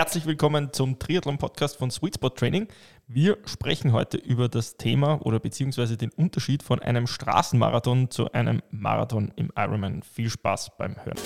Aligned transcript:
Herzlich 0.00 0.24
willkommen 0.24 0.72
zum 0.72 0.98
Triathlon-Podcast 0.98 1.76
von 1.76 1.90
Sweet 1.90 2.14
Spot 2.14 2.30
Training. 2.30 2.68
Wir 3.06 3.36
sprechen 3.44 3.92
heute 3.92 4.16
über 4.16 4.48
das 4.48 4.78
Thema 4.78 5.20
oder 5.26 5.40
beziehungsweise 5.40 5.98
den 5.98 6.08
Unterschied 6.08 6.62
von 6.62 6.80
einem 6.80 7.06
Straßenmarathon 7.06 8.10
zu 8.10 8.32
einem 8.32 8.62
Marathon 8.70 9.30
im 9.36 9.52
Ironman. 9.54 10.02
Viel 10.02 10.30
Spaß 10.30 10.78
beim 10.78 10.96
Hören. 11.04 11.18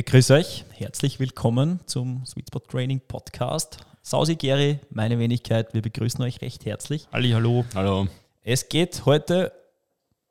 Ja, 0.00 0.04
grüß 0.06 0.30
euch, 0.30 0.64
herzlich 0.70 1.20
willkommen 1.20 1.80
zum 1.84 2.24
Sweet 2.24 2.46
Spot 2.46 2.60
Training 2.60 3.02
Podcast. 3.06 3.84
Sausi 4.00 4.34
Geri, 4.36 4.78
meine 4.88 5.18
Wenigkeit, 5.18 5.74
wir 5.74 5.82
begrüßen 5.82 6.22
euch 6.24 6.40
recht 6.40 6.64
herzlich. 6.64 7.06
Halli, 7.12 7.32
hallo. 7.32 7.66
Hallo. 7.74 8.08
Es 8.40 8.70
geht 8.70 9.04
heute 9.04 9.52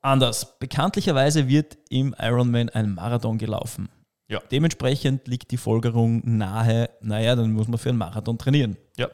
anders. 0.02 0.58
Bekanntlicherweise 0.58 1.48
wird 1.48 1.78
im 1.92 2.16
Ironman 2.18 2.70
ein 2.70 2.96
Marathon 2.96 3.38
gelaufen. 3.38 3.90
Ja. 4.28 4.42
Dementsprechend 4.50 5.28
liegt 5.28 5.52
die 5.52 5.58
Folgerung 5.58 6.24
nahe, 6.26 6.90
naja, 7.02 7.36
dann 7.36 7.52
muss 7.52 7.68
man 7.68 7.78
für 7.78 7.90
einen 7.90 8.00
Marathon 8.00 8.40
trainieren. 8.40 8.76
Ja. 8.98 9.10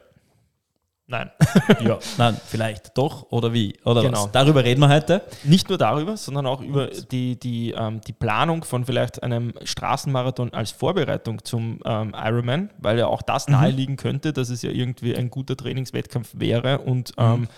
Nein. 1.08 1.30
Ja, 1.80 1.98
nein, 2.18 2.36
vielleicht 2.46 2.96
doch 2.98 3.30
oder 3.30 3.52
wie? 3.52 3.76
Oder 3.84 4.02
Genau. 4.02 4.24
was? 4.24 4.32
Darüber 4.32 4.64
reden 4.64 4.80
wir 4.80 4.88
heute. 4.88 5.22
Nicht 5.44 5.68
nur 5.68 5.78
darüber, 5.78 6.16
sondern 6.16 6.46
auch 6.46 6.60
über 6.60 6.88
die, 6.88 7.38
die, 7.38 7.72
ähm, 7.72 8.00
die 8.00 8.12
Planung 8.12 8.64
von 8.64 8.84
vielleicht 8.84 9.22
einem 9.22 9.52
Straßenmarathon 9.62 10.52
als 10.52 10.70
Vorbereitung 10.72 11.44
zum 11.44 11.80
ähm, 11.84 12.14
Ironman, 12.16 12.70
weil 12.78 12.98
ja 12.98 13.06
auch 13.06 13.22
das 13.22 13.46
naheliegen 13.48 13.96
könnte, 13.96 14.32
dass 14.32 14.48
es 14.48 14.62
ja 14.62 14.70
irgendwie 14.70 15.14
ein 15.16 15.30
guter 15.30 15.56
Trainingswettkampf 15.56 16.30
wäre 16.34 16.78
und 16.78 17.12
ähm, 17.18 17.48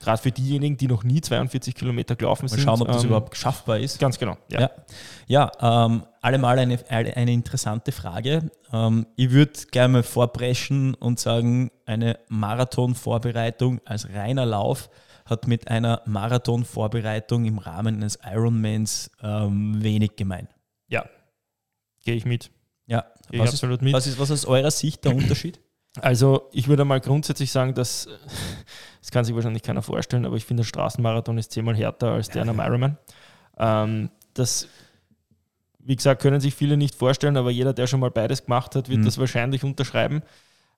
gerade 0.00 0.20
für 0.20 0.32
diejenigen, 0.32 0.76
die 0.76 0.88
noch 0.88 1.04
nie 1.04 1.20
42 1.20 1.74
Kilometer 1.74 2.16
gelaufen 2.16 2.46
Mal 2.46 2.48
sind. 2.48 2.62
schauen, 2.62 2.80
ob 2.80 2.88
das 2.88 3.02
ähm, 3.02 3.10
überhaupt 3.10 3.36
schaffbar 3.36 3.78
ist. 3.78 3.98
Ganz 4.00 4.18
genau. 4.18 4.36
Ja. 4.48 4.60
Ja, 4.60 4.70
ja 5.60 5.86
ähm, 5.86 6.04
allemal 6.22 6.58
eine, 6.58 6.78
eine 6.88 7.32
interessante 7.32 7.92
Frage. 7.92 8.50
Ähm, 8.72 9.06
ich 9.16 9.30
würde 9.30 9.52
gerne 9.70 9.92
mal 9.92 10.02
vorpreschen 10.02 10.94
und 10.94 11.20
sagen, 11.20 11.70
eine 11.84 12.18
Marathonvorbereitung 12.28 13.80
als 13.84 14.08
reiner 14.12 14.46
Lauf 14.46 14.90
hat 15.26 15.46
mit 15.46 15.68
einer 15.68 16.02
Marathonvorbereitung 16.06 17.44
im 17.44 17.58
Rahmen 17.58 17.96
eines 17.96 18.18
Ironmans 18.24 19.10
ähm, 19.22 19.82
wenig 19.82 20.16
gemein. 20.16 20.48
ja. 20.88 21.04
Gehe 22.02 22.14
ich 22.14 22.24
mit. 22.24 22.50
Ja, 22.86 23.02
Gehe 23.28 23.36
ich 23.36 23.40
was 23.40 23.48
ist, 23.50 23.54
absolut 23.56 23.82
mit. 23.82 23.92
was 23.92 24.06
ist 24.06 24.18
was 24.18 24.30
aus 24.30 24.46
eurer 24.46 24.70
Sicht 24.70 25.04
der 25.04 25.14
Unterschied? 25.14 25.60
Also 26.00 26.48
ich 26.52 26.68
würde 26.68 26.84
mal 26.84 27.00
grundsätzlich 27.00 27.50
sagen, 27.50 27.74
dass 27.74 28.08
das 29.00 29.10
kann 29.10 29.24
sich 29.24 29.34
wahrscheinlich 29.34 29.62
keiner 29.62 29.82
vorstellen, 29.82 30.24
aber 30.24 30.36
ich 30.36 30.44
finde, 30.44 30.62
der 30.62 30.68
Straßenmarathon 30.68 31.38
ist 31.38 31.52
zehnmal 31.52 31.76
härter 31.76 32.12
als 32.12 32.28
der 32.28 32.46
am 32.46 32.60
Ironman. 32.60 32.96
Ähm, 33.58 34.10
das, 34.34 34.68
wie 35.80 35.96
gesagt, 35.96 36.22
können 36.22 36.40
sich 36.40 36.54
viele 36.54 36.76
nicht 36.76 36.94
vorstellen, 36.94 37.36
aber 37.36 37.50
jeder, 37.50 37.72
der 37.72 37.86
schon 37.86 38.00
mal 38.00 38.10
beides 38.10 38.44
gemacht 38.44 38.76
hat, 38.76 38.88
wird 38.88 39.00
Mhm. 39.00 39.04
das 39.04 39.18
wahrscheinlich 39.18 39.64
unterschreiben. 39.64 40.22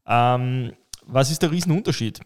Ähm, 0.06 0.72
was 1.04 1.30
ist 1.30 1.42
der 1.42 1.50
Riesenunterschied? 1.50 2.20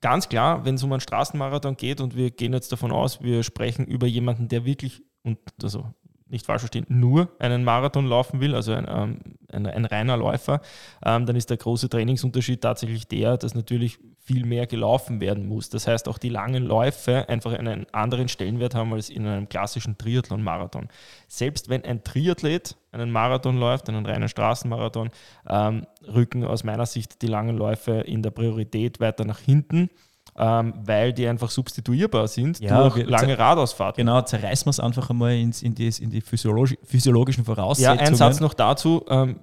Ganz 0.00 0.28
klar, 0.28 0.64
wenn 0.64 0.76
es 0.76 0.82
um 0.82 0.92
einen 0.92 1.00
Straßenmarathon 1.00 1.76
geht 1.76 2.00
und 2.00 2.16
wir 2.16 2.30
gehen 2.30 2.52
jetzt 2.52 2.72
davon 2.72 2.90
aus, 2.92 3.20
wir 3.22 3.42
sprechen 3.42 3.86
über 3.86 4.06
jemanden, 4.06 4.48
der 4.48 4.64
wirklich, 4.64 5.02
und 5.22 5.38
also 5.62 5.86
nicht 6.32 6.46
falsch 6.46 6.62
verstehen, 6.62 6.86
nur 6.88 7.28
einen 7.38 7.64
Marathon 7.64 8.06
laufen 8.06 8.40
will, 8.40 8.54
also 8.54 8.72
ein, 8.72 8.86
ähm, 8.88 9.18
ein, 9.52 9.66
ein 9.66 9.84
reiner 9.84 10.16
Läufer, 10.16 10.60
ähm, 11.04 11.26
dann 11.26 11.36
ist 11.36 11.50
der 11.50 11.58
große 11.58 11.88
Trainingsunterschied 11.88 12.60
tatsächlich 12.60 13.06
der, 13.06 13.36
dass 13.36 13.54
natürlich 13.54 13.98
viel 14.18 14.46
mehr 14.46 14.66
gelaufen 14.66 15.20
werden 15.20 15.46
muss. 15.46 15.68
Das 15.68 15.86
heißt, 15.86 16.08
auch 16.08 16.18
die 16.18 16.28
langen 16.28 16.64
Läufe 16.64 17.28
einfach 17.28 17.52
einen 17.52 17.86
anderen 17.92 18.28
Stellenwert 18.28 18.74
haben 18.74 18.92
als 18.92 19.10
in 19.10 19.26
einem 19.26 19.48
klassischen 19.48 19.98
Triathlon-Marathon. 19.98 20.88
Selbst 21.28 21.68
wenn 21.68 21.84
ein 21.84 22.04
Triathlet 22.04 22.76
einen 22.92 23.10
Marathon 23.10 23.58
läuft, 23.58 23.88
einen 23.88 24.06
reinen 24.06 24.28
Straßenmarathon, 24.28 25.10
ähm, 25.48 25.86
rücken 26.06 26.44
aus 26.44 26.62
meiner 26.62 26.86
Sicht 26.86 27.22
die 27.22 27.26
langen 27.26 27.56
Läufe 27.56 27.92
in 27.92 28.22
der 28.22 28.30
Priorität 28.30 29.00
weiter 29.00 29.24
nach 29.24 29.40
hinten, 29.40 29.90
ähm, 30.36 30.74
weil 30.84 31.12
die 31.12 31.26
einfach 31.26 31.50
substituierbar 31.50 32.28
sind 32.28 32.60
Ja, 32.60 32.88
durch 32.88 33.06
lange 33.06 33.38
Radausfahrten. 33.38 34.04
Genau, 34.04 34.22
zerreißen 34.22 34.66
wir 34.66 34.70
es 34.70 34.80
einfach 34.80 35.10
einmal 35.10 35.32
ins, 35.34 35.62
in, 35.62 35.74
die, 35.74 35.88
in 36.00 36.10
die 36.10 36.20
physiologi 36.20 36.78
physiologischen 36.84 37.42
Ja, 37.42 37.54
Voraussetzungen. 37.54 37.98
ein 38.00 38.14
Satz 38.14 38.40
noch 38.40 38.54
dazu. 38.54 39.04
Ähm, 39.08 39.36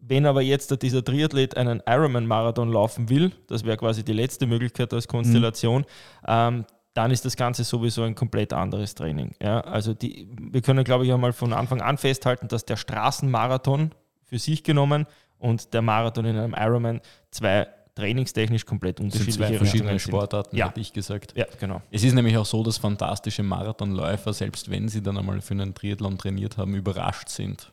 wenn 0.00 0.24
aber 0.26 0.40
jetzt 0.40 0.80
dieser 0.82 1.04
Triathlet 1.04 1.56
einen 1.56 1.82
Ironman-Marathon 1.86 2.72
laufen 2.72 3.10
will, 3.10 3.32
das 3.46 3.64
wäre 3.64 3.76
quasi 3.76 4.04
die 4.04 4.14
letzte 4.14 4.46
Möglichkeit 4.46 4.92
als 4.94 5.06
Konstellation, 5.06 5.84
ähm, 6.26 6.64
dann 6.94 7.10
ist 7.10 7.24
das 7.24 7.36
Ganze 7.36 7.62
sowieso 7.62 8.02
ein 8.02 8.14
komplett 8.14 8.52
anderes 8.52 8.94
Training. 8.94 9.34
Ja, 9.42 9.60
also 9.60 9.94
die, 9.94 10.28
wir 10.40 10.62
können, 10.62 10.82
glaube 10.84 11.04
ich, 11.04 11.12
einmal 11.12 11.32
von 11.32 11.52
Anfang 11.52 11.80
an 11.82 11.98
festhalten, 11.98 12.48
dass 12.48 12.64
der 12.64 12.76
Straßenmarathon 12.76 13.92
für 14.24 14.38
sich 14.38 14.64
genommen 14.64 15.06
und 15.38 15.74
der 15.74 15.82
Marathon 15.82 16.24
in 16.24 16.36
einem 16.36 16.54
Ironman 16.54 17.00
zwei 17.30 17.68
trainingstechnisch 17.98 18.64
komplett 18.64 18.98
Das 18.98 19.04
sind 19.04 19.12
unterschiedliche 19.12 19.38
zwei 19.38 19.58
verschiedene 19.58 19.90
Richtungen 19.92 19.98
sind. 19.98 20.08
Sportarten, 20.12 20.56
Ja. 20.56 20.68
hätte 20.68 20.80
ich 20.80 20.92
gesagt. 20.92 21.34
Ja, 21.36 21.46
genau. 21.58 21.82
Es 21.90 22.04
ist 22.04 22.14
nämlich 22.14 22.36
auch 22.36 22.46
so, 22.46 22.62
dass 22.62 22.78
fantastische 22.78 23.42
Marathonläufer, 23.42 24.32
selbst 24.32 24.70
wenn 24.70 24.88
sie 24.88 25.02
dann 25.02 25.18
einmal 25.18 25.40
für 25.40 25.54
einen 25.54 25.74
Triathlon 25.74 26.16
trainiert 26.16 26.56
haben, 26.56 26.74
überrascht 26.74 27.28
sind, 27.28 27.72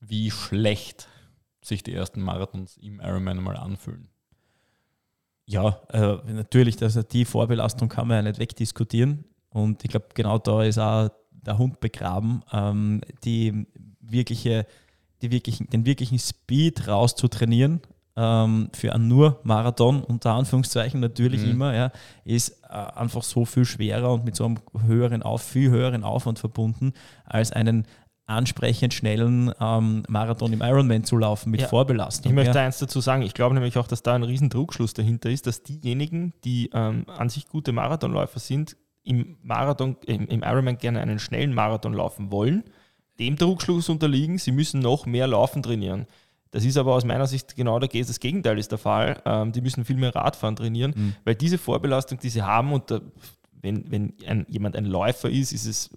wie 0.00 0.30
schlecht 0.30 1.08
sich 1.62 1.82
die 1.82 1.94
ersten 1.94 2.20
Marathons 2.20 2.76
im 2.76 3.00
Ironman 3.00 3.42
mal 3.42 3.56
anfühlen. 3.56 4.08
Ja, 5.46 5.80
äh, 5.90 6.16
natürlich, 6.32 6.82
also 6.82 7.02
die 7.02 7.24
Vorbelastung 7.24 7.88
kann 7.88 8.08
man 8.08 8.16
ja 8.16 8.22
nicht 8.30 8.40
wegdiskutieren. 8.40 9.24
Und 9.50 9.84
ich 9.84 9.90
glaube, 9.90 10.06
genau 10.14 10.38
da 10.38 10.64
ist 10.64 10.78
auch 10.78 11.10
der 11.30 11.58
Hund 11.58 11.80
begraben, 11.80 12.42
ähm, 12.52 13.00
die 13.24 13.66
wirkliche, 14.00 14.66
die 15.22 15.30
wirklichen, 15.30 15.68
den 15.70 15.86
wirklichen 15.86 16.18
Speed 16.18 16.88
rauszutrainieren 16.88 17.80
ähm, 18.16 18.68
für 18.72 18.92
einen 18.92 19.08
nur 19.08 19.40
Marathon, 19.42 20.02
unter 20.04 20.32
Anführungszeichen 20.34 21.00
natürlich 21.00 21.42
Mhm. 21.42 21.50
immer, 21.50 21.74
ja, 21.74 21.90
ist 22.24 22.60
äh, 22.68 22.74
einfach 22.74 23.22
so 23.22 23.44
viel 23.44 23.64
schwerer 23.64 24.12
und 24.12 24.24
mit 24.24 24.36
so 24.36 24.44
einem 24.44 24.58
höheren 24.86 25.22
Auf, 25.22 25.42
viel 25.42 25.70
höheren 25.70 26.04
Aufwand 26.04 26.38
verbunden, 26.38 26.92
als 27.24 27.52
einen 27.52 27.86
ansprechend 28.26 28.94
schnellen 28.94 29.52
ähm, 29.60 30.02
Marathon 30.08 30.52
im 30.52 30.62
Ironman 30.62 31.04
zu 31.04 31.16
laufen 31.18 31.50
mit 31.50 31.60
Ja. 31.60 31.68
Vorbelastung. 31.68 32.30
Ich 32.32 32.34
möchte 32.34 32.58
ja. 32.58 32.64
eins 32.64 32.78
dazu 32.78 33.00
sagen. 33.00 33.20
Ich 33.22 33.34
glaube 33.34 33.54
nämlich 33.54 33.76
auch, 33.76 33.86
dass 33.86 34.02
da 34.02 34.14
ein 34.14 34.22
riesen 34.22 34.48
Druckschluss 34.48 34.94
dahinter 34.94 35.28
ist, 35.28 35.46
dass 35.46 35.62
diejenigen, 35.62 36.32
die 36.42 36.70
ähm, 36.72 37.04
an 37.18 37.28
sich 37.28 37.48
gute 37.48 37.72
Marathonläufer 37.72 38.40
sind, 38.40 38.76
im 39.02 39.36
Marathon, 39.42 39.96
im, 40.06 40.26
im 40.28 40.42
Ironman 40.42 40.78
gerne 40.78 41.02
einen 41.02 41.18
schnellen 41.18 41.52
Marathon 41.52 41.92
laufen 41.92 42.30
wollen, 42.30 42.64
dem 43.18 43.36
Druckschluss 43.36 43.90
unterliegen, 43.90 44.38
sie 44.38 44.52
müssen 44.52 44.80
noch 44.80 45.04
mehr 45.04 45.26
Laufen 45.26 45.62
trainieren. 45.62 46.06
Das 46.54 46.64
ist 46.64 46.76
aber 46.76 46.94
aus 46.94 47.04
meiner 47.04 47.26
Sicht 47.26 47.56
genau 47.56 47.80
der, 47.80 47.88
das 47.88 48.20
Gegenteil 48.20 48.60
ist 48.60 48.70
der 48.70 48.78
Fall. 48.78 49.20
Ähm, 49.24 49.50
die 49.50 49.60
müssen 49.60 49.84
viel 49.84 49.96
mehr 49.96 50.14
Radfahren 50.14 50.54
trainieren, 50.54 50.94
Mhm. 50.96 51.16
weil 51.24 51.34
diese 51.34 51.58
Vorbelastung, 51.58 52.20
die 52.20 52.28
sie 52.28 52.42
haben, 52.42 52.72
und 52.72 52.92
da, 52.92 53.00
wenn, 53.60 53.90
wenn 53.90 54.14
ein, 54.24 54.46
jemand 54.48 54.76
ein 54.76 54.84
Läufer 54.84 55.28
ist, 55.28 55.52
ist 55.52 55.66
es 55.66 55.90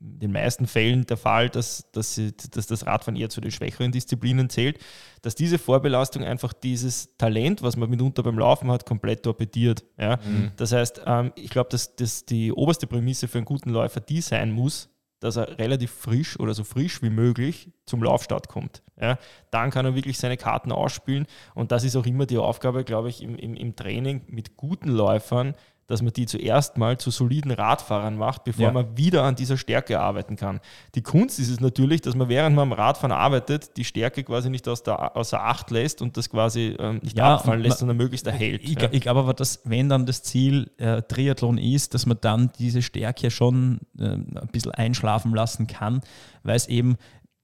in 0.00 0.20
den 0.20 0.32
meisten 0.32 0.68
Fällen 0.68 1.06
der 1.06 1.16
Fall, 1.16 1.48
dass, 1.50 1.90
dass, 1.90 2.14
sie, 2.14 2.32
dass 2.52 2.68
das 2.68 2.86
Radfahren 2.86 3.16
eher 3.16 3.30
zu 3.30 3.40
den 3.40 3.50
schwächeren 3.50 3.90
Disziplinen 3.90 4.48
zählt, 4.48 4.78
dass 5.22 5.34
diese 5.34 5.58
Vorbelastung 5.58 6.22
einfach 6.22 6.52
dieses 6.52 7.16
Talent, 7.16 7.62
was 7.62 7.76
man 7.76 7.90
mitunter 7.90 8.22
beim 8.22 8.38
Laufen 8.38 8.70
hat, 8.70 8.86
komplett 8.86 9.24
torpediert. 9.24 9.82
Ja? 9.98 10.20
Das 10.56 10.70
heißt, 10.70 11.00
ähm, 11.04 11.32
ich 11.34 11.50
glaube, 11.50 11.70
dass, 11.70 11.96
dass 11.96 12.24
die 12.26 12.52
oberste 12.52 12.86
Prämisse 12.86 13.26
für 13.26 13.38
einen 13.38 13.44
guten 13.44 13.70
Läufer 13.70 14.00
die 14.00 14.20
sein 14.20 14.52
muss, 14.52 14.88
dass 15.24 15.36
er 15.36 15.58
relativ 15.58 15.90
frisch 15.90 16.38
oder 16.38 16.52
so 16.52 16.64
frisch 16.64 17.00
wie 17.00 17.08
möglich 17.08 17.70
zum 17.86 18.02
Laufstart 18.02 18.48
kommt. 18.48 18.82
Ja? 19.00 19.18
Dann 19.50 19.70
kann 19.70 19.86
er 19.86 19.94
wirklich 19.94 20.18
seine 20.18 20.36
Karten 20.36 20.70
ausspielen 20.70 21.26
und 21.54 21.72
das 21.72 21.82
ist 21.82 21.96
auch 21.96 22.04
immer 22.04 22.26
die 22.26 22.36
Aufgabe, 22.36 22.84
glaube 22.84 23.08
ich, 23.08 23.22
im, 23.22 23.34
im, 23.34 23.54
im 23.54 23.74
Training 23.74 24.20
mit 24.26 24.58
guten 24.58 24.90
Läufern, 24.90 25.54
dass 25.86 26.00
man 26.02 26.12
die 26.12 26.26
zuerst 26.26 26.78
mal 26.78 26.96
zu 26.98 27.10
soliden 27.10 27.50
Radfahrern 27.50 28.16
macht, 28.16 28.44
bevor 28.44 28.64
Ja. 28.66 28.72
man 28.72 28.96
wieder 28.96 29.22
an 29.24 29.34
dieser 29.36 29.56
Stärke 29.56 30.00
arbeiten 30.00 30.36
kann. 30.36 30.60
Die 30.94 31.02
Kunst 31.02 31.38
ist 31.38 31.50
es 31.50 31.60
natürlich, 31.60 32.00
dass 32.00 32.14
man 32.14 32.28
während 32.28 32.56
man 32.56 32.70
am 32.70 32.72
Radfahren 32.72 33.12
arbeitet, 33.12 33.76
die 33.76 33.84
Stärke 33.84 34.24
quasi 34.24 34.48
nicht 34.50 34.66
aus 34.68 34.82
der, 34.82 35.16
außer 35.16 35.42
Acht 35.42 35.70
lässt 35.70 36.00
und 36.02 36.16
das 36.16 36.30
quasi 36.30 36.76
ähm, 36.78 37.00
nicht 37.02 37.16
Ja, 37.18 37.34
abfallen 37.34 37.60
lässt, 37.62 37.72
man- 37.74 37.78
sondern 37.80 37.96
möglichst 37.98 38.26
erhält. 38.26 38.62
Ich, 38.64 38.80
ja. 38.80 38.88
ich 38.90 39.00
glaube 39.02 39.20
aber, 39.20 39.34
dass 39.34 39.60
wenn 39.64 39.88
dann 39.88 40.06
das 40.06 40.22
Ziel 40.22 40.70
äh, 40.78 41.02
Triathlon 41.02 41.58
ist, 41.58 41.94
dass 41.94 42.06
man 42.06 42.18
dann 42.20 42.50
diese 42.58 42.80
Stärke 42.82 43.30
schon 43.30 43.80
äh, 43.98 44.04
ein 44.04 44.48
bisschen 44.52 44.72
einschlafen 44.72 45.34
lassen 45.34 45.66
kann, 45.66 46.00
weil 46.42 46.56
es 46.56 46.66
eben 46.68 46.96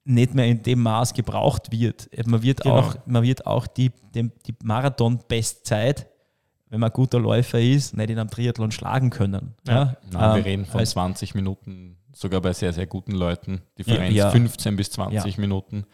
nicht 0.05 0.35
mehr 0.35 0.47
in 0.47 0.63
dem 0.63 0.81
Maß 0.83 1.13
gebraucht 1.13 1.71
wird. 1.71 2.09
Man 2.27 2.43
wird 2.43 2.63
Genau. 2.63 2.79
auch, 2.79 2.95
man 3.05 3.23
wird 3.23 3.47
auch 3.47 3.67
die, 3.67 3.91
die 4.15 4.31
Marathon-Bestzeit, 5.11 6.07
wenn 6.71 6.81
man 6.81 6.91
ein 6.91 6.95
guter 6.95 7.19
Läufer 7.21 7.61
ist, 7.61 7.97
nicht 7.97 8.11
in 8.11 8.19
einem 8.19 8.31
Triathlon 8.31 8.71
schlagen 8.71 9.11
können. 9.11 9.55
Ja. 9.67 9.97
Nein, 10.13 10.31
Ähm, 10.31 10.37
wir 10.37 10.45
reden 10.45 10.65
von 10.67 10.81
als- 10.81 10.91
20 10.91 11.35
Minuten, 11.35 11.97
sogar 12.13 12.41
bei 12.41 12.53
sehr, 12.53 12.73
sehr 12.73 12.87
guten 12.87 13.13
Leuten. 13.13 13.61
Differenz 13.79 14.15
Ja. 14.17 14.31
15 14.31 14.77
bis 14.77 14.91
20 14.91 15.35
Ja. 15.37 15.41
Minuten. 15.41 15.85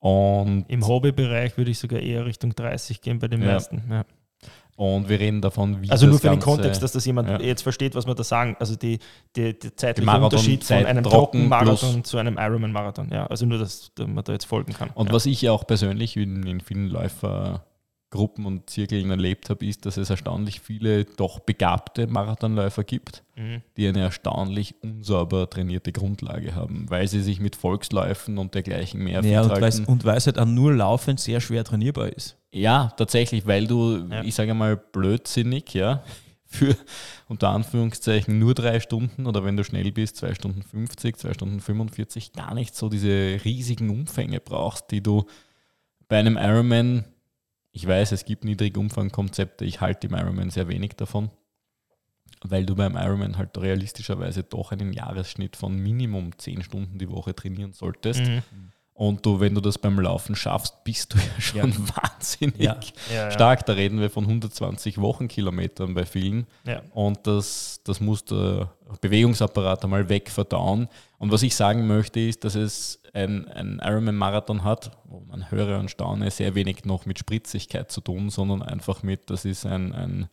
Und, 0.00 0.66
Im 0.68 0.86
Hobbybereich 0.86 1.56
würde 1.56 1.70
ich 1.70 1.78
sogar 1.78 2.00
eher 2.00 2.26
Richtung 2.26 2.54
30 2.54 3.00
gehen 3.00 3.18
bei 3.18 3.28
den 3.28 3.42
Ja. 3.42 3.52
meisten. 3.52 3.82
Ja. 3.90 4.04
und 4.76 5.08
wir 5.08 5.20
reden 5.20 5.40
davon, 5.40 5.82
wie 5.82 5.90
Also 5.92 6.06
nur 6.06 6.16
für 6.18 6.22
den 6.26 6.40
Ganze- 6.40 6.46
Kontext, 6.46 6.82
dass 6.82 6.90
das 6.90 7.04
jemand 7.06 7.28
ja. 7.28 7.40
jetzt 7.40 7.62
versteht, 7.62 7.94
was 7.94 8.08
wir 8.08 8.14
da 8.16 8.24
sagen. 8.24 8.56
Also 8.58 8.74
die, 8.74 8.98
die, 9.36 9.56
der 9.56 9.76
zeitliche 9.76 10.04
Marathon- 10.04 10.24
Unterschied 10.24 10.64
von 10.64 10.78
Zeit 10.78 10.86
einem 10.86 11.04
trocken 11.04 11.48
Trockenmarathon 11.48 12.02
zu 12.02 12.18
einem 12.18 12.38
Ironman-Marathon. 12.38 13.08
Ja, 13.12 13.24
also 13.28 13.46
nur, 13.46 13.58
dass 13.58 13.92
man 14.04 14.24
da 14.24 14.32
jetzt 14.32 14.46
folgen 14.46 14.72
kann. 14.72 14.90
Und 14.94 15.06
ja. 15.06 15.12
was 15.12 15.26
ich 15.26 15.40
ja 15.42 15.52
auch 15.52 15.64
persönlich 15.64 16.16
in, 16.16 16.42
in 16.44 16.60
vielen 16.60 16.88
Läufergruppen 18.14 18.46
und 18.46 18.70
Zirkeln 18.70 19.10
erlebt 19.10 19.50
habe, 19.50 19.66
ist, 19.66 19.84
dass 19.86 19.96
es 19.96 20.08
erstaunlich 20.10 20.60
viele 20.60 21.04
doch 21.04 21.40
begabte 21.40 22.06
Marathonläufer 22.06 22.84
gibt, 22.84 23.24
Mhm. 23.36 23.62
die 23.76 23.88
eine 23.88 24.00
erstaunlich 24.00 24.76
unsauber 24.82 25.50
trainierte 25.50 25.90
Grundlage 25.92 26.54
haben, 26.54 26.88
weil 26.88 27.08
sie 27.08 27.20
sich 27.22 27.40
mit 27.40 27.56
Volksläufen 27.56 28.38
und 28.38 28.54
dergleichen 28.54 29.02
mehr 29.02 29.22
Ja, 29.24 29.42
fit 29.42 29.52
und 29.52 29.60
weil 29.60 29.86
und 29.86 30.04
weil's 30.04 30.26
halt 30.26 30.38
auch 30.38 30.46
nur 30.46 30.72
laufend 30.72 31.18
sehr 31.18 31.40
schwer 31.40 31.64
trainierbar 31.64 32.08
ist. 32.10 32.36
Ja, 32.52 32.92
tatsächlich, 32.96 33.46
weil 33.46 33.66
du, 33.66 34.06
Ja. 34.10 34.22
ich 34.22 34.34
sage 34.36 34.54
mal, 34.54 34.76
blödsinnig, 34.76 35.74
ja, 35.74 36.04
für 36.46 36.76
unter 37.28 37.48
Anführungszeichen 37.48 38.38
nur 38.38 38.54
drei 38.54 38.78
Stunden 38.78 39.26
oder 39.26 39.44
wenn 39.44 39.56
du 39.56 39.64
schnell 39.64 39.90
bist, 39.90 40.16
zwei 40.18 40.34
Stunden 40.34 40.62
50, 40.62 41.16
zwei 41.16 41.34
Stunden 41.34 41.58
45, 41.58 42.32
gar 42.32 42.54
nicht 42.54 42.76
so 42.76 42.88
diese 42.88 43.40
riesigen 43.44 43.90
Umfänge 43.90 44.38
brauchst, 44.38 44.92
die 44.92 45.02
du 45.02 45.24
bei 46.06 46.18
einem 46.20 46.36
Ironman, 46.36 47.04
ich 47.74 47.86
weiß, 47.86 48.12
es 48.12 48.24
gibt 48.24 48.44
Niedrigumfangkonzepte, 48.44 49.64
ich 49.64 49.80
halte 49.80 50.06
im 50.06 50.14
Ironman 50.14 50.50
sehr 50.50 50.68
wenig 50.68 50.92
davon, 50.94 51.30
weil 52.40 52.64
du 52.64 52.76
beim 52.76 52.96
Ironman 52.96 53.36
halt 53.36 53.58
realistischerweise 53.58 54.44
doch 54.44 54.70
einen 54.70 54.92
Jahresschnitt 54.92 55.56
von 55.56 55.76
Minimum 55.76 56.38
10 56.38 56.62
Stunden 56.62 56.98
die 56.98 57.10
Woche 57.10 57.34
trainieren 57.34 57.72
solltest. 57.72 58.20
Mhm. 58.20 58.42
Und 58.96 59.26
du, 59.26 59.40
wenn 59.40 59.56
du 59.56 59.60
das 59.60 59.76
beim 59.76 59.98
Laufen 59.98 60.36
schaffst, 60.36 60.84
bist 60.84 61.12
du 61.12 61.18
ja 61.36 61.40
schon 61.40 61.72
wahnsinnig 61.96 62.60
Ja. 62.60 62.78
Ja, 63.12 63.14
ja. 63.14 63.30
stark. 63.32 63.66
Da 63.66 63.72
reden 63.72 64.00
wir 64.00 64.08
von 64.08 64.24
120 64.24 64.98
Wochenkilometern 64.98 65.94
bei 65.94 66.06
vielen. 66.06 66.46
Ja. 66.64 66.80
Und 66.92 67.26
das, 67.26 67.80
das 67.82 68.00
muss 68.00 68.24
der 68.24 68.70
Bewegungsapparat 69.00 69.82
einmal 69.84 70.08
wegverdauen. 70.08 70.88
Und 71.18 71.32
was 71.32 71.42
ich 71.42 71.56
sagen 71.56 71.88
möchte, 71.88 72.20
ist, 72.20 72.44
dass 72.44 72.54
es 72.54 73.00
ein, 73.12 73.48
ein 73.48 73.80
Ironman-Marathon 73.82 74.62
hat, 74.62 74.92
wo 75.04 75.20
man 75.28 75.50
höre 75.50 75.80
und 75.80 75.90
staune, 75.90 76.30
sehr 76.30 76.54
wenig 76.54 76.84
noch 76.84 77.04
mit 77.04 77.18
Spritzigkeit 77.18 77.90
zu 77.90 78.00
tun, 78.00 78.30
sondern 78.30 78.62
einfach 78.62 79.02
mit, 79.02 79.28
das 79.28 79.44
ist 79.44 79.66
ein, 79.66 79.92
ein 79.92 80.28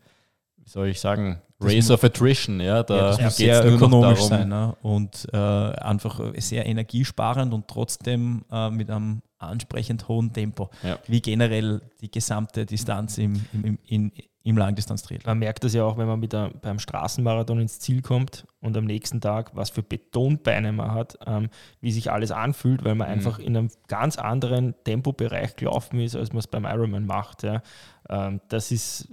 wie 0.63 0.69
soll 0.69 0.87
ich 0.89 0.99
sagen, 0.99 1.41
Das 1.59 1.71
Race 1.73 1.87
mu- 1.89 1.93
of 1.95 2.03
Attrition. 2.03 2.59
Ja, 2.59 2.83
da 2.83 2.95
Ja, 2.95 3.01
das 3.09 3.21
muss 3.21 3.37
sehr 3.37 3.65
ökonomisch 3.65 4.19
darum- 4.19 4.29
sein 4.29 4.49
ne? 4.49 4.75
und 4.81 5.27
äh, 5.33 5.37
einfach 5.37 6.19
sehr 6.37 6.65
energiesparend 6.65 7.53
und 7.53 7.67
trotzdem 7.67 8.43
äh, 8.51 8.69
mit 8.69 8.89
einem 8.89 9.21
ansprechend 9.37 10.07
hohen 10.07 10.31
Tempo, 10.33 10.69
Ja. 10.83 10.97
wie 11.07 11.21
generell 11.21 11.81
die 11.99 12.11
gesamte 12.11 12.65
Distanz 12.65 13.17
im, 13.17 13.43
im, 13.53 13.63
im, 13.63 13.77
in, 13.87 14.11
im 14.43 14.57
Langdistanztriathlon. 14.57 15.31
Man 15.31 15.39
merkt 15.39 15.63
das 15.63 15.73
ja 15.73 15.83
auch, 15.83 15.97
wenn 15.97 16.07
man 16.07 16.19
mit 16.19 16.33
einem, 16.35 16.53
beim 16.61 16.77
Straßenmarathon 16.79 17.59
ins 17.59 17.79
Ziel 17.79 18.01
kommt 18.03 18.45
und 18.59 18.75
am 18.77 18.85
nächsten 18.85 19.19
Tag, 19.21 19.55
was 19.55 19.69
für 19.71 19.81
Betonbeine 19.83 20.71
man 20.71 20.91
hat, 20.91 21.17
ähm, 21.25 21.49
wie 21.79 21.91
sich 21.91 22.11
alles 22.11 22.31
anfühlt, 22.31 22.83
weil 22.83 22.95
man 22.95 23.07
Mhm. 23.07 23.13
einfach 23.13 23.39
in 23.39 23.55
einem 23.57 23.69
ganz 23.87 24.17
anderen 24.17 24.73
Tempobereich 24.83 25.55
gelaufen 25.55 25.99
ist, 25.99 26.15
als 26.15 26.29
man 26.33 26.39
es 26.39 26.47
beim 26.47 26.65
Ironman 26.65 27.05
macht. 27.05 27.43
Ja. 27.43 27.61
Ähm, 28.09 28.41
das 28.49 28.71
ist, 28.71 29.09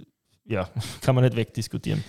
ja, 0.49 0.67
kann 1.01 1.15
man 1.15 1.23
nicht 1.23 1.37
wegdiskutieren. 1.37 2.03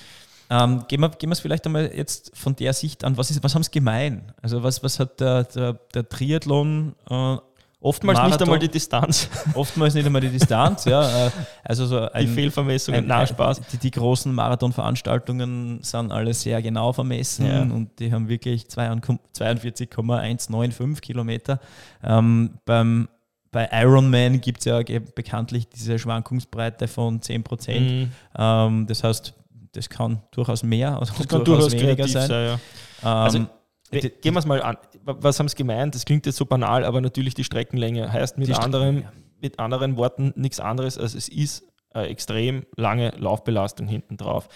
Ähm, 0.52 0.82
gehen 0.88 1.00
wir 1.00 1.10
gehen 1.10 1.30
wir 1.30 1.34
es 1.34 1.38
vielleicht 1.40 1.64
einmal 1.66 1.92
jetzt 1.94 2.32
von 2.36 2.56
der 2.56 2.72
Sicht 2.72 3.04
an, 3.04 3.16
was, 3.16 3.30
ist, 3.30 3.40
was 3.44 3.54
haben 3.54 3.62
sie 3.62 3.70
gemein? 3.70 4.32
Also 4.42 4.64
was, 4.64 4.82
was 4.82 4.98
hat 4.98 5.20
der, 5.20 5.44
der, 5.44 5.74
der 5.94 6.08
Triathlon 6.08 6.96
äh, 7.08 7.36
Oftmals 7.82 8.18
nicht 8.18 8.28
Marathon- 8.32 8.42
einmal 8.48 8.58
die 8.58 8.68
Distanz, 8.68 9.30
oftmals 9.54 9.94
nicht 9.94 10.04
einmal 10.04 10.20
die 10.20 10.28
Distanz, 10.28 10.84
ja. 10.84 11.28
äh, 11.28 11.30
Also 11.64 11.86
so 11.86 11.98
die 12.00 12.12
ein, 12.14 12.28
Fehlvermessungen, 12.28 13.04
ein, 13.04 13.06
na 13.06 13.26
Spaß. 13.26 13.62
Die, 13.72 13.78
die 13.78 13.90
großen 13.90 14.34
Marathonveranstaltungen 14.34 15.78
sind 15.82 16.12
alle 16.12 16.34
sehr 16.34 16.60
genau 16.60 16.92
vermessen 16.92 17.46
Ja. 17.46 17.62
und 17.62 17.98
die 17.98 18.12
haben 18.12 18.28
wirklich 18.28 18.68
42,195 18.68 21.00
Kilometer. 21.00 21.60
Ähm, 22.02 22.58
beim, 22.64 23.08
bei 23.52 23.68
Ironman 23.72 24.40
gibt 24.40 24.60
es 24.60 24.64
ja 24.66 24.80
bekanntlich 25.14 25.68
diese 25.68 25.98
Schwankungsbreite 25.98 26.86
von 26.88 27.20
10 27.20 27.42
Prozent. 27.42 27.90
Mhm. 27.90 28.12
Ähm, 28.38 28.86
das 28.86 29.02
heißt, 29.04 29.34
das 29.72 29.88
kann 29.88 30.22
durchaus 30.30 30.62
mehr 30.62 30.96
oder 30.96 31.06
Das 31.16 31.28
kann 31.28 31.44
durchaus 31.44 31.72
kreativ 31.72 32.10
sein. 32.12 32.30
ja. 32.30 32.52
Ähm, 32.54 32.58
Also, 33.02 33.46
Gehen 33.92 34.34
wir 34.34 34.38
es 34.38 34.46
mal 34.46 34.62
an. 34.62 34.76
Wa- 35.04 35.16
Was 35.20 35.38
haben 35.40 35.48
sie 35.48 35.56
gemeint? 35.56 35.96
Das 35.96 36.04
klingt 36.04 36.24
jetzt 36.26 36.36
so 36.36 36.46
banal, 36.46 36.84
aber 36.84 37.00
natürlich 37.00 37.34
die 37.34 37.42
Streckenlänge 37.42 38.12
heißt 38.12 38.38
mit, 38.38 38.46
Die 38.46 38.54
anderen, 38.54 39.02
ja. 39.02 39.12
mit 39.42 39.58
anderen 39.58 39.96
Worten 39.96 40.32
nichts 40.36 40.60
anderes, 40.60 40.96
als 40.96 41.14
es 41.14 41.28
ist 41.28 41.64
extrem 41.92 42.64
lange 42.76 43.10
Laufbelastung 43.16 43.88
hinten 43.88 44.16
drauf. 44.16 44.48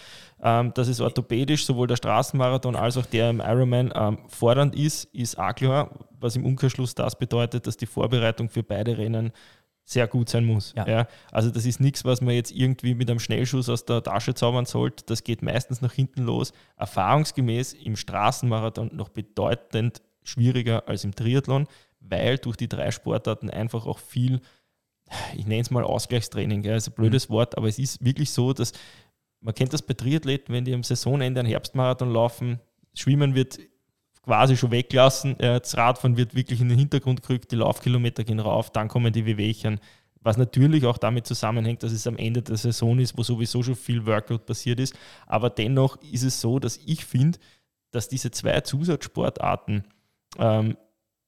Ähm, 0.42 0.72
dass 0.74 0.88
es 0.88 1.00
orthopädisch 1.00 1.66
sowohl 1.66 1.86
der 1.86 1.96
Straßenmarathon 1.96 2.76
als 2.76 2.96
auch 2.96 3.06
der 3.06 3.30
im 3.30 3.40
Ironman 3.40 3.92
ähm, 3.94 4.18
fordernd 4.28 4.74
ist, 4.74 5.04
ist 5.14 5.38
auch 5.38 5.54
klar, 5.54 5.90
was 6.20 6.36
im 6.36 6.44
Umkehrschluss 6.44 6.94
das 6.94 7.18
bedeutet, 7.18 7.66
dass 7.66 7.76
die 7.76 7.86
Vorbereitung 7.86 8.48
für 8.48 8.62
beide 8.62 8.98
Rennen 8.98 9.32
sehr 9.84 10.06
gut 10.06 10.28
sein 10.28 10.44
muss. 10.44 10.72
Ja. 10.76 10.86
Ja. 10.88 11.06
Also 11.30 11.50
das 11.50 11.66
ist 11.66 11.80
nichts, 11.80 12.04
was 12.04 12.20
man 12.20 12.34
jetzt 12.34 12.52
irgendwie 12.52 12.94
mit 12.94 13.10
einem 13.10 13.20
Schnellschuss 13.20 13.68
aus 13.68 13.84
der 13.84 14.02
Tasche 14.02 14.34
zaubern 14.34 14.64
sollte. 14.64 15.04
Das 15.06 15.24
geht 15.24 15.42
meistens 15.42 15.82
nach 15.82 15.92
hinten 15.92 16.24
los. 16.24 16.52
Erfahrungsgemäß 16.76 17.74
im 17.74 17.96
Straßenmarathon 17.96 18.90
noch 18.94 19.10
bedeutend 19.10 20.00
schwieriger 20.22 20.88
als 20.88 21.04
im 21.04 21.14
Triathlon, 21.14 21.66
weil 22.00 22.38
durch 22.38 22.56
die 22.56 22.68
drei 22.68 22.90
Sportarten 22.90 23.50
einfach 23.50 23.86
auch 23.86 23.98
viel, 23.98 24.40
ich 25.36 25.46
nenne 25.46 25.60
es 25.60 25.70
mal 25.70 25.84
Ausgleichstraining, 25.84 26.62
gell, 26.62 26.76
ist 26.76 26.88
ein 26.88 26.94
blödes 26.94 27.30
Wort, 27.30 27.56
aber 27.56 27.68
es 27.68 27.78
ist 27.78 28.04
wirklich 28.04 28.30
so, 28.30 28.52
dass 28.52 28.72
man 29.40 29.54
kennt 29.54 29.72
das 29.72 29.82
bei 29.82 29.94
Triathleten, 29.94 30.54
wenn 30.54 30.64
die 30.64 30.72
am 30.72 30.82
Saisonende 30.82 31.40
einen 31.40 31.48
Herbstmarathon 31.48 32.10
laufen, 32.10 32.60
Schwimmen 32.94 33.34
wird 33.34 33.58
quasi 34.22 34.56
schon 34.56 34.70
weglassen, 34.70 35.38
äh, 35.38 35.60
das 35.60 35.76
Radfahren 35.76 36.16
wird 36.16 36.34
wirklich 36.34 36.60
in 36.60 36.70
den 36.70 36.78
Hintergrund 36.78 37.22
gerückt, 37.22 37.52
die 37.52 37.56
Laufkilometer 37.56 38.24
gehen 38.24 38.40
rauf, 38.40 38.70
dann 38.70 38.88
kommen 38.88 39.12
die 39.12 39.26
Wehwehchen, 39.26 39.80
was 40.20 40.38
natürlich 40.38 40.86
auch 40.86 40.96
damit 40.96 41.26
zusammenhängt, 41.26 41.82
dass 41.82 41.92
es 41.92 42.06
am 42.06 42.16
Ende 42.16 42.40
der 42.40 42.56
Saison 42.56 42.98
ist, 42.98 43.18
wo 43.18 43.22
sowieso 43.22 43.62
schon 43.62 43.76
viel 43.76 44.06
Workout 44.06 44.46
passiert 44.46 44.80
ist, 44.80 44.94
aber 45.26 45.50
dennoch 45.50 46.00
ist 46.00 46.22
es 46.22 46.40
so, 46.40 46.58
dass 46.58 46.78
ich 46.78 47.04
finde, 47.04 47.38
dass 47.90 48.08
diese 48.08 48.30
zwei 48.30 48.60
Zusatzsportarten 48.62 49.84
ähm, 50.38 50.76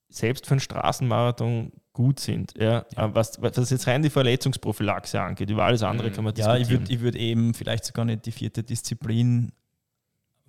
selbst 0.09 0.47
für 0.47 0.53
einen 0.53 0.61
Straßenmarathon 0.61 1.73
gut 1.97 2.21
sind. 2.21 2.53
Ja? 2.59 2.81
Äh, 2.95 3.09
Was, 3.15 3.41
was 3.41 3.71
jetzt 3.71 3.87
rein 3.87 4.03
die 4.03 4.11
Verletzungsprophylaxe 4.11 5.19
angeht, 5.21 5.49
über 5.49 5.65
alles 5.65 5.83
andere 5.83 6.11
Mhm. 6.11 6.13
kann 6.13 6.25
man 6.25 6.35
Ja, 6.37 6.55
ich 6.57 6.69
diskutieren. 6.69 6.81
würde 6.83 6.93
ich 6.95 7.01
würd 7.01 7.15
eben 7.17 7.55
vielleicht 7.55 7.87
sogar 7.87 8.05
nicht 8.05 8.27
die 8.27 8.33
vierte 8.33 8.63
Disziplin 8.63 9.51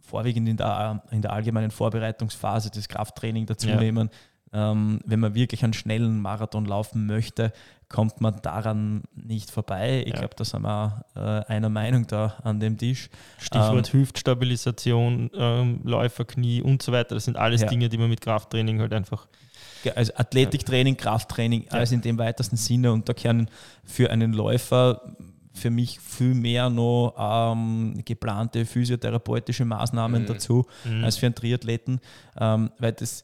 vorwiegend 0.02 0.48
in 0.50 0.58
der, 0.58 1.04
in 1.12 1.22
der 1.22 1.32
allgemeinen 1.34 1.72
Vorbereitungsphase 1.72 2.70
des 2.70 2.88
Krafttraining 2.90 3.46
dazu 3.46 3.68
Ja. 3.70 3.78
nehmen. 3.80 4.10
Ähm, 4.54 5.00
wenn 5.06 5.20
man 5.20 5.36
wirklich 5.36 5.64
einen 5.64 5.74
schnellen 5.74 6.22
Marathon 6.22 6.66
laufen 6.66 7.06
möchte, 7.06 7.52
kommt 7.90 8.22
man 8.22 8.42
daran 8.42 9.04
nicht 9.14 9.52
vorbei. 9.52 10.04
Ich 10.06 10.14
Ja. 10.14 10.20
glaube, 10.20 10.36
da 10.38 10.46
sind 10.46 10.62
wir 10.64 11.06
äh, 11.16 11.20
einer 11.52 11.68
Meinung 11.70 12.08
da 12.08 12.36
an 12.44 12.60
dem 12.62 12.78
Tisch. 12.78 13.10
Stichwort 13.40 13.92
Hüftstabilisation, 13.94 15.32
ähm, 15.34 15.82
Läuferknie 15.84 16.62
und 16.62 16.82
so 16.82 16.92
weiter. 16.94 17.16
Das 17.16 17.26
sind 17.26 17.36
alles 17.38 17.62
Ja. 17.62 17.68
Dinge, 17.68 17.90
die 17.90 17.98
man 17.98 18.10
mit 18.10 18.22
Krafttraining 18.22 18.80
halt 18.80 18.94
einfach. 18.94 19.28
Also 19.96 20.14
Athletiktraining, 20.16 20.98
Krafttraining, 20.98 21.66
alles 21.70 21.92
in 21.92 22.02
dem 22.02 22.18
weitesten 22.18 22.58
Sinne. 22.58 22.92
Und 22.92 23.08
da 23.10 23.14
können 23.14 23.50
für 23.84 24.10
einen 24.12 24.34
Läufer 24.34 25.02
für 25.54 25.70
mich 25.72 26.00
viel 26.00 26.36
mehr 26.36 26.70
noch 26.70 27.16
ähm, 27.18 28.00
geplante 28.06 28.64
physiotherapeutische 28.66 29.66
Maßnahmen 29.66 30.22
Mhm. 30.24 30.28
dazu 30.28 30.66
Mhm. 30.86 31.04
als 31.04 31.18
für 31.18 31.26
einen 31.26 31.36
Triathleten, 31.36 32.00
ähm, 32.40 32.70
weil 32.78 32.92
das 32.94 33.24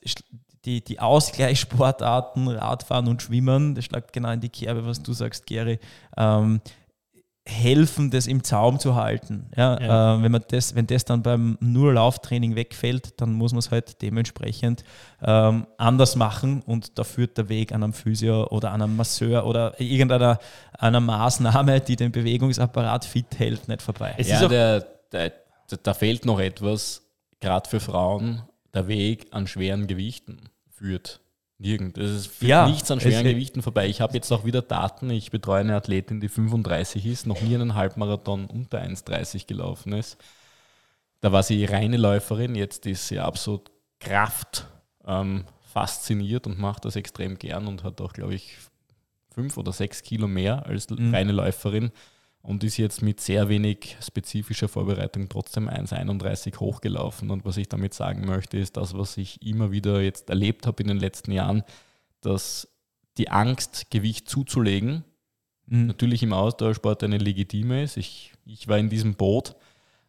die, 0.65 0.81
die 0.83 0.99
Ausgleichssportarten, 0.99 2.47
Radfahren 2.47 3.07
und 3.07 3.21
Schwimmen, 3.21 3.75
das 3.75 3.85
schlägt 3.85 4.13
genau 4.13 4.31
in 4.31 4.39
die 4.39 4.49
Kerbe, 4.49 4.85
was 4.85 5.01
du 5.03 5.13
sagst, 5.13 5.45
Gary, 5.45 5.79
ähm, 6.17 6.61
helfen, 7.45 8.09
das 8.09 8.25
im 8.27 8.43
Zaum 8.43 8.79
zu 8.79 8.95
halten. 8.95 9.49
Ja, 9.57 9.79
Ja. 9.81 10.15
Äh, 10.15 10.23
wenn, 10.23 10.31
man 10.31 10.43
das, 10.49 10.75
wenn 10.75 10.87
das 10.87 11.03
dann 11.03 11.23
beim 11.23 11.57
nur 11.59 11.93
Lauftraining 11.93 12.55
wegfällt, 12.55 13.19
dann 13.19 13.33
muss 13.33 13.51
man 13.51 13.59
es 13.59 13.69
halt 13.69 14.01
dementsprechend 14.01 14.83
ähm, 15.21 15.67
anders 15.77 16.15
machen 16.15 16.61
und 16.61 16.97
da 16.97 17.03
führt 17.03 17.37
der 17.37 17.49
Weg 17.49 17.73
an 17.73 17.83
einem 17.83 17.91
Physio 17.93 18.47
oder 18.47 18.71
an 18.71 18.81
einem 18.81 18.95
Masseur 18.95 19.45
oder 19.45 19.79
irgendeiner 19.79 20.39
einer 20.77 21.01
Maßnahme, 21.01 21.81
die 21.81 21.97
den 21.97 22.11
Bewegungsapparat 22.13 23.03
fit 23.05 23.37
hält, 23.37 23.67
nicht 23.67 23.81
vorbei. 23.81 24.15
Es 24.17 24.29
ja, 24.29 24.37
ist 24.37 24.43
auch- 24.45 24.49
der, 24.49 24.79
der, 25.11 25.33
der, 25.69 25.79
da 25.83 25.93
fehlt 25.93 26.25
noch 26.25 26.39
etwas, 26.39 27.01
gerade 27.41 27.69
für 27.69 27.81
Frauen, 27.81 28.43
der 28.73 28.87
Weg 28.87 29.27
an 29.31 29.47
schweren 29.47 29.87
Gewichten 29.87 30.49
führt. 30.69 31.19
Nirgend. 31.63 31.97
Es 31.97 32.27
führt 32.27 32.49
Ja, 32.49 32.67
nichts 32.67 32.91
an 32.91 32.99
schweren 32.99 33.23
Gewichten 33.23 33.61
vorbei. 33.61 33.87
Ich 33.87 34.01
habe 34.01 34.13
jetzt 34.13 34.31
auch 34.31 34.43
wieder 34.45 34.61
Daten. 34.61 35.09
Ich 35.09 35.31
betreue 35.31 35.61
eine 35.61 35.75
Athletin, 35.75 36.19
die 36.19 36.27
35 36.29 37.05
ist, 37.05 37.25
noch 37.25 37.41
nie 37.41 37.55
einen 37.55 37.73
Halbmarathon 37.75 38.45
unter 38.47 38.81
1,30 38.81 39.47
gelaufen 39.47 39.93
ist. 39.93 40.17
Da 41.21 41.31
war 41.31 41.41
sie 41.41 41.63
reine 41.63 41.95
Läuferin, 41.97 42.53
jetzt 42.55 42.85
ist 42.85 43.07
sie 43.07 43.19
absolut 43.19 43.71
Kraft 44.01 44.67
ähm, 45.07 45.45
fasziniert 45.71 46.47
und 46.47 46.59
macht 46.59 46.83
das 46.83 46.97
extrem 46.97 47.39
gern 47.39 47.67
und 47.67 47.83
hat 47.85 48.01
auch, 48.01 48.11
glaube 48.11 48.35
ich, 48.35 48.57
fünf 49.33 49.57
oder 49.57 49.71
sechs 49.71 50.03
Kilo 50.03 50.27
mehr 50.27 50.65
als 50.65 50.89
Mhm. 50.89 51.13
reine 51.15 51.31
Läuferin 51.31 51.91
und 52.43 52.63
ist 52.63 52.77
jetzt 52.77 53.01
mit 53.01 53.19
sehr 53.19 53.49
wenig 53.49 53.97
spezifischer 53.99 54.67
Vorbereitung 54.67 55.27
trotzdem 55.29 55.67
1,31 55.67 56.59
hochgelaufen. 56.59 57.31
Und 57.31 57.45
was 57.45 57.57
ich 57.57 57.69
damit 57.69 57.95
sagen 57.95 58.25
möchte, 58.25 58.57
ist 58.57 58.77
das, 58.77 58.95
was 58.95 59.17
ich 59.17 59.41
immer 59.41 59.71
wieder 59.71 60.01
jetzt 60.01 60.29
erlebt 60.29 60.67
habe 60.67 60.83
in 60.83 60.89
den 60.89 60.99
letzten 60.99 61.31
Jahren, 61.31 61.63
dass 62.21 62.67
die 63.17 63.29
Angst, 63.29 63.89
Gewicht 63.89 64.29
zuzulegen, 64.29 65.03
Mhm. 65.67 65.87
natürlich 65.87 66.23
im 66.23 66.33
Ausdauersport 66.33 67.03
eine 67.03 67.17
legitime 67.17 67.83
ist. 67.83 67.97
Ich, 67.97 68.33
ich 68.45 68.67
war 68.67 68.77
in 68.77 68.89
diesem 68.89 69.15
Boot, 69.15 69.55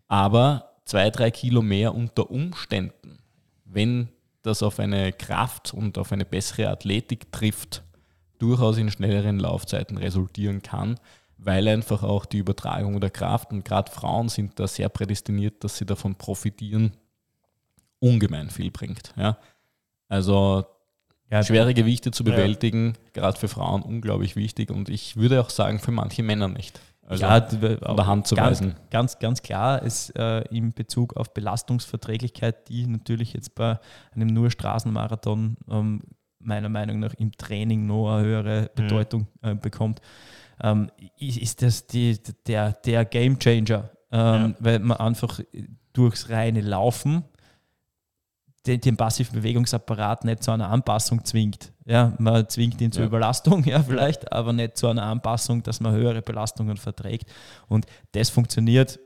aber 0.08 0.74
zwei, 0.84 1.10
drei 1.10 1.30
Kilo 1.30 1.62
mehr 1.62 1.94
unter 1.94 2.30
Umständen, 2.30 3.18
wenn 3.64 4.08
das 4.42 4.62
auf 4.62 4.78
eine 4.78 5.12
Kraft 5.12 5.72
und 5.72 5.96
auf 5.96 6.12
eine 6.12 6.24
bessere 6.24 6.68
Athletik 6.68 7.32
trifft, 7.32 7.82
durchaus 8.38 8.76
in 8.76 8.90
schnelleren 8.90 9.38
Laufzeiten 9.38 9.96
resultieren 9.96 10.60
kann, 10.62 10.98
weil 11.44 11.68
einfach 11.68 12.02
auch 12.02 12.24
die 12.24 12.38
Übertragung 12.38 13.00
der 13.00 13.10
Kraft 13.10 13.52
und 13.52 13.64
gerade 13.64 13.90
Frauen 13.92 14.28
sind 14.28 14.58
da 14.58 14.66
sehr 14.66 14.88
prädestiniert, 14.88 15.62
dass 15.62 15.76
sie 15.76 15.84
davon 15.86 16.14
profitieren, 16.14 16.92
ungemein 18.00 18.50
viel 18.50 18.70
bringt. 18.70 19.12
Ja? 19.16 19.36
Also 20.08 20.64
Ja, 21.30 21.42
schwere 21.42 21.74
Gewichte 21.74 22.10
zu 22.10 22.24
Ja. 22.24 22.30
bewältigen, 22.32 22.94
gerade 23.12 23.38
für 23.38 23.48
Frauen 23.48 23.82
unglaublich 23.82 24.36
wichtig 24.36 24.70
und 24.70 24.88
ich 24.88 25.16
würde 25.16 25.40
auch 25.40 25.50
sagen, 25.50 25.78
für 25.78 25.90
manche 25.90 26.22
Männer 26.22 26.48
nicht. 26.48 26.80
Also 27.06 27.22
ja, 27.22 27.40
von 27.42 27.96
der 27.96 28.06
Hand 28.06 28.26
zu 28.26 28.34
ganz, 28.34 28.60
weisen. 28.60 28.76
Ganz, 28.90 29.18
ganz 29.18 29.42
klar 29.42 29.82
ist 29.82 30.16
äh, 30.16 30.40
in 30.48 30.72
Bezug 30.72 31.16
auf 31.16 31.34
Belastungsverträglichkeit, 31.34 32.68
die 32.68 32.86
natürlich 32.86 33.34
jetzt 33.34 33.54
bei 33.54 33.78
einem 34.14 34.28
nur 34.28 34.50
Straßenmarathon 34.50 35.56
ähm, 35.70 36.00
meiner 36.38 36.70
Meinung 36.70 37.00
nach 37.00 37.12
im 37.14 37.32
Training 37.32 37.86
noch 37.86 38.16
eine 38.16 38.26
höhere 38.26 38.70
Bedeutung 38.74 39.26
äh, 39.42 39.54
bekommt, 39.54 40.00
ähm, 40.62 40.90
ist, 41.18 41.62
das 41.62 41.86
die, 41.86 42.18
der, 42.46 42.72
der 42.72 43.04
Game 43.04 43.38
Changer, 43.38 43.90
ähm, 44.10 44.54
weil 44.58 44.78
man 44.78 44.98
einfach 44.98 45.40
durchs 45.92 46.28
reine 46.28 46.60
Laufen 46.60 47.24
den, 48.66 48.80
den 48.80 48.96
passiven 48.96 49.34
Bewegungsapparat 49.34 50.24
nicht 50.24 50.42
zu 50.42 50.50
einer 50.50 50.70
Anpassung 50.70 51.24
zwingt. 51.24 51.72
Ja, 51.84 52.14
man 52.18 52.48
zwingt 52.48 52.80
ihn 52.80 52.92
zur 52.92 53.02
Ja. 53.02 53.08
Überlastung, 53.08 53.62
ja, 53.64 53.82
vielleicht, 53.82 54.32
aber 54.32 54.52
nicht 54.52 54.76
zu 54.78 54.88
einer 54.88 55.02
Anpassung, 55.02 55.62
dass 55.62 55.80
man 55.80 55.92
höhere 55.92 56.22
Belastungen 56.22 56.76
verträgt. 56.76 57.30
Und 57.68 57.86
das 58.12 58.30
funktioniert 58.30 58.98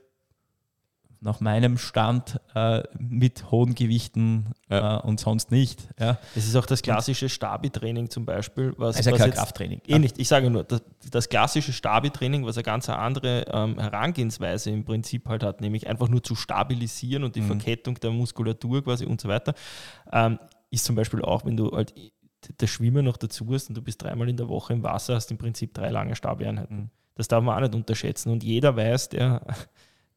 nach 1.20 1.40
meinem 1.40 1.78
Stand 1.78 2.40
äh, 2.54 2.82
mit 2.98 3.50
hohen 3.50 3.74
Gewichten 3.74 4.52
Ja. 4.70 4.98
äh, 4.98 5.00
und 5.06 5.18
sonst 5.18 5.50
nicht. 5.50 5.88
Ja. 5.98 6.18
Das 6.34 6.46
ist 6.46 6.54
auch 6.54 6.66
das 6.66 6.80
klassische 6.82 7.28
Stabi-Training 7.28 8.08
zum 8.10 8.24
Beispiel. 8.24 8.72
Was, 8.76 8.96
Also 8.96 9.10
was 9.10 9.18
kein 9.20 9.30
Krafttraining. 9.32 9.80
Eh 9.86 9.98
nicht. 9.98 10.18
Ich 10.18 10.28
sage 10.28 10.48
nur, 10.50 10.64
das, 10.64 10.82
das 11.10 11.28
klassische 11.28 11.72
Stabi-Training, 11.72 12.44
was 12.46 12.56
eine 12.56 12.62
ganz 12.64 12.88
andere 12.88 13.46
ähm, 13.52 13.78
Herangehensweise 13.78 14.70
im 14.70 14.84
Prinzip 14.84 15.26
halt 15.26 15.42
hat, 15.42 15.60
nämlich 15.60 15.88
einfach 15.88 16.08
nur 16.08 16.22
zu 16.22 16.34
stabilisieren 16.36 17.24
und 17.24 17.34
die 17.34 17.40
Mhm. 17.40 17.46
Verkettung 17.60 17.94
der 18.00 18.10
Muskulatur 18.10 18.84
quasi 18.84 19.04
und 19.04 19.20
so 19.20 19.28
weiter, 19.28 19.54
ähm, 20.12 20.38
ist 20.70 20.84
zum 20.84 20.94
Beispiel 20.96 21.22
auch, 21.22 21.44
wenn 21.44 21.56
du 21.56 21.72
halt 21.72 21.94
das 22.58 22.70
Schwimmen 22.70 23.04
noch 23.04 23.16
dazu 23.16 23.46
hast 23.52 23.68
und 23.70 23.76
du 23.76 23.82
bist 23.82 24.00
dreimal 24.02 24.28
in 24.28 24.36
der 24.36 24.48
Woche 24.48 24.72
im 24.72 24.82
Wasser, 24.84 25.16
hast 25.16 25.30
im 25.32 25.38
Prinzip 25.38 25.74
drei 25.74 25.90
lange 25.90 26.14
Stabi-Einheiten. 26.14 26.76
Mhm. 26.76 26.90
Das 27.16 27.26
darf 27.26 27.42
man 27.42 27.56
auch 27.56 27.60
nicht 27.60 27.74
unterschätzen. 27.74 28.30
Und 28.30 28.44
jeder 28.44 28.76
weiß, 28.76 29.08
der, 29.08 29.42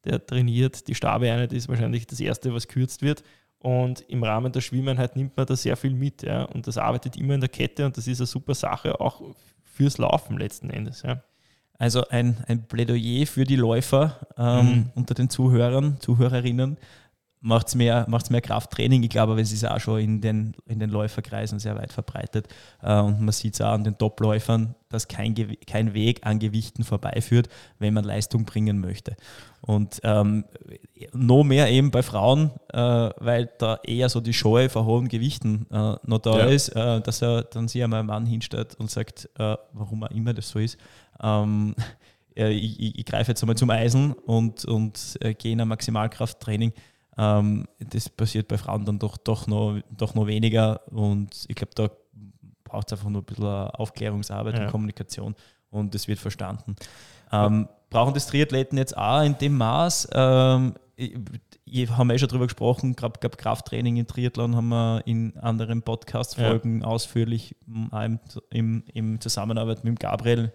der 0.05 0.25
trainiert, 0.25 0.88
die 0.88 0.96
Stabi-Einheit 0.96 1.53
ist 1.53 1.70
wahrscheinlich 1.70 2.08
das 2.08 2.20
Erste, 2.20 2.53
was 2.53 2.67
kürzt 2.67 3.01
wird. 3.01 3.24
Und 3.60 4.01
im 4.10 4.24
Rahmen 4.24 4.51
der 4.51 4.62
Schwimmeinheit 4.62 5.15
nimmt 5.15 5.38
man 5.38 5.46
da 5.46 5.55
sehr 5.55 5.77
viel 5.77 5.93
mit. 5.93 6.24
Ja? 6.24 6.43
Und 6.46 6.65
das 6.67 6.77
arbeitet 6.79 7.15
immer 7.15 7.36
in 7.36 7.41
der 7.41 7.50
Kette 7.50 7.86
und 7.86 7.96
das 7.96 8.08
ist 8.08 8.20
eine 8.20 8.25
super 8.27 8.55
Sache, 8.55 9.00
auch 9.00 9.22
fürs 9.63 10.00
Laufen 10.00 10.38
letzten 10.38 10.72
Endes. 10.72 11.03
Ja? 11.03 11.22
Also 11.77 12.08
ein, 12.10 12.38
ein 12.48 12.67
Plädoyer 12.67 13.25
für 13.27 13.43
die 13.43 13.55
Läufer 13.55 14.20
ähm, 14.38 14.65
Mhm. 14.65 14.89
unter 14.96 15.13
den 15.13 15.29
Zuhörern, 15.29 15.98
Zuhörerinnen. 16.00 16.77
Macht 17.43 17.74
mehr, 17.74 18.05
macht's 18.07 18.29
mehr 18.29 18.41
Krafttraining. 18.41 19.01
Ich 19.01 19.10
glaube, 19.10 19.31
aber 19.31 19.41
es 19.41 19.51
ist 19.51 19.67
auch 19.67 19.79
schon 19.79 20.00
in 20.00 20.21
den, 20.21 20.53
in 20.67 20.79
den 20.79 20.91
Läuferkreisen 20.91 21.57
sehr 21.57 21.75
weit 21.75 21.91
verbreitet. 21.91 22.48
Äh, 22.83 23.00
und 23.00 23.19
man 23.19 23.31
sieht 23.31 23.55
es 23.55 23.62
auch 23.62 23.71
an 23.71 23.83
den 23.83 23.98
Top-Läufern, 23.98 24.75
dass 24.89 25.07
kein, 25.07 25.33
kein 25.65 25.95
Weg 25.95 26.24
an 26.24 26.38
Gewichten 26.38 26.83
vorbeiführt, 26.83 27.50
wenn 27.79 27.95
man 27.95 28.03
Leistung 28.03 28.45
bringen 28.45 28.79
möchte. 28.79 29.15
Und 29.62 30.00
ähm, 30.03 30.45
noch 31.13 31.43
mehr 31.43 31.71
eben 31.71 31.89
bei 31.89 32.03
Frauen, 32.03 32.51
äh, 32.74 32.77
weil 32.77 33.50
da 33.57 33.79
eher 33.83 34.10
so 34.10 34.21
die 34.21 34.33
Scheu 34.33 34.69
vor 34.69 34.86
hohen 34.86 35.07
Gewichten 35.07 35.65
äh, 35.71 35.95
noch 36.05 36.19
da 36.19 36.38
Ja. 36.38 36.45
ist, 36.45 36.69
äh, 36.69 37.01
dass 37.01 37.24
er 37.24 37.43
dann 37.43 37.67
sich 37.67 37.83
einmal 37.83 38.01
ein 38.01 38.05
Mann 38.05 38.27
hinstellt 38.27 38.75
und 38.75 38.91
sagt, 38.91 39.29
äh, 39.39 39.57
warum 39.74 40.03
auch 40.03 40.12
immer 40.12 40.36
das 40.36 40.50
so 40.50 40.60
ist. 40.60 40.77
Ähm, 41.24 41.74
äh, 42.36 42.51
ich, 42.51 42.79
ich, 42.79 43.00
ich 43.00 43.05
greife 43.05 43.31
jetzt 43.31 43.41
einmal 43.41 43.57
zum 43.57 43.71
Eisen 43.71 44.13
und, 44.13 44.63
und 44.65 45.17
gehe 45.39 45.53
in 45.53 45.62
ein 45.62 45.67
Maximalkrafttraining. 45.67 46.74
Ähm, 47.18 47.65
das 47.80 48.10
passiert 48.10 48.48
bei 48.48 48.58
Frauen 48.58 48.86
dann 48.86 49.00
doch, 49.00 49.18
doch, 49.18 49.48
noch, 49.48 49.80
doch 49.89 50.15
noch 50.15 50.27
weniger 50.27 50.82
und 50.91 51.46
ich 51.48 51.56
glaube, 51.56 51.74
da 51.75 51.89
braucht 52.63 52.88
es 52.88 52.94
einfach 52.94 53.10
nur 53.10 53.22
ein 53.22 53.25
bisschen 53.25 53.46
Aufklärungsarbeit 53.46 54.58
Ja. 54.58 54.65
und 54.65 54.72
Kommunikation 54.72 55.36
und 55.70 55.94
es 55.94 56.08
wird 56.08 56.20
verstanden. 56.20 56.75
Ähm, 57.32 57.68
brauchen 57.89 58.13
das 58.13 58.27
Triathleten 58.27 58.77
jetzt 58.77 58.96
auch 58.98 59.22
in 59.24 59.38
dem 59.38 59.58
Maß? 59.58 60.08
Ähm, 60.13 60.74
ich, 60.96 61.89
haben 61.89 62.08
wir 62.08 62.15
eh 62.15 62.20
schon 62.20 62.30
drüber 62.30 62.46
gesprochen, 62.48 62.96
gerade 62.96 63.20
glaub, 63.20 63.38
Krafttraining 63.38 63.98
in 63.98 64.08
Triathlon 64.08 64.56
haben 64.56 64.70
wir 64.70 65.01
in 65.06 65.38
anderen 65.38 65.82
Podcast-Folgen 65.82 66.84
ausführlich 66.84 67.56
m, 67.68 67.91
auch 67.91 68.03
im, 68.03 68.20
im, 68.51 68.84
im 68.94 69.22
Zusammenarbeit 69.22 69.84
mit 69.84 70.00
Gabriel 70.00 70.53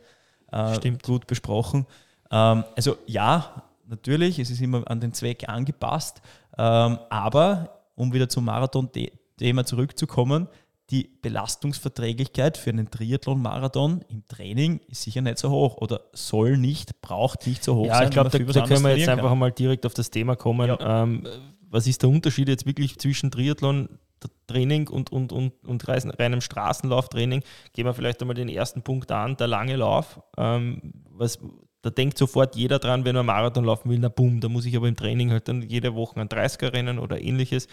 äh, 0.53 0.75
Stimmt. 0.75 1.03
gut 1.03 1.27
besprochen. 1.27 1.87
Ähm, 2.31 2.65
also 2.77 2.97
ja, 3.07 3.63
natürlich, 3.87 4.39
es 4.39 4.51
ist 4.51 4.61
immer 4.61 4.89
an 4.91 5.01
den 5.01 5.13
Zweck 5.13 5.49
angepasst, 5.49 6.21
ähm, 6.59 6.99
aber 7.11 7.83
um 7.95 8.13
wieder 8.13 8.29
zum 8.29 8.45
Marathon-Thema 8.45 9.65
zurückzukommen, 9.65 10.49
die 10.91 11.11
Belastungsverträglichkeit 11.21 12.57
für 12.57 12.71
einen 12.71 12.91
Triathlon-Marathon 12.91 14.05
im 14.09 14.25
Training 14.27 14.81
ist 14.87 15.03
sicher 15.03 15.21
nicht 15.21 15.39
so 15.39 15.51
hoch 15.51 15.79
oder 15.79 16.03
soll 16.13 16.57
nicht, 16.59 17.01
braucht 17.01 17.47
nicht 17.47 17.65
so 17.65 17.75
hoch 17.75 17.87
Ja, 17.87 17.95
sein. 17.97 18.05
ich 18.05 18.11
glaube, 18.11 18.31
da, 18.31 18.39
da 18.39 18.67
können 18.67 18.85
wir 18.85 18.97
jetzt 18.97 19.09
einfach 19.09 19.35
mal 19.35 19.51
direkt 19.51 19.85
auf 19.85 19.95
das 19.95 20.11
Thema 20.11 20.37
kommen. 20.37 20.69
Ja. 20.69 21.03
Ähm, 21.03 21.27
was 21.69 21.89
ist 21.89 22.03
der 22.03 22.09
Unterschied 22.11 22.49
jetzt 22.49 22.67
wirklich 22.67 22.99
zwischen 22.99 23.33
Triathlon-Training 23.33 24.89
und, 24.89 25.11
und, 25.11 25.33
und, 25.33 25.53
und 25.67 25.89
reisen- 25.89 26.13
reinem 26.13 26.41
Straßenlauftraining? 26.41 27.43
Gehen 27.73 27.85
wir 27.85 27.93
vielleicht 27.93 28.21
einmal 28.21 28.37
den 28.37 28.49
ersten 28.49 28.83
Punkt 28.83 29.11
an, 29.11 29.37
der 29.37 29.49
lange 29.49 29.75
Lauf. 29.75 30.21
Ähm, 30.39 30.93
was, 31.11 31.41
da 31.83 31.90
denkt 31.90 32.18
sofort 32.18 32.56
jeder 32.56 32.78
dran, 32.78 33.04
wenn 33.04 33.16
er 33.16 33.23
Marathon 33.23 33.64
laufen 33.64 33.90
will, 33.90 33.99
na 33.99 34.09
bumm, 34.09 34.40
da 34.40 34.49
muss 34.49 34.66
ich 34.66 34.76
aber 34.76 34.88
im 34.88 34.97
Training 34.97 35.30
halt 35.30 35.49
dann 35.49 35.62
jede 35.62 35.95
Woche 35.95 36.21
ein 36.21 36.28
30er 36.28 36.73
rennen 36.73 36.99
oder 36.99 37.21
ähnliches. 37.21 37.68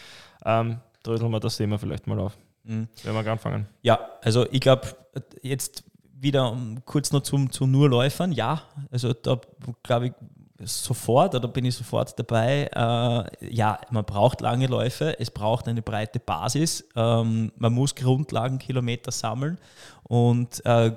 Ähm, 0.46 0.80
dröseln 1.04 1.32
wir 1.32 1.40
das 1.40 1.58
Thema 1.58 1.80
vielleicht 1.80 2.08
mal 2.08 2.20
auf. 2.20 2.38
Mhm. 2.64 2.88
wenn 3.04 3.14
wir 3.14 3.32
anfangen. 3.32 3.68
Ja, 3.82 4.00
also 4.22 4.46
ich 4.50 4.62
glaube, 4.62 4.88
jetzt 5.42 5.84
wieder 6.18 6.58
kurz 6.86 7.12
noch 7.12 7.22
zum, 7.22 7.52
zu 7.52 7.68
nur 7.68 7.90
Läufern. 7.90 8.32
Ja, 8.32 8.64
also 8.90 9.12
da 9.14 9.40
glaube 9.84 10.08
ich 10.08 10.14
sofort, 10.66 11.36
oder 11.36 11.48
bin 11.50 11.66
ich 11.66 11.76
sofort 11.76 12.18
dabei. 12.18 12.70
Äh, 12.74 13.54
ja, 13.54 13.80
man 13.90 14.06
braucht 14.06 14.40
lange 14.40 14.68
Läufe, 14.68 15.20
es 15.20 15.30
braucht 15.30 15.68
eine 15.68 15.82
breite 15.82 16.20
Basis. 16.20 16.88
Ähm, 16.96 17.52
man 17.58 17.74
muss 17.74 17.96
Grundlagenkilometer 17.96 19.12
sammeln 19.12 19.60
und 20.04 20.66
äh, 20.66 20.92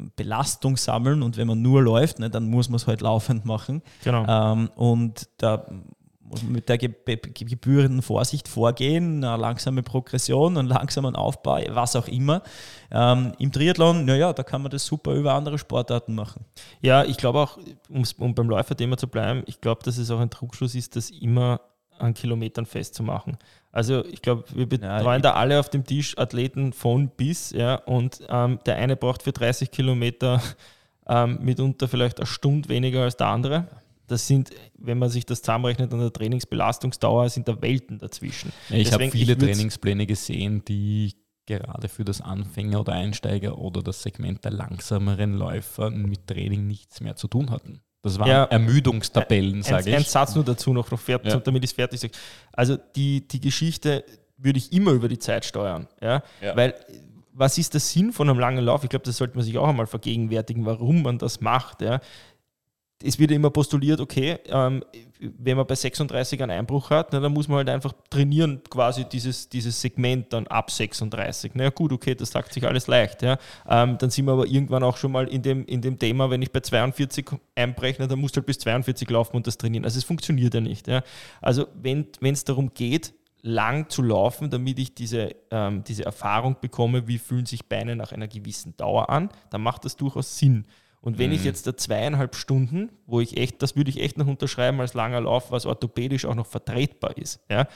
Grundlagenbelastung 0.00 0.76
sammeln. 0.76 1.22
Und 1.22 1.36
wenn 1.36 1.46
man 1.46 1.62
nur 1.62 1.82
läuft, 1.82 2.18
ne, 2.18 2.30
dann 2.30 2.48
muss 2.48 2.68
man 2.68 2.76
es 2.76 2.86
halt 2.86 3.00
laufend 3.00 3.44
machen. 3.44 3.82
Genau. 4.04 4.26
Ähm, 4.26 4.70
und 4.74 5.28
da 5.38 5.66
muss 6.22 6.42
man 6.42 6.52
mit 6.52 6.68
der 6.68 6.78
ge 6.78 6.94
ge- 7.04 7.18
gebührenden 7.44 8.02
Vorsicht 8.02 8.46
vorgehen, 8.46 9.24
eine 9.24 9.36
langsame 9.36 9.82
Progression, 9.82 10.56
einen 10.56 10.68
langsamen 10.68 11.16
Aufbau, 11.16 11.60
was 11.70 11.96
auch 11.96 12.06
immer. 12.06 12.42
Ähm, 12.92 13.32
Im 13.38 13.50
Triathlon, 13.50 14.04
naja, 14.04 14.32
da 14.32 14.44
kann 14.44 14.62
man 14.62 14.70
das 14.70 14.86
super 14.86 15.12
über 15.14 15.34
andere 15.34 15.58
Sportarten 15.58 16.14
machen. 16.14 16.44
Ja, 16.82 17.04
ich 17.04 17.16
glaube 17.16 17.40
auch, 17.40 17.58
um 17.88 18.34
beim 18.34 18.48
Läuferthema 18.48 18.96
zu 18.96 19.08
bleiben, 19.08 19.42
ich 19.46 19.60
glaube, 19.60 19.82
dass 19.84 19.98
es 19.98 20.10
auch 20.10 20.20
ein 20.20 20.30
Trugschluss 20.30 20.76
ist, 20.76 20.94
das 20.94 21.10
immer 21.10 21.60
an 22.00 22.14
Kilometern 22.14 22.66
festzumachen. 22.66 23.36
Also 23.72 24.04
ich 24.04 24.22
glaube, 24.22 24.44
wir 24.54 24.66
betreuen 24.66 25.16
ich- 25.16 25.22
da 25.22 25.32
alle 25.34 25.60
auf 25.60 25.68
dem 25.68 25.84
Tisch 25.84 26.18
Athleten 26.18 26.72
von 26.72 27.08
bis, 27.08 27.50
ja, 27.50 27.76
und 27.76 28.20
ähm, 28.28 28.58
der 28.66 28.76
eine 28.76 28.96
braucht 28.96 29.22
für 29.22 29.32
30 29.32 29.70
Kilometer 29.70 30.42
ähm, 31.06 31.38
mitunter 31.42 31.88
vielleicht 31.88 32.18
eine 32.18 32.26
Stunde 32.26 32.68
weniger 32.68 33.02
als 33.02 33.16
der 33.16 33.28
andere. 33.28 33.68
Das 34.06 34.26
sind, 34.26 34.50
wenn 34.76 34.98
man 34.98 35.08
sich 35.08 35.24
das 35.24 35.40
zusammenrechnet 35.40 35.92
an 35.92 36.00
der 36.00 36.12
Trainingsbelastungsdauer, 36.12 37.28
sind 37.28 37.46
da 37.46 37.60
Welten 37.62 37.98
dazwischen. 37.98 38.52
Ich 38.68 38.92
habe 38.92 39.08
viele 39.10 39.34
ich 39.34 39.38
Trainingspläne 39.38 40.06
gesehen, 40.06 40.64
die 40.64 41.14
gerade 41.46 41.88
für 41.88 42.04
das 42.04 42.20
Anfänger 42.20 42.80
oder 42.80 42.92
Einsteiger 42.92 43.58
oder 43.58 43.82
das 43.82 44.02
Segment 44.02 44.44
der 44.44 44.52
langsameren 44.52 45.34
Läufer 45.34 45.90
mit 45.90 46.26
Training 46.26 46.66
nichts 46.66 47.00
mehr 47.00 47.16
zu 47.16 47.28
tun 47.28 47.50
hatten. 47.50 47.82
Das 48.02 48.18
waren 48.18 48.28
Ja. 48.28 48.44
Ermüdungstabellen, 48.44 49.56
Ein, 49.56 49.62
sage 49.62 49.94
ein 49.94 50.00
ich. 50.00 50.08
Satz 50.08 50.34
nur 50.34 50.44
dazu 50.44 50.72
noch, 50.72 50.90
noch 50.90 50.98
fertig, 51.00 51.32
Ja. 51.32 51.38
damit 51.38 51.64
ich 51.64 51.70
es 51.70 51.74
fertig 51.74 52.00
sage. 52.00 52.14
Also 52.52 52.76
die, 52.96 53.26
die 53.26 53.40
Geschichte 53.40 54.04
würde 54.38 54.58
ich 54.58 54.72
immer 54.72 54.92
über 54.92 55.08
die 55.08 55.18
Zeit 55.18 55.44
steuern. 55.44 55.86
Ja? 56.00 56.22
Ja. 56.40 56.56
Weil 56.56 56.74
was 57.32 57.56
ist 57.58 57.72
der 57.74 57.80
Sinn 57.80 58.12
von 58.12 58.28
einem 58.28 58.38
langen 58.38 58.64
Lauf? 58.64 58.84
Ich 58.84 58.90
glaube, 58.90 59.04
das 59.04 59.16
sollte 59.16 59.34
man 59.36 59.44
sich 59.44 59.56
auch 59.56 59.68
einmal 59.68 59.86
vergegenwärtigen, 59.86 60.66
warum 60.66 61.02
man 61.02 61.18
das 61.18 61.40
macht. 61.40 61.80
Ja. 61.80 62.00
Es 63.02 63.18
wird 63.18 63.30
immer 63.30 63.50
postuliert, 63.50 64.00
okay, 64.00 64.38
ähm, 64.46 64.84
wenn 65.20 65.56
man 65.56 65.66
bei 65.66 65.74
36 65.74 66.42
einen 66.42 66.52
Einbruch 66.52 66.90
hat, 66.90 67.12
na, 67.12 67.20
dann 67.20 67.32
muss 67.32 67.48
man 67.48 67.58
halt 67.58 67.70
einfach 67.70 67.92
trainieren, 68.08 68.62
quasi 68.68 69.04
dieses, 69.04 69.48
dieses 69.48 69.80
Segment 69.80 70.32
dann 70.32 70.46
ab 70.46 70.70
36. 70.70 71.52
Na 71.54 71.64
ja, 71.64 71.70
gut, 71.70 71.92
okay, 71.92 72.14
das 72.14 72.30
sagt 72.30 72.52
sich 72.52 72.66
alles 72.66 72.86
leicht. 72.86 73.22
Ja. 73.22 73.38
Ähm, 73.68 73.98
dann 73.98 74.10
sind 74.10 74.26
wir 74.26 74.32
aber 74.32 74.46
irgendwann 74.46 74.82
auch 74.82 74.96
schon 74.96 75.12
mal 75.12 75.28
in 75.28 75.42
dem, 75.42 75.64
in 75.66 75.80
dem 75.80 75.98
Thema, 75.98 76.30
wenn 76.30 76.42
ich 76.42 76.52
bei 76.52 76.60
42 76.60 77.26
einbreche, 77.54 78.06
dann 78.06 78.18
musst 78.18 78.36
du 78.36 78.38
halt 78.38 78.46
bis 78.46 78.58
42 78.58 79.08
laufen 79.10 79.36
und 79.36 79.46
das 79.46 79.58
trainieren. 79.58 79.84
Also 79.84 79.98
es 79.98 80.04
funktioniert 80.04 80.54
ja 80.54 80.60
nicht. 80.60 80.88
Ja. 80.88 81.02
Also 81.40 81.66
wenn 81.74 82.06
es 82.22 82.44
darum 82.44 82.72
geht, 82.72 83.14
lang 83.42 83.88
zu 83.88 84.02
laufen, 84.02 84.50
damit 84.50 84.78
ich 84.78 84.94
diese, 84.94 85.34
ähm, 85.50 85.84
diese 85.84 86.04
Erfahrung 86.04 86.56
bekomme, 86.60 87.08
wie 87.08 87.18
fühlen 87.18 87.46
sich 87.46 87.68
Beine 87.68 87.96
nach 87.96 88.12
einer 88.12 88.28
gewissen 88.28 88.76
Dauer 88.76 89.08
an, 89.10 89.30
dann 89.50 89.62
macht 89.62 89.84
das 89.84 89.96
durchaus 89.96 90.38
Sinn. 90.38 90.66
Und 91.00 91.18
wenn 91.18 91.30
mhm. 91.30 91.36
ich 91.36 91.44
jetzt 91.44 91.66
da 91.66 91.76
zweieinhalb 91.76 92.34
Stunden, 92.34 92.90
wo 93.06 93.20
ich 93.20 93.36
echt, 93.36 93.62
das 93.62 93.74
würde 93.76 93.90
ich 93.90 94.00
echt 94.00 94.18
noch 94.18 94.26
unterschreiben 94.26 94.80
als 94.80 94.94
langer 94.94 95.22
Lauf, 95.22 95.50
was 95.50 95.66
orthopädisch 95.66 96.26
auch 96.26 96.34
noch 96.34 96.46
vertretbar 96.46 97.16
ist, 97.16 97.40
ja, 97.50 97.66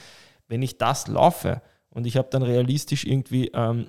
wenn 0.47 0.61
ich 0.61 0.77
das 0.77 1.07
laufe 1.07 1.61
und 1.89 2.05
ich 2.05 2.17
habe 2.17 2.27
dann 2.29 2.43
realistisch 2.43 3.05
irgendwie 3.05 3.49
ähm, 3.53 3.87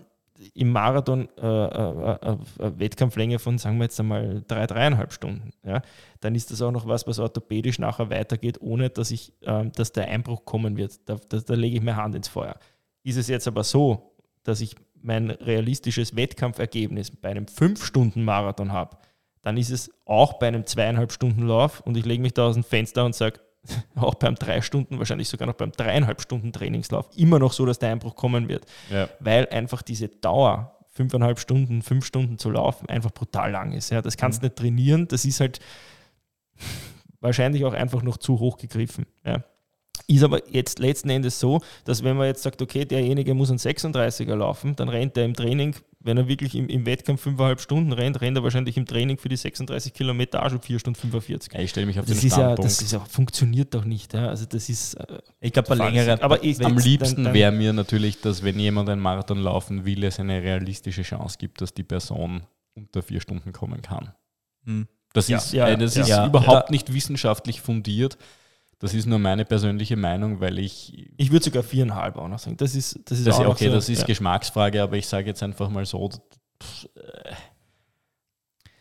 im 0.55 0.71
Marathon 0.71 1.29
äh, 1.39 1.47
äh, 1.47 2.13
äh, 2.13 2.33
äh, 2.33 2.39
Wettkampflänge 2.79 3.39
von, 3.39 3.59
sagen 3.59 3.79
wir 3.79 3.85
jetzt 3.85 3.99
einmal, 4.01 4.43
drei, 4.47 4.67
dreieinhalb 4.67 5.13
Stunden, 5.13 5.51
ja, 5.65 5.83
dann 6.21 6.35
ist 6.35 6.51
das 6.51 6.63
auch 6.63 6.73
noch 6.73 6.87
was, 6.87 7.07
was 7.07 7.19
orthopädisch 7.19 7.79
nachher 7.79 8.11
weitergeht, 8.11 8.61
ohne 8.61 8.91
dass 8.91 9.11
ich, 9.11 9.33
ähm, 9.43 9.73
dass 9.73 9.93
der 9.93 10.09
Einbruch 10.09 10.45
kommen 10.45 10.77
wird. 10.77 11.09
Da, 11.09 11.17
da, 11.29 11.39
da 11.39 11.55
lege 11.55 11.77
ich 11.77 11.83
meine 11.83 11.97
Hand 11.97 12.15
ins 12.15 12.29
Feuer. 12.29 12.57
Ist 13.03 13.17
es 13.17 13.29
jetzt 13.29 13.47
aber 13.47 13.65
so, 13.65 14.15
dass 14.43 14.61
ich 14.61 14.77
mein 15.01 15.31
realistisches 15.31 16.17
Wettkampfergebnis 16.17 17.11
bei 17.11 17.31
einem 17.31 17.45
5-Stunden-Marathon 17.45 18.73
habe, 18.73 18.97
dann 19.47 19.59
ist 19.59 19.71
es 19.71 19.93
auch 20.07 20.41
bei 20.41 20.49
einem 20.49 20.67
zweieinhalb 20.67 21.13
Stunden 21.13 21.47
Lauf 21.47 21.79
und 21.83 21.97
ich 21.97 22.05
lege 22.05 22.21
mich 22.21 22.35
da 22.35 22.49
aus 22.49 22.55
dem 22.55 22.65
Fenster 22.65 23.05
und 23.05 23.15
sage, 23.15 23.39
auch 23.95 24.17
beim 24.17 24.35
drei 24.35 24.61
Stunden, 24.61 24.99
wahrscheinlich 24.99 25.29
sogar 25.29 25.47
noch 25.47 25.55
beim 25.55 25.71
dreieinhalb 25.71 26.21
Stunden 26.21 26.53
Trainingslauf, 26.53 27.09
immer 27.17 27.39
noch 27.39 27.53
so, 27.53 27.65
dass 27.65 27.79
der 27.79 27.91
Einbruch 27.91 28.17
kommen 28.17 28.49
wird. 28.49 28.65
Ja. 28.91 29.09
Weil 29.21 29.47
einfach 29.51 29.83
diese 29.83 30.09
Dauer, 30.09 30.77
fünfeinhalb 30.89 31.39
Stunden, 31.39 31.83
fünf 31.83 32.05
Stunden 32.05 32.39
zu 32.39 32.51
laufen, 32.51 32.89
einfach 32.89 33.13
brutal 33.13 33.53
lang 33.53 33.71
ist. 33.71 33.91
Ja, 33.91 34.03
das 34.03 34.17
kannst 34.17 34.43
du 34.43 34.47
mhm. 34.47 34.47
nicht 34.47 34.57
trainieren, 34.57 35.07
das 35.07 35.25
ist 35.25 35.39
halt 35.39 35.61
wahrscheinlich 37.21 37.65
auch 37.65 37.73
einfach 37.73 38.03
noch 38.03 38.17
zu 38.17 38.41
hoch 38.41 38.59
gegriffen. 38.59 39.07
Ja. 39.25 39.45
Ist 40.07 40.23
aber 40.23 40.49
jetzt 40.53 40.79
letzten 40.79 41.11
Endes 41.11 41.41
so, 41.41 41.61
dass 41.85 42.05
wenn 42.05 42.17
man 42.17 42.27
jetzt 42.27 42.43
sagt, 42.43 42.63
okay, 42.63 42.85
derjenige 42.85 43.35
muss 43.35 43.51
einen 43.51 43.59
36er 43.59 44.35
laufen, 44.37 44.77
dann 44.77 44.89
rennt 44.89 45.17
er 45.17 45.25
im 45.25 45.35
Training, 45.35 45.75
wenn 46.01 46.17
er 46.17 46.29
wirklich 46.29 46.55
im, 46.55 46.69
im 46.69 46.87
Wettkampf 46.87 47.23
fünfeinhalb 47.23 47.61
Stunden 47.61 47.93
rennt, 47.93 48.21
rennt 48.21 48.37
er 48.37 48.45
wahrscheinlich 48.45 48.77
im 48.77 48.87
Training 48.87 49.19
für 49.19 49.29
die 49.29 49.37
36 49.37 49.93
Kilometer 49.93 50.45
auch 50.45 50.51
schon 50.51 50.61
4 50.61 50.79
Stunden 50.79 51.01
45. 51.01 51.53
Ja, 51.53 51.61
ich 51.61 51.71
stelle 51.71 51.87
mich 51.87 51.99
auf 51.99 52.07
das 52.07 52.19
den 52.19 52.29
ist 52.29 52.37
ja, 52.37 52.55
Das 52.55 52.81
ist 52.81 52.95
auch, 52.95 53.07
funktioniert 53.07 53.75
doch 53.75 53.85
nicht. 53.85 54.15
Ja. 54.15 54.29
Also 54.29 54.47
das 54.47 54.69
ist, 54.69 54.95
äh, 54.95 55.19
ich 55.41 55.53
glaube, 55.53 55.69
bei 55.69 55.75
längeren, 55.75 56.21
aber 56.21 56.43
ich, 56.45 56.65
am 56.65 56.79
liebsten 56.79 57.33
wäre 57.35 57.53
mir 57.53 57.73
natürlich, 57.73 58.21
dass 58.21 58.43
wenn 58.43 58.59
jemand 58.59 58.89
einen 58.89 59.01
Marathon 59.01 59.39
laufen 59.39 59.85
will, 59.85 60.05
es 60.05 60.21
eine 60.21 60.43
realistische 60.43 61.03
Chance 61.03 61.37
gibt, 61.39 61.61
dass 61.61 61.75
die 61.75 61.85
Person 61.85 62.43
unter 62.75 63.03
vier 63.03 63.21
Stunden 63.21 63.53
kommen 63.53 63.83
kann. 63.83 64.13
Hm. 64.65 64.87
Das 65.13 65.29
ja, 65.29 65.39
ist, 65.39 65.53
ja, 65.53 65.69
äh, 65.69 65.79
das 65.79 65.97
ist 65.97 66.11
überhaupt 66.11 66.71
nicht 66.71 66.93
wissenschaftlich 66.93 67.61
fundiert. 67.61 68.19
Das 68.79 68.93
ist 68.93 69.07
nur 69.07 69.19
meine 69.19 69.45
persönliche 69.45 69.97
Meinung, 69.97 70.41
weil 70.41 70.59
ich. 70.59 71.11
Ich 71.17 71.33
würde 71.33 71.45
sogar 71.45 71.63
viereinhalb 71.63 72.17
auch 72.17 72.29
noch 72.29 72.39
sagen. 72.39 72.57
Das 72.57 72.75
ist, 72.75 73.01
das 73.07 73.19
ist 73.19 73.27
das 73.27 73.41
auch 73.41 73.47
okay, 73.47 73.69
so, 73.69 73.75
das 73.75 73.89
ist 73.89 74.01
ja. 74.01 74.07
Geschmacksfrage, 74.07 74.83
aber 74.83 74.97
ich 74.97 75.07
sage 75.07 75.29
jetzt 75.29 75.43
einfach 75.43 75.71
mal 75.71 75.87
so. 75.87 76.11
Äh, 76.95 77.33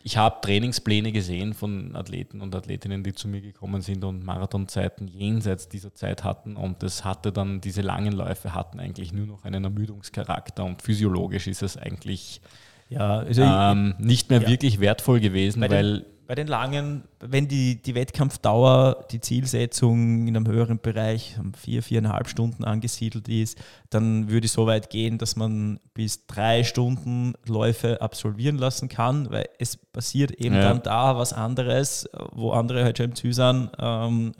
ich 0.02 0.16
habe 0.16 0.40
Trainingspläne 0.40 1.10
gesehen 1.10 1.52
von 1.52 1.96
Athleten 1.96 2.40
und 2.40 2.54
Athletinnen, 2.54 3.02
die 3.02 3.12
zu 3.12 3.26
mir 3.26 3.40
gekommen 3.40 3.82
sind 3.82 4.04
und 4.04 4.24
Marathonzeiten 4.24 5.08
jenseits 5.08 5.68
dieser 5.68 5.94
Zeit 5.94 6.22
hatten 6.22 6.54
und 6.54 6.84
das 6.84 7.04
hatte 7.04 7.32
dann, 7.32 7.60
diese 7.60 7.80
langen 7.80 8.12
Läufe 8.12 8.54
hatten 8.54 8.78
eigentlich 8.78 9.12
nur 9.12 9.26
noch 9.26 9.44
einen 9.44 9.64
Ermüdungscharakter 9.64 10.64
und 10.64 10.80
physiologisch 10.80 11.48
ist 11.48 11.62
es 11.64 11.76
eigentlich 11.76 12.40
ja, 12.88 13.18
also 13.18 13.42
ähm, 13.42 13.96
nicht 13.98 14.30
mehr 14.30 14.42
ja. 14.42 14.48
wirklich 14.48 14.78
wertvoll 14.78 15.18
gewesen, 15.18 15.60
weil 15.68 16.06
bei 16.26 16.34
den 16.34 16.48
langen, 16.48 17.04
wenn 17.20 17.46
die, 17.46 17.80
die 17.80 17.94
Wettkampfdauer, 17.94 19.06
die 19.10 19.20
Zielsetzung 19.20 20.26
in 20.26 20.36
einem 20.36 20.48
höheren 20.48 20.80
Bereich, 20.80 21.36
vier, 21.56 21.82
viereinhalb 21.82 22.28
Stunden 22.28 22.64
angesiedelt 22.64 23.28
ist, 23.28 23.58
dann 23.90 24.28
würde 24.28 24.46
ich 24.46 24.52
so 24.52 24.66
weit 24.66 24.90
gehen, 24.90 25.18
dass 25.18 25.36
man 25.36 25.78
bis 25.94 26.26
drei 26.26 26.64
Stunden 26.64 27.34
Läufe 27.46 28.00
absolvieren 28.00 28.58
lassen 28.58 28.88
kann, 28.88 29.30
weil 29.30 29.48
es 29.58 29.76
passiert 29.76 30.32
eben 30.32 30.56
ja. 30.56 30.62
dann 30.62 30.82
da 30.82 31.16
was 31.16 31.32
anderes, 31.32 32.08
wo 32.32 32.50
andere 32.50 32.82
halt 32.82 32.98
schon 32.98 33.10
im 33.10 33.14
Ziel 33.14 33.32
sind, 33.32 33.70
ähm, 33.78 34.32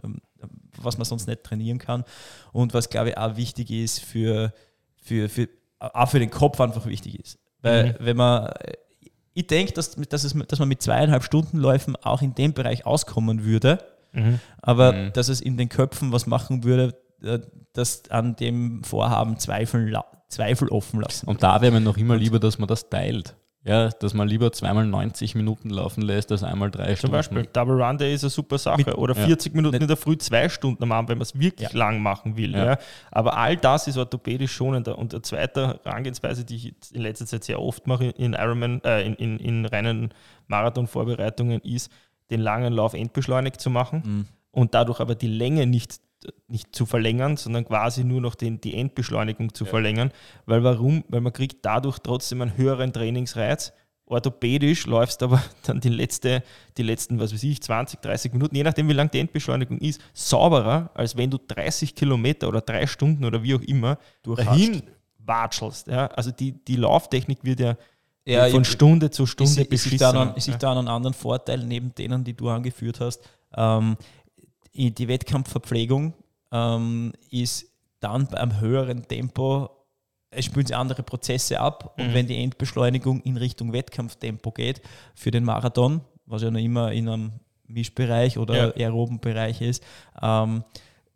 was 0.79 0.99
man 0.99 1.05
sonst 1.05 1.29
nicht 1.29 1.44
trainieren 1.44 1.79
kann. 1.79 2.05
Und 2.53 2.75
was, 2.75 2.90
glaube 2.90 3.11
ich, 3.11 3.18
auch 3.18 3.37
wichtig 3.37 3.70
ist 3.70 4.01
für, 4.01 4.53
für, 4.96 5.29
für, 5.29 5.49
auch 5.79 6.09
für 6.09 6.18
den 6.18 6.31
Kopf 6.31 6.61
einfach 6.61 6.87
wichtig 6.87 7.20
ist. 7.20 7.38
Weil 7.62 7.92
mhm. 7.92 7.94
wenn 8.01 8.16
man 8.16 8.51
ich 9.37 9.46
denke, 9.46 9.75
dass, 9.75 9.90
dass, 9.90 10.25
es, 10.25 10.35
dass 10.49 10.59
man 10.59 10.68
mit 10.68 10.81
zweieinhalb 10.81 11.22
Stunden 11.22 11.59
Läufen 11.59 11.94
auch 11.94 12.22
in 12.22 12.35
dem 12.35 12.55
Bereich 12.55 12.87
auskommen 12.87 13.44
würde, 13.44 13.85
mhm. 14.12 14.40
aber 14.62 14.92
mhm. 14.92 15.12
dass 15.12 15.29
es 15.29 15.42
in 15.42 15.59
den 15.59 15.68
Köpfen 15.68 16.11
was 16.11 16.27
machen 16.27 16.64
würde, 16.64 16.94
äh, 17.22 17.40
das 17.75 18.11
an 18.11 18.35
dem 18.37 18.83
Vorhaben 18.83 19.38
Zweifel, 19.38 19.94
Zweifel 20.31 20.70
offen 20.70 21.03
lassen. 21.03 21.27
Und 21.27 21.42
da 21.42 21.61
wäre 21.61 21.70
mir 21.70 21.83
noch 21.83 21.99
immer 21.99 22.16
lieber, 22.16 22.40
dass 22.40 22.59
man 22.59 22.66
das 22.66 22.88
teilt. 22.88 23.37
Ja, 23.66 23.88
dass 23.88 24.14
man 24.14 24.29
lieber 24.29 24.52
zweimal 24.52 24.87
90 24.87 25.35
Minuten 25.35 25.70
laufen 25.70 26.00
lässt, 26.00 26.31
als 26.31 26.44
einmal 26.44 26.70
drei 26.70 26.94
Zum 26.94 26.96
Stunden. 26.96 27.00
Zum 27.00 27.35
Beispiel, 27.35 27.48
Double 27.52 27.83
Run 27.83 27.98
Day 27.98 28.14
ist 28.14 28.22
eine 28.22 28.31
super 28.31 28.59
Sache. 28.59 28.85
Mit, 28.87 28.96
Oder 28.96 29.16
40 29.16 29.52
ja. 29.52 29.57
Minuten 29.57 29.83
in 29.83 29.88
der 29.88 29.96
Früh, 29.96 30.16
zwei 30.18 30.48
Stunden 30.48 30.85
am 30.85 30.92
Abend, 30.92 31.09
wenn 31.09 31.18
man 31.18 31.22
es 31.24 31.37
wirklich 31.38 31.72
ja. 31.72 31.76
lang 31.76 32.00
machen 32.00 32.37
will. 32.37 32.52
Ja. 32.52 32.64
ja. 32.64 32.79
Aber 33.11 33.37
all 33.37 33.57
das 33.57 33.88
ist 33.88 33.96
orthopädisch 33.96 34.52
schonender. 34.52 34.96
Und 34.96 35.12
eine 35.12 35.22
zweite 35.22 35.81
Herangehensweise, 35.83 36.44
die 36.44 36.55
ich 36.55 36.74
in 36.92 37.02
letzter 37.02 37.26
Zeit 37.26 37.42
sehr 37.42 37.61
oft 37.61 37.88
mache 37.88 38.05
in 38.05 38.35
Ironman, 38.35 38.81
äh, 38.85 39.05
in, 39.05 39.14
in, 39.14 39.38
in 39.40 39.66
reinen 39.66 40.14
Marathon-Vorbereitungen, 40.46 41.61
ist, 41.62 41.90
den 42.31 42.40
langen 42.40 42.72
Lauf 42.72 42.94
endbeschleunigt 42.94 43.61
zu 43.61 43.70
machen 43.70 44.02
mhm. 44.05 44.26
und 44.52 44.74
dadurch 44.74 45.00
aber 45.00 45.14
die 45.14 45.29
Länge 45.29 45.66
nicht 45.66 46.00
nicht 46.49 46.75
zu 46.75 46.87
verlängern, 46.87 47.37
sondern 47.37 47.65
quasi 47.65 48.05
nur 48.05 48.21
noch 48.21 48.35
den, 48.35 48.61
die 48.61 48.75
Endbeschleunigung 48.75 49.55
zu 49.55 49.65
ja. 49.65 49.71
verlängern. 49.71 50.12
Weil 50.47 50.62
warum? 50.65 51.05
Weil 51.09 51.21
man 51.21 51.33
kriegt 51.33 51.65
dadurch 51.65 51.99
trotzdem 51.99 52.43
einen 52.43 52.57
höheren 52.57 52.93
Trainingsreiz. 52.93 53.73
Orthopädisch 54.09 54.87
läufst 54.87 55.23
aber 55.23 55.43
dann 55.65 55.81
die, 55.81 55.89
letzte, 55.89 56.43
die 56.77 56.83
letzten, 56.83 57.19
was 57.19 57.33
weiß 57.33 57.43
ich, 57.43 57.61
20, 57.61 58.01
30 58.01 58.33
Minuten, 58.33 58.55
je 58.55 58.62
nachdem 58.62 58.89
wie 58.89 58.93
lang 58.93 59.11
die 59.11 59.19
Endbeschleunigung 59.19 59.79
ist, 59.79 60.01
sauberer, 60.15 60.91
als 60.95 61.17
wenn 61.17 61.31
du 61.31 61.39
30 61.39 61.95
Kilometer 61.95 62.49
oder 62.49 62.61
drei 62.61 62.87
Stunden 62.87 63.25
oder 63.25 63.43
wie 63.43 63.55
auch 63.55 63.62
immer 63.62 63.99
dahin 64.23 64.83
watschelst. 65.19 65.89
Ja? 65.89 66.07
Also 66.09 66.31
die, 66.31 66.53
die 66.53 66.77
Lauftechnik 66.77 67.43
wird 67.43 67.61
ja, 67.61 67.77
ja 68.25 68.49
von 68.49 68.65
Stunde 68.65 69.11
zu 69.11 69.27
Stunde 69.27 69.65
beschissen. 69.65 69.95
Ist, 69.95 70.01
da 70.01 70.12
noch, 70.12 70.37
ja. 70.37 70.57
da 70.57 70.73
einen 70.73 70.89
anderen 70.89 71.15
Vorteil 71.15 71.65
neben 71.65 71.93
denen, 71.95 72.23
die 72.23 72.35
du 72.35 72.49
angeführt 72.49 73.01
hast? 73.01 73.29
Ähm, 73.57 73.97
die 74.77 75.09
Wettkampfverpflegung 75.09 76.15
ähm, 76.53 77.12
ist 77.31 77.67
dann 78.01 78.27
bei 78.27 78.39
einem 78.39 78.61
höheren 78.61 79.09
Tempo, 79.09 79.71
es 80.31 80.45
spülen 80.45 80.67
sich 80.67 80.77
andere 80.77 81.03
Prozesse 81.03 81.61
ab 81.61 81.95
und 81.99 82.09
mhm. 82.09 82.15
wenn 82.15 82.27
die 82.27 82.43
Endbeschleunigung 82.43 83.23
in 83.23 83.37
Richtung 83.37 83.73
Wettkampftempo 83.73 84.53
geht 84.53 84.83
für 85.15 85.31
den 85.31 85.45
Marathon, 85.45 86.03
was 86.27 86.43
ja 86.43 86.51
noch 86.51 86.61
immer 86.61 86.93
in 86.93 87.09
einem 87.09 87.33
Mischbereich 87.67 88.39
oder 88.39 88.77
ja. 88.77 88.87
aeroben 88.87 89.21
Bereich 89.21 89.61
ist, 89.61 89.83
ähm, 90.23 90.65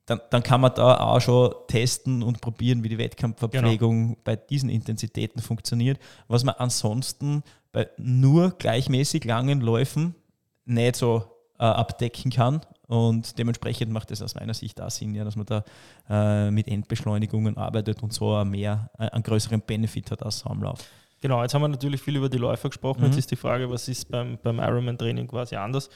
dann, 0.06 0.20
dann, 0.30 0.42
kann 0.42 0.60
man 0.60 0.74
da 0.74 0.98
auch 0.98 1.20
schon 1.20 1.54
testen 1.68 2.22
und 2.22 2.40
probieren, 2.40 2.82
wie 2.82 2.88
die 2.88 2.98
Wettkampfverpflegung 2.98 4.08
genau. 4.08 4.18
bei 4.24 4.34
diesen 4.34 4.68
Intensitäten 4.68 5.40
funktioniert. 5.40 6.00
Was 6.26 6.42
man 6.42 6.56
ansonsten 6.56 7.44
bei 7.70 7.88
nur 7.96 8.50
gleichmäßig 8.58 9.24
langen 9.24 9.60
Läufen 9.60 10.16
nicht 10.64 10.96
so 10.96 11.24
äh, 11.58 11.64
abdecken 11.64 12.32
kann. 12.32 12.62
Und 12.90 13.38
dementsprechend 13.38 13.92
macht 13.92 14.10
es 14.10 14.20
aus 14.20 14.34
meiner 14.34 14.52
Sicht 14.52 14.80
da 14.80 14.90
Sinn, 14.90 15.14
ja, 15.14 15.22
dass 15.22 15.36
man 15.36 15.46
da 15.46 15.62
äh, 16.08 16.50
mit 16.50 16.66
Endbeschleunigungen 16.66 17.56
arbeitet 17.56 18.02
und 18.02 18.12
so 18.12 18.44
mehr, 18.44 18.90
äh, 18.98 19.08
einen 19.10 19.22
größeren 19.22 19.60
Benefit 19.60 20.10
hat 20.10 20.24
als 20.24 20.40
Saumlauf. 20.40 20.80
Genau, 21.20 21.40
jetzt 21.40 21.54
haben 21.54 21.62
wir 21.62 21.68
natürlich 21.68 22.02
viel 22.02 22.16
über 22.16 22.28
die 22.28 22.38
Läufer 22.38 22.68
gesprochen. 22.68 23.02
Mhm. 23.02 23.06
Jetzt 23.06 23.18
ist 23.18 23.30
die 23.30 23.36
Frage, 23.36 23.70
was 23.70 23.86
ist 23.86 24.10
beim, 24.10 24.38
beim 24.42 24.58
Ironman-Training 24.58 25.28
quasi 25.28 25.54
anders? 25.54 25.88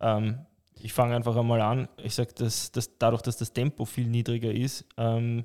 Ähm, 0.00 0.40
ich 0.80 0.92
fange 0.92 1.14
einfach 1.14 1.36
einmal 1.36 1.60
an. 1.60 1.88
Ich 2.02 2.16
sage, 2.16 2.34
dass, 2.34 2.72
dass 2.72 2.98
dadurch, 2.98 3.22
dass 3.22 3.36
das 3.36 3.52
Tempo 3.52 3.84
viel 3.84 4.08
niedriger 4.08 4.50
ist, 4.50 4.84
ähm, 4.96 5.44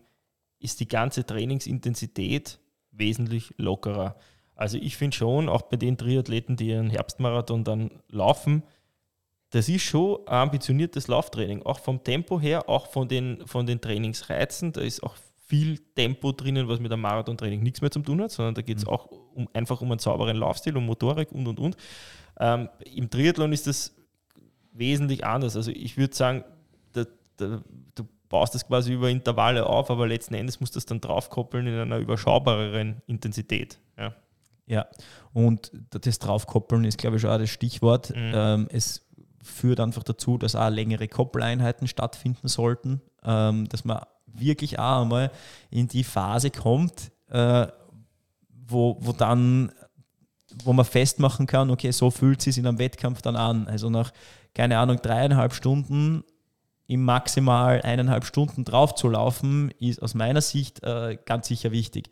ist 0.58 0.80
die 0.80 0.88
ganze 0.88 1.28
Trainingsintensität 1.28 2.60
wesentlich 2.90 3.54
lockerer. 3.58 4.16
Also 4.56 4.80
ich 4.80 4.98
finde 4.98 5.16
schon, 5.16 5.48
auch 5.48 5.62
bei 5.62 5.78
den 5.78 5.96
Triathleten, 5.96 6.56
die 6.56 6.74
einen 6.74 6.90
Herbstmarathon 6.90 7.64
dann 7.64 7.92
laufen, 8.10 8.64
das 9.52 9.70
ist 9.70 9.84
schon 9.84 10.20
ein 10.28 10.34
ambitioniertes 10.44 11.08
Lauftraining, 11.08 11.64
auch 11.64 11.80
vom 11.80 12.04
Tempo 12.04 12.40
her, 12.40 12.68
auch 12.70 12.88
von 12.88 13.08
den, 13.08 13.46
von 13.48 13.66
den 13.66 13.80
Trainingsreizen. 13.80 14.74
Da 14.74 14.82
ist 14.82 15.02
auch 15.04 15.16
viel 15.46 15.80
Tempo 15.96 16.34
drinnen, 16.34 16.68
was 16.68 16.80
mit 16.82 16.92
einem 16.92 17.02
Marathontraining 17.02 17.64
nichts 17.64 17.80
mehr 17.82 17.90
zu 17.92 18.00
tun 18.02 18.22
hat, 18.22 18.32
sondern 18.32 18.56
da 18.56 18.62
geht 18.62 18.78
es 18.80 18.86
Mhm. 18.86 18.90
auch 18.92 19.08
um, 19.34 19.48
einfach 19.54 19.80
um 19.80 19.90
einen 19.92 20.00
sauberen 20.00 20.36
Laufstil, 20.38 20.76
um 20.76 20.86
Motorik 20.86 21.32
und 21.32 21.48
und 21.48 21.60
und. 21.60 21.78
Ähm, 22.40 22.68
Im 22.94 23.10
Triathlon 23.10 23.54
ist 23.54 23.68
das 23.68 23.96
wesentlich 24.74 25.26
anders. 25.26 25.56
Also 25.56 25.72
ich 25.72 25.96
würde 25.98 26.14
sagen, 26.16 26.44
da, 26.92 27.06
da, 27.38 27.62
du 27.96 28.04
baust 28.28 28.54
das 28.54 28.68
quasi 28.68 28.92
über 28.92 29.10
Intervalle 29.10 29.66
auf, 29.66 29.90
aber 29.90 30.06
letzten 30.08 30.34
Endes 30.34 30.60
musst 30.60 30.76
du 30.76 30.78
das 30.78 30.86
dann 30.86 31.00
draufkoppeln 31.00 31.66
in 31.66 31.76
einer 31.80 31.98
überschaubareren 31.98 33.02
Intensität. 33.08 33.80
Ja. 33.98 34.14
Ja, 34.70 34.86
und 35.32 35.72
das 35.92 36.20
Draufkoppeln 36.20 36.84
ist, 36.84 36.98
glaube 36.98 37.16
ich, 37.16 37.22
schon 37.22 37.32
auch 37.32 37.38
das 37.38 37.50
Stichwort. 37.50 38.10
Mhm. 38.10 38.32
Ähm, 38.36 38.68
es 38.70 39.07
führt 39.42 39.80
einfach 39.80 40.04
dazu, 40.04 40.38
dass 40.38 40.56
auch 40.56 40.70
längere 40.70 41.08
Koppeleinheiten 41.08 41.88
stattfinden 41.88 42.48
sollten, 42.48 43.02
ähm, 43.24 43.68
dass 43.70 43.86
man 43.86 44.02
wirklich 44.26 44.80
auch 44.80 45.02
einmal 45.02 45.32
in 45.70 45.88
die 45.88 46.04
Phase 46.04 46.52
kommt, 46.52 47.12
äh, 47.30 47.68
wo, 48.50 48.98
wo 49.00 49.14
dann, 49.14 49.72
wo 50.64 50.74
man 50.74 50.86
festmachen 50.86 51.48
kann, 51.48 51.72
okay, 51.72 51.92
so 51.92 52.12
fühlt 52.12 52.40
es 52.40 52.46
sich 52.46 52.58
in 52.58 52.68
einem 52.68 52.80
Wettkampf 52.80 53.22
dann 53.22 53.36
an. 53.36 53.68
Also 53.68 53.90
nach, 53.90 54.12
keine 54.54 54.78
Ahnung, 54.78 54.98
dreieinhalb 55.02 55.54
Stunden 55.54 56.24
im 56.88 57.04
maximal 57.04 57.82
eineinhalb 57.82 58.26
Stunden 58.26 58.64
drauf 58.64 58.96
zu 58.96 59.10
laufen, 59.10 59.72
ist 59.80 60.02
aus 60.02 60.14
meiner 60.14 60.42
Sicht 60.42 60.84
äh, 60.84 61.18
ganz 61.26 61.48
sicher 61.48 61.72
wichtig, 61.72 62.10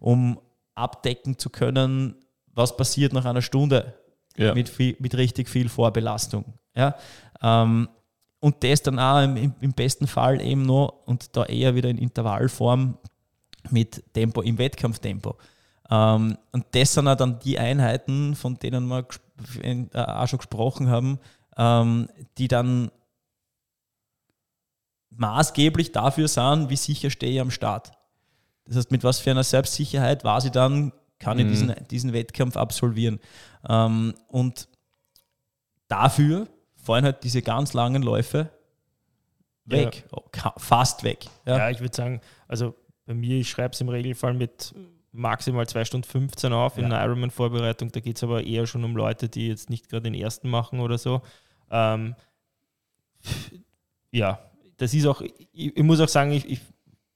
um 0.00 0.40
abdecken 0.74 1.38
zu 1.38 1.50
können, 1.50 2.16
was 2.52 2.76
passiert 2.76 3.12
nach 3.12 3.24
einer 3.24 3.42
Stunde 3.42 3.94
Ja. 4.38 4.54
mit, 4.54 4.68
viel, 4.68 4.96
mit 4.98 5.14
richtig 5.16 5.48
viel 5.48 5.68
Vorbelastung. 5.68 6.44
Ja? 6.74 6.94
Ähm, 7.42 7.88
und 8.40 8.62
das 8.62 8.82
dann 8.82 8.98
auch 8.98 9.22
im, 9.22 9.54
im, 9.60 9.72
besten 9.72 10.06
Fall 10.06 10.40
eben 10.40 10.62
noch 10.62 11.02
und 11.06 11.36
da 11.36 11.44
eher 11.44 11.74
wieder 11.74 11.88
in 11.88 11.98
Intervallform 11.98 12.96
mit 13.70 14.02
Tempo, 14.14 14.42
im 14.42 14.58
Wettkampftempo. 14.58 15.36
Ähm, 15.90 16.38
und 16.52 16.66
das 16.72 16.94
sind 16.94 17.08
auch 17.08 17.16
dann 17.16 17.40
die 17.40 17.58
Einheiten, 17.58 18.36
von 18.36 18.58
denen 18.58 18.86
wir 18.86 19.06
äh, 19.62 19.86
auch 19.92 20.28
schon 20.28 20.38
gesprochen 20.38 20.88
haben, 20.88 21.18
ähm, 21.56 22.08
die 22.38 22.48
dann 22.48 22.90
maßgeblich 25.10 25.92
dafür 25.92 26.28
sind, 26.28 26.70
wie 26.70 26.76
sicher 26.76 27.10
stehe 27.10 27.32
ich 27.32 27.40
am 27.40 27.50
Start. 27.50 27.90
Das 28.66 28.76
heißt, 28.76 28.90
mit 28.92 29.02
was 29.02 29.18
für 29.18 29.30
einer 29.30 29.44
Selbstsicherheit 29.44 30.24
war 30.24 30.40
sie 30.40 30.50
dann, 30.50 30.92
kann 31.18 31.38
ich 31.38 31.44
Mhm. 31.46 31.48
diesen, 31.50 31.74
diesen 31.90 32.12
Wettkampf 32.12 32.56
absolvieren. 32.56 33.18
Ähm, 33.68 34.14
und 34.28 34.68
dafür 35.88 36.48
fallen 36.76 37.04
halt 37.04 37.24
diese 37.24 37.42
ganz 37.42 37.72
langen 37.74 38.02
Läufe 38.02 38.50
weg, 39.64 40.04
Ka- 40.32 40.54
fast 40.56 41.02
weg. 41.04 41.26
Ja, 41.46 41.58
Ja. 41.58 41.70
ich 41.70 41.80
würde 41.80 41.94
sagen, 41.94 42.20
also 42.46 42.74
bei 43.06 43.14
mir, 43.14 43.36
ich 43.38 43.48
schreibe 43.50 43.74
es 43.74 43.80
im 43.80 43.88
Regelfall 43.88 44.34
mit 44.34 44.74
maximal 45.12 45.66
2 45.66 45.84
Stunden 45.84 46.06
15 46.06 46.52
auf 46.52 46.76
in 46.78 46.84
Ja. 46.84 46.96
einer 46.98 47.04
Ironman-Vorbereitung. 47.04 47.90
Da 47.92 48.00
geht 48.00 48.16
es 48.16 48.22
aber 48.22 48.44
eher 48.44 48.66
schon 48.66 48.84
um 48.84 48.94
Leute, 48.96 49.28
die 49.28 49.48
jetzt 49.48 49.68
nicht 49.70 49.88
gerade 49.88 50.02
den 50.04 50.14
ersten 50.14 50.48
machen 50.48 50.80
oder 50.80 50.98
so. 50.98 51.22
Ähm, 51.70 52.14
ja, 54.10 54.38
das 54.76 54.94
ist 54.94 55.06
auch, 55.06 55.20
ich, 55.20 55.76
ich 55.76 55.82
muss 55.82 56.00
auch 56.00 56.08
sagen, 56.08 56.32
ich, 56.32 56.48
ich 56.48 56.60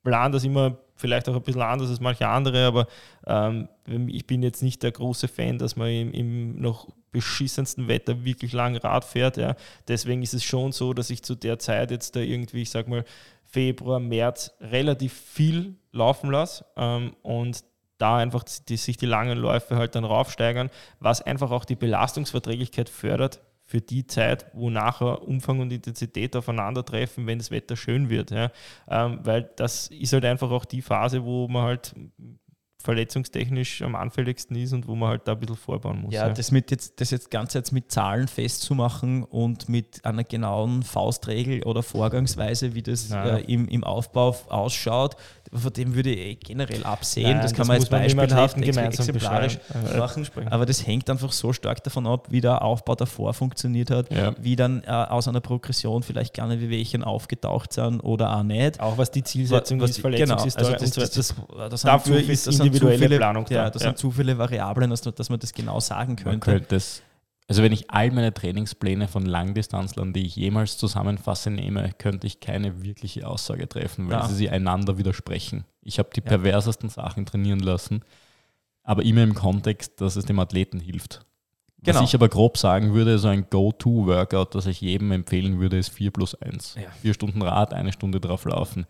plane 0.02 0.32
das 0.32 0.44
immer 0.44 0.78
vielleicht 0.94 1.28
auch 1.28 1.35
ein 1.35 1.42
bisschen 1.42 1.62
anders 1.62 1.90
als 1.90 2.00
manche 2.00 2.28
andere, 2.28 2.66
aber 2.66 2.87
ähm, 3.26 3.68
ich 4.09 4.26
bin 4.26 4.42
jetzt 4.42 4.62
nicht 4.62 4.83
der 4.83 4.92
große 4.92 5.28
Fan, 5.28 5.59
dass 5.59 5.76
man 5.76 5.88
im, 5.88 6.12
im 6.12 6.61
noch 6.61 6.88
beschissensten 7.11 7.88
Wetter 7.88 8.24
wirklich 8.24 8.52
lang 8.52 8.76
Rad 8.76 9.05
fährt. 9.05 9.37
Ja. 9.37 9.55
Deswegen 9.88 10.22
ist 10.22 10.35
es 10.35 10.44
schon 10.44 10.72
so, 10.72 10.94
dass 10.94 11.11
ich 11.11 11.22
zu 11.22 11.35
der 11.35 11.59
Zeit 11.59 11.90
jetzt 11.90 12.16
da 12.16 12.20
irgendwie, 12.20 12.62
ich 12.62 12.70
sag 12.70 12.88
mal, 12.88 13.05
Februar, 13.44 14.00
März 14.00 14.52
relativ 14.61 15.12
viel 15.12 15.76
laufen 15.92 16.31
lasse 16.31 16.64
ähm, 16.76 17.14
und 17.22 17.62
da 17.98 18.16
einfach 18.16 18.44
die, 18.68 18.76
sich 18.76 18.96
die 18.96 19.07
langen 19.07 19.38
Läufe 19.38 19.76
halt 19.76 19.94
dann 19.94 20.05
raufsteigern, 20.05 20.70
was 21.00 21.20
einfach 21.22 21.50
auch 21.50 21.64
die 21.64 21.76
Belastungsverträglichkeit 21.76 22.88
fördert 22.88 23.40
für 23.72 23.80
die 23.80 24.06
Zeit, 24.06 24.44
wo 24.52 24.68
nachher 24.68 25.22
Umfang 25.22 25.61
und 25.61 25.72
Intensität 25.72 26.37
aufeinandertreffen, 26.37 27.26
wenn 27.26 27.38
das 27.38 27.50
Wetter 27.50 27.74
schön 27.74 28.11
wird. 28.11 28.30
Ja. 28.30 28.52
Ähm, 28.87 29.20
weil 29.22 29.50
das 29.56 29.87
ist 29.87 30.12
halt 30.12 30.26
einfach 30.26 30.50
auch 30.50 30.66
die 30.66 30.82
Phase, 30.82 31.24
wo 31.24 31.48
man 31.48 31.62
halt 31.62 31.94
verletzungstechnisch 32.83 33.83
am 33.83 33.95
anfälligsten 33.95 34.57
ist 34.57 34.73
und 34.73 34.87
wo 34.88 34.95
man 34.95 35.11
halt 35.11 35.23
da 35.27 35.33
ein 35.33 35.40
bisschen 35.40 35.57
vorbauen 35.57 36.03
muss. 36.03 36.14
Ja, 36.14 36.29
das 36.29 36.51
mit 36.51 36.71
jetzt, 36.71 37.01
das 37.01 37.11
jetzt 37.11 37.31
ganz 37.31 37.55
jetzt 37.55 37.73
mit 37.73 37.90
Zahlen 37.90 38.29
festzumachen 38.29 39.25
und 39.25 39.68
mit 39.68 40.05
einer 40.05 40.25
genauen 40.25 40.83
Faustregel 40.83 41.62
oder 41.64 41.83
Vorgangsweise, 41.83 42.75
wie 42.75 42.83
das 42.83 43.09
Naja. 43.11 43.38
äh, 43.38 43.53
im, 43.53 43.68
im 43.68 43.85
Aufbau 43.85 44.37
ausschaut, 44.49 45.16
von 45.55 45.73
dem 45.73 45.95
würde 45.95 46.11
ich 46.14 46.18
eh 46.18 46.35
generell 46.37 46.83
absehen. 46.85 47.25
Nein, 47.25 47.37
das 47.42 47.51
das 47.51 47.55
kann 47.59 47.66
man 47.66 47.79
jetzt 47.79 47.90
man 47.90 48.01
dem 48.01 48.16
beispielhaft 48.16 48.55
gemeinsam 48.57 48.85
exemplarisch 49.09 49.59
beschreiben. 49.59 49.99
Machen. 49.99 50.25
sprechen. 50.25 50.49
Aber 50.49 50.64
das 50.64 50.87
hängt 50.87 51.11
einfach 51.11 51.31
so 51.33 51.53
stark 51.53 51.85
davon 51.85 52.07
ab, 52.07 52.29
wie 52.31 52.40
der 52.40 52.62
Aufbau 52.62 52.95
davor 52.95 53.35
funktioniert 53.35 53.90
hat, 53.90 54.11
Ja. 54.11 54.35
wie 54.40 54.57
dann 54.57 54.83
äh, 54.85 54.90
aus 54.90 55.29
einer 55.29 55.40
Progression 55.40 56.03
vielleicht 56.03 56.33
kleine 56.35 56.59
Wehwehchen 56.61 57.05
aufgetaucht 57.05 57.75
sind 57.75 58.01
oder 58.01 58.35
auch 58.37 58.42
nicht. 58.42 58.81
Auch 58.81 58.97
was 58.97 59.11
die 59.11 59.23
Zielsetzung 59.23 59.81
Was- 59.81 59.90
ist, 59.90 59.97
genau, 60.03 60.16
Verletzungshistorie 60.16 60.73
also 60.75 60.85
und 60.85 60.95
so 60.95 61.01
das, 61.03 61.37
weiter. 61.37 61.59
das, 61.59 61.71
das, 61.71 61.83
dafür 61.83 62.16
ist 62.31 62.47
das 62.47 62.57
sind 62.57 62.71
individuelle 62.74 62.98
viele, 63.06 63.16
Planung 63.18 63.44
da. 63.46 63.54
Ja, 63.54 63.70
das 63.70 63.82
Ja. 63.82 63.88
sind 63.88 63.98
zu 63.98 64.11
viele 64.11 64.38
Variablen, 64.38 64.90
dass, 64.90 65.02
dass 65.02 65.30
man 65.30 65.38
das 65.38 65.52
genau 65.52 65.80
sagen 65.80 66.16
Man 66.24 66.40
könnte. 66.40 66.40
könnte 66.50 66.76
es, 66.76 67.02
also 67.48 67.62
wenn 67.62 67.72
ich 67.72 67.90
all 67.90 68.11
meine 68.11 68.32
Trainingspläne 68.32 69.08
von 69.08 69.26
Langdistanzlern, 69.26 70.12
die 70.12 70.26
ich 70.26 70.37
jemals 70.37 70.78
zusammenfasse, 70.78 71.50
nehme, 71.50 71.90
könnte 71.98 72.26
ich 72.26 72.40
keine 72.40 72.82
wirkliche 72.82 73.26
Aussage 73.26 73.68
treffen, 73.68 74.06
weil 74.08 74.18
Ja. 74.20 74.28
sie 74.28 74.35
sie 74.35 74.50
einander 74.50 74.98
widersprechen. 74.98 75.64
Ich 75.82 75.98
habe 75.98 76.11
die 76.14 76.20
Ja. 76.20 76.26
perversesten 76.26 76.88
Sachen 76.88 77.26
trainieren 77.26 77.61
lassen, 77.61 78.02
aber 78.82 79.02
immer 79.04 79.22
im 79.22 79.35
Kontext, 79.35 80.00
dass 80.00 80.16
es 80.16 80.24
dem 80.24 80.38
Athleten 80.38 80.80
hilft. 80.80 81.26
Genau. 81.85 81.98
Was 82.00 82.08
ich 82.08 82.14
aber 82.14 82.28
grob 82.28 82.58
sagen 82.58 82.94
würde, 82.94 83.18
so 83.18 83.26
ein 83.26 83.46
Go-To-Workout, 83.50 84.54
das 84.54 84.66
ich 84.66 84.80
jedem 84.80 85.11
empfehlen 85.11 85.58
würde, 85.58 85.78
ist 85.78 85.88
4 85.88 86.12
plus 86.12 86.37
1. 86.40 86.76
Ja. 86.76 86.88
Vier 87.00 87.12
Stunden 87.12 87.42
Rad, 87.42 87.74
eine 87.74 87.92
Stunde 87.92 88.20
drauf 88.20 88.44
laufen. 88.44 88.87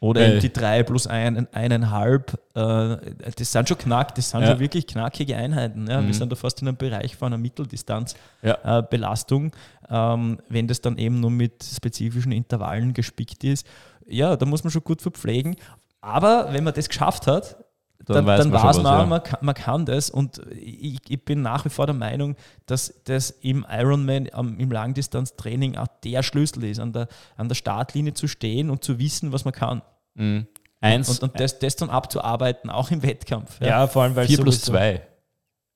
Oder 0.00 0.28
eben 0.28 0.40
die 0.40 0.52
drei 0.52 0.84
plus 0.84 1.08
ein, 1.08 1.48
eineinhalb, 1.52 2.34
äh, 2.54 2.96
das 3.36 3.50
sind 3.50 3.68
schon 3.68 3.78
knack, 3.78 4.14
das 4.14 4.30
sind 4.30 4.42
Ja. 4.42 4.48
schon 4.48 4.60
wirklich 4.60 4.86
knackige 4.86 5.36
Einheiten. 5.36 5.88
Ja. 5.88 6.00
Mhm. 6.00 6.06
Wir 6.06 6.14
sind 6.14 6.30
da 6.30 6.36
fast 6.36 6.62
in 6.62 6.68
einem 6.68 6.76
Bereich 6.76 7.16
von 7.16 7.26
einer 7.26 7.38
Mitteldistanzbelastung. 7.38 9.52
Ja. 9.90 10.12
Äh, 10.12 10.14
ähm, 10.14 10.38
wenn 10.48 10.68
das 10.68 10.80
dann 10.80 10.98
eben 10.98 11.18
nur 11.20 11.30
mit 11.30 11.64
spezifischen 11.64 12.32
Intervallen 12.32 12.94
gespickt 12.94 13.42
ist, 13.42 13.66
ja, 14.06 14.36
da 14.36 14.46
muss 14.46 14.62
man 14.64 14.70
schon 14.70 14.84
gut 14.84 15.02
verpflegen. 15.02 15.56
Aber 16.00 16.52
wenn 16.52 16.64
man 16.64 16.74
das 16.74 16.88
geschafft 16.88 17.26
hat, 17.26 17.56
dann, 18.14 18.26
weiß 18.26 18.38
dann 18.40 18.50
man 18.50 18.62
weiß 18.62 18.76
was, 18.76 18.82
man, 18.82 18.98
ja. 19.00 19.06
man, 19.06 19.22
kann, 19.22 19.38
man 19.42 19.54
kann 19.54 19.86
das. 19.86 20.10
Und 20.10 20.40
ich, 20.60 20.98
ich 21.08 21.24
bin 21.24 21.42
nach 21.42 21.64
wie 21.64 21.68
vor 21.68 21.86
der 21.86 21.94
Meinung, 21.94 22.36
dass 22.66 22.94
das 23.04 23.30
im 23.30 23.64
Ironman, 23.70 24.28
am- 24.32 24.58
im 24.58 24.70
Langdistanztraining 24.70 25.76
auch 25.76 25.88
der 26.04 26.22
Schlüssel 26.22 26.64
ist, 26.64 26.80
an 26.80 26.92
der, 26.92 27.08
an 27.36 27.48
der 27.48 27.54
Startlinie 27.54 28.14
zu 28.14 28.28
stehen 28.28 28.70
und 28.70 28.82
zu 28.84 28.98
wissen, 28.98 29.32
was 29.32 29.44
man 29.44 29.52
kann. 29.54 29.82
Mhm. 30.14 30.46
Eins, 30.80 31.08
Und, 31.08 31.22
und 31.24 31.40
das, 31.40 31.58
das 31.58 31.74
dann 31.76 31.90
abzuarbeiten, 31.90 32.70
auch 32.70 32.90
im 32.90 33.02
Wettkampf. 33.02 33.60
ja, 33.60 33.86
vor 33.88 34.04
allem, 34.04 34.14
weil 34.16 34.26
4 34.26 34.38
plus 34.42 34.56
sowieso- 34.64 34.72
2 34.72 35.02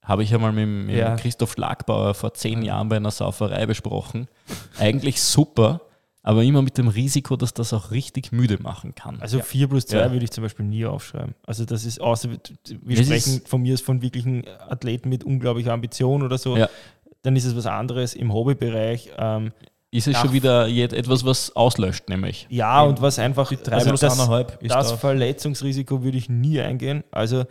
habe 0.05 0.23
ich 0.25 0.35
einmal 0.35 0.53
mit, 0.53 0.67
mit 0.87 0.97
Ja. 0.97 1.15
Christoph 1.17 1.53
Schlagbauer 1.53 2.15
vor 2.15 2.35
zehn 2.35 2.63
Jahren 2.63 2.89
bei 2.89 2.97
einer 2.97 3.11
Sauferei 3.13 3.67
besprochen. 3.67 4.27
Eigentlich 4.79 5.21
super, 5.23 5.81
aber 6.23 6.43
immer 6.45 6.63
mit 6.63 6.79
dem 6.79 6.89
Risiko, 6.89 7.37
dass 7.37 7.53
das 7.53 7.73
auch 7.73 7.91
richtig 7.91 8.31
müde 8.33 8.59
machen 8.63 8.95
kann. 8.95 9.21
Also 9.21 9.39
Ja. 9.39 9.45
4 9.45 9.69
plus 9.69 9.87
2 9.87 9.97
Ja. 9.99 10.13
würde 10.13 10.25
ich 10.25 10.31
zum 10.31 10.43
Beispiel 10.43 10.65
nie 10.65 10.85
aufschreiben. 10.87 11.35
Also 11.47 11.65
das 11.65 11.85
ist 11.85 12.01
außer, 12.01 12.29
wir 12.31 12.99
Es 12.99 13.07
sprechen 13.07 13.37
ist- 13.39 13.49
von 13.49 13.63
mir 13.63 13.75
aus 13.75 13.81
von 13.81 14.03
wirklichen 14.03 14.45
Athleten 14.69 15.09
mit 15.09 15.25
unglaublicher 15.25 15.73
Ambition 15.73 16.23
oder 16.23 16.39
so. 16.39 16.57
Ja. 16.57 16.69
Dann 17.23 17.37
ist 17.37 17.45
es 17.45 17.57
was 17.57 17.67
anderes 17.67 18.15
im 18.15 18.33
Hobbybereich. 18.33 19.11
Ähm, 19.19 19.53
ist 19.91 20.09
es 20.09 20.17
schon 20.17 20.33
wieder 20.33 20.69
etwas, 20.69 21.25
was 21.25 21.55
auslöscht, 21.55 22.09
nämlich. 22.09 22.47
ja, 22.51 22.83
und 22.83 23.03
was 23.03 23.19
einfach 23.19 23.53
Drei 23.53 23.75
also 23.75 23.89
plus 23.91 24.01
das, 24.01 24.15
ist 24.15 24.71
das 24.71 24.89
da. 24.89 24.97
Verletzungsrisiko 24.97 26.03
würde 26.03 26.17
ich 26.19 26.29
nie 26.31 26.61
eingehen. 26.61 27.05
Also 27.11 27.45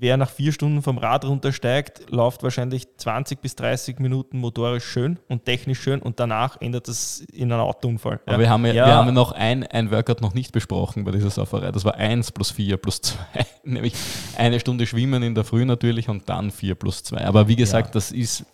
wer 0.00 0.16
nach 0.16 0.30
vier 0.30 0.52
Stunden 0.52 0.80
vom 0.80 0.96
Rad 0.96 1.24
runtersteigt, 1.24 2.10
läuft 2.10 2.42
wahrscheinlich 2.44 2.86
20 2.96 3.40
bis 3.40 3.56
30 3.56 3.98
Minuten 3.98 4.38
motorisch 4.38 4.84
schön 4.84 5.18
und 5.28 5.44
technisch 5.44 5.80
schön 5.80 6.00
und 6.00 6.20
danach 6.20 6.60
ändert 6.60 6.86
das 6.88 7.20
in 7.32 7.50
einen 7.52 7.60
Autounfall. 7.60 8.20
Aber 8.24 8.38
wir 8.38 8.48
haben 8.48 8.64
ja, 8.64 8.72
Ja. 8.72 8.86
Wir 8.86 8.94
haben 8.94 9.06
ja 9.08 9.12
noch 9.12 9.32
ein, 9.32 9.64
ein 9.66 9.90
Workout 9.90 10.20
noch 10.20 10.34
nicht 10.34 10.52
besprochen 10.52 11.04
bei 11.04 11.10
dieser 11.10 11.30
Sauferei. 11.30 11.72
Das 11.72 11.84
war 11.84 11.96
1 11.96 12.30
plus 12.32 12.52
4 12.52 12.76
plus 12.76 13.00
2. 13.00 13.18
Nämlich 13.64 13.94
eine 14.36 14.60
Stunde 14.60 14.86
Schwimmen 14.86 15.22
in 15.24 15.34
der 15.34 15.44
Früh 15.44 15.64
natürlich 15.64 16.08
und 16.08 16.28
dann 16.28 16.50
4 16.52 16.76
plus 16.76 17.02
2. 17.02 17.24
Aber 17.26 17.48
wie 17.48 17.56
gesagt, 17.56 17.88
Ja. 17.88 17.92
das 17.94 18.12
ist 18.12 18.46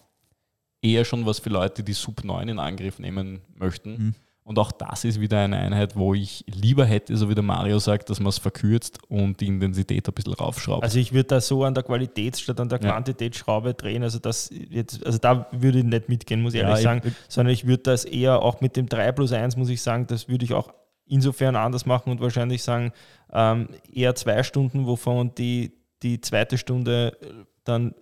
eher 0.83 1.05
schon 1.05 1.27
was 1.27 1.39
für 1.41 1.51
Leute, 1.51 1.83
die 1.83 1.93
Sub 1.93 2.25
9 2.25 2.49
in 2.49 2.59
Angriff 2.59 2.99
nehmen 2.99 3.41
möchten. 3.55 3.91
Mhm. 3.91 4.15
Und 4.47 4.59
auch 4.59 4.73
das 4.73 5.05
ist 5.05 5.21
wieder 5.21 5.41
eine 5.41 5.57
Einheit, 5.57 5.97
wo 5.97 6.13
ich 6.13 6.45
lieber 6.47 6.85
hätte, 6.85 7.17
so 7.17 7.31
wie 7.31 7.35
der 7.35 7.43
Mario 7.43 7.79
sagt, 7.79 8.11
dass 8.11 8.21
man 8.21 8.29
es 8.29 8.37
verkürzt 8.39 8.99
und 9.09 9.41
die 9.41 9.47
Intensität 9.47 10.07
ein 10.07 10.13
bisschen 10.13 10.35
raufschraubt. 10.35 10.83
Also 10.85 10.99
ich 10.99 11.15
würde 11.15 11.29
da 11.29 11.41
so 11.41 11.65
an 11.65 11.73
der 11.73 11.83
Qualität 11.83 12.37
statt 12.39 12.61
an 12.61 12.69
der 12.69 12.79
Ja. 12.83 12.91
Quantitätsschraube 12.93 13.73
drehen. 13.73 14.03
Also 14.03 14.19
das 14.19 14.51
jetzt, 14.53 15.05
also 15.07 15.17
da 15.17 15.47
würde 15.51 15.79
ich 15.79 15.85
nicht 15.85 16.11
mitgehen, 16.11 16.43
muss 16.43 16.53
ich 16.53 16.61
Ja, 16.61 16.67
ehrlich 16.67 16.81
ich- 16.81 16.85
sagen. 16.85 17.15
Sondern 17.29 17.55
ich 17.55 17.67
würde 17.67 17.85
das 17.85 18.05
eher 18.05 18.43
auch 18.43 18.61
mit 18.61 18.77
dem 18.77 18.87
3 18.87 19.13
plus 19.13 19.33
1, 19.33 19.57
muss 19.57 19.71
ich 19.71 19.81
sagen, 19.81 20.07
das 20.09 20.29
würde 20.29 20.45
ich 20.45 20.53
auch 20.53 20.75
insofern 21.07 21.57
anders 21.57 21.87
machen 21.87 22.11
und 22.11 22.21
wahrscheinlich 22.21 22.63
sagen, 22.63 22.93
ähm, 23.33 23.69
eher 23.91 24.15
zwei 24.15 24.43
Stunden, 24.43 24.87
wovon 24.87 25.35
die, 25.35 25.73
die 26.03 26.21
zweite 26.21 26.59
Stunde 26.59 27.17
äh, 27.23 27.27
dann 27.65 27.95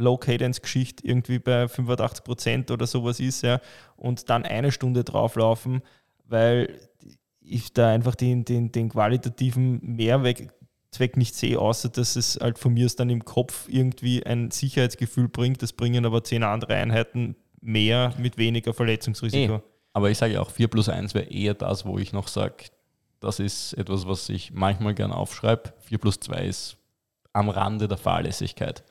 Low-Cadence-Geschichte 0.00 1.06
irgendwie 1.06 1.38
bei 1.38 1.68
85 1.68 2.24
Prozent 2.24 2.70
oder 2.70 2.86
sowas 2.86 3.20
ist, 3.20 3.42
ja, 3.42 3.60
und 3.96 4.28
dann 4.30 4.44
eine 4.44 4.72
Stunde 4.72 5.04
drauflaufen, 5.04 5.82
weil 6.24 6.80
ich 7.40 7.72
da 7.72 7.90
einfach 7.90 8.14
den, 8.14 8.44
den, 8.44 8.72
den 8.72 8.88
qualitativen 8.88 9.80
Mehrweg 9.82 10.52
nicht 11.16 11.34
sehe, 11.34 11.58
außer 11.58 11.88
dass 11.88 12.16
es 12.16 12.38
halt 12.40 12.58
von 12.58 12.74
mir 12.74 12.88
dann 12.96 13.10
im 13.10 13.24
Kopf 13.24 13.68
irgendwie 13.68 14.24
ein 14.24 14.50
Sicherheitsgefühl 14.50 15.28
bringt. 15.28 15.62
Das 15.62 15.72
bringen 15.72 16.04
aber 16.04 16.24
zehn 16.24 16.42
andere 16.42 16.74
Einheiten 16.74 17.36
mehr 17.60 18.14
mit 18.18 18.38
weniger 18.38 18.74
Verletzungsrisiko. 18.74 19.56
Eh. 19.56 19.60
Aber 19.92 20.10
ich 20.10 20.18
sage 20.18 20.40
auch, 20.40 20.50
4 20.50 20.68
plus 20.68 20.88
1 20.88 21.14
wäre 21.14 21.26
eher 21.26 21.54
das, 21.54 21.84
wo 21.84 21.98
ich 21.98 22.12
noch 22.12 22.28
sage, 22.28 22.66
das 23.20 23.38
ist 23.38 23.74
etwas, 23.74 24.06
was 24.06 24.28
ich 24.28 24.52
manchmal 24.52 24.94
gerne 24.94 25.16
aufschreibe. 25.16 25.72
4 25.80 25.98
plus 25.98 26.20
2 26.20 26.44
ist 26.44 26.76
am 27.32 27.48
Rande 27.48 27.86
der 27.86 27.98
Fahrlässigkeit. 27.98 28.82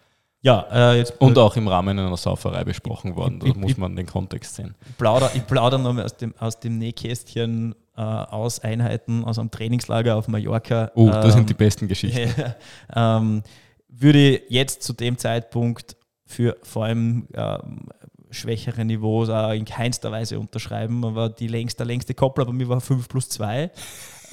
Ja, 0.42 0.66
äh, 0.72 0.98
jetzt, 0.98 1.20
Und 1.20 1.38
auch 1.38 1.56
im 1.58 1.68
Rahmen 1.68 2.00
einer 2.00 2.16
Sauferei 2.16 2.64
besprochen 2.64 3.16
worden. 3.16 3.40
Da 3.40 3.54
muss 3.54 3.76
man 3.78 3.96
den 3.96 4.06
Kontext 4.06 4.56
sehen. 4.56 4.74
Ich 4.88 4.98
plaudere, 4.98 5.32
ich 5.34 5.46
plaudere 5.46 5.82
noch 5.82 5.94
mal 5.94 6.06
aus 6.06 6.16
dem, 6.16 6.34
aus 6.40 6.60
dem 6.60 6.78
Nähkästchen 6.78 7.76
äh, 7.98 8.02
aus 8.02 8.62
Einheiten 8.62 9.26
aus 9.26 9.38
einem 9.38 9.52
Trainingslager 9.52 10.16
auf 10.16 10.30
Mallorca. 10.30 10.92
Oh, 10.96 11.10
das 11.10 11.34
sind 11.34 11.42
Ähm, 11.42 11.48
die 11.48 11.54
besten 11.54 11.88
Geschichten. 11.90 12.32
ähm, 12.96 13.44
würde 13.90 14.42
jetzt 14.48 14.84
zu 14.84 14.94
dem 14.94 15.18
Zeitpunkt 15.18 15.98
für 16.26 16.56
vor 16.64 16.86
allem 16.86 17.28
ähm, 17.34 17.90
schwächere 18.32 18.86
Niveaus 18.86 19.30
auch 19.30 19.52
in 19.52 19.66
keinster 19.66 20.12
Weise 20.12 20.40
unterschreiben. 20.40 21.04
Aber 21.04 21.28
die 21.28 21.48
längste, 21.48 21.80
der 21.80 21.88
längste 21.88 22.14
Koppler 22.14 22.46
bei 22.46 22.54
mir 22.54 22.70
war 22.70 22.80
5 22.80 23.10
plus 23.10 23.28
2. 23.30 23.70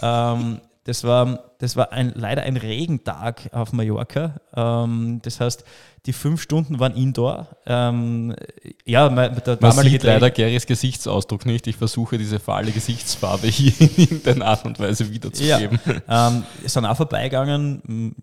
ähm, 0.03 0.61
das 0.87 1.03
war, 1.03 1.41
das 1.59 1.75
war 1.75 1.93
ein, 1.93 2.13
leider 2.15 2.45
ein 2.45 2.57
Regentag 2.57 3.51
auf 3.53 3.73
Mallorca. 3.73 4.37
Ähm, 4.55 5.19
das 5.23 5.41
heißt, 5.41 5.65
die 6.07 6.13
fünf 6.13 6.41
Stunden 6.41 6.79
waren 6.79 6.95
indoor. 6.95 7.49
Ähm, 7.67 8.37
ja, 8.85 9.11
mein, 9.11 9.35
der 9.45 9.59
Man 9.61 9.73
sieht 9.73 10.05
leider 10.05 10.31
Garys 10.31 10.65
Gesichtsausdruck 10.65 11.45
nicht. 11.45 11.67
Ich 11.67 11.77
versuche 11.77 12.19
diese 12.19 12.39
fahle 12.39 12.71
Gesichtsfarbe 12.71 13.47
hier 13.49 13.73
in 13.81 13.91
irgendeiner 13.97 14.47
Art 14.47 14.65
und 14.65 14.79
Weise 14.79 15.11
wiederzugeben. 15.11 15.81
ähm, 16.09 16.45
sind 16.65 16.87
auch 16.87 16.97
vorbeigegangen, 16.97 18.15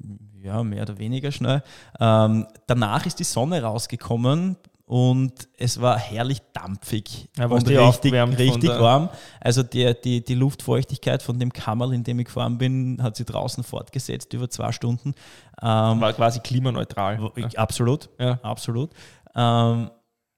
ja, 0.42 0.64
mehr 0.64 0.84
oder 0.84 0.98
weniger 0.98 1.34
schnell. 1.34 1.64
Ähm, 2.00 2.48
danach 2.66 3.06
ist 3.06 3.20
die 3.20 3.26
Sonne 3.26 3.62
rausgekommen 3.62 4.56
und 4.86 5.48
es 5.58 5.80
war 5.82 5.98
herrlich 5.98 6.42
dampfig 6.54 7.30
Ja, 7.38 7.46
und 7.46 7.68
richtig, 7.68 8.14
richtig 8.14 8.70
warm. 8.70 9.10
Also 9.40 9.64
die, 9.64 9.94
die, 10.04 10.24
die 10.24 10.36
Luftfeuchtigkeit 10.36 11.24
von 11.24 11.40
dem 11.40 11.52
Kammerl, 11.54 11.94
in 11.94 12.04
dem 12.04 12.20
ich 12.20 12.26
gefahren 12.26 12.58
bin, 12.58 13.02
hat 13.02 13.16
sie 13.16 13.26
draußen 13.26 13.64
fortgesetzt 13.64 14.34
über 14.34 14.50
zwei 14.50 14.72
Stunden. 14.72 15.14
Ähm, 15.62 16.02
War 16.02 16.14
quasi 16.14 16.40
klimaneutral. 16.42 17.32
ich- 17.36 17.58
Absolut, 17.58 18.10
Ja. 18.20 18.40
absolut. 18.44 18.92
Ähm, 19.36 19.90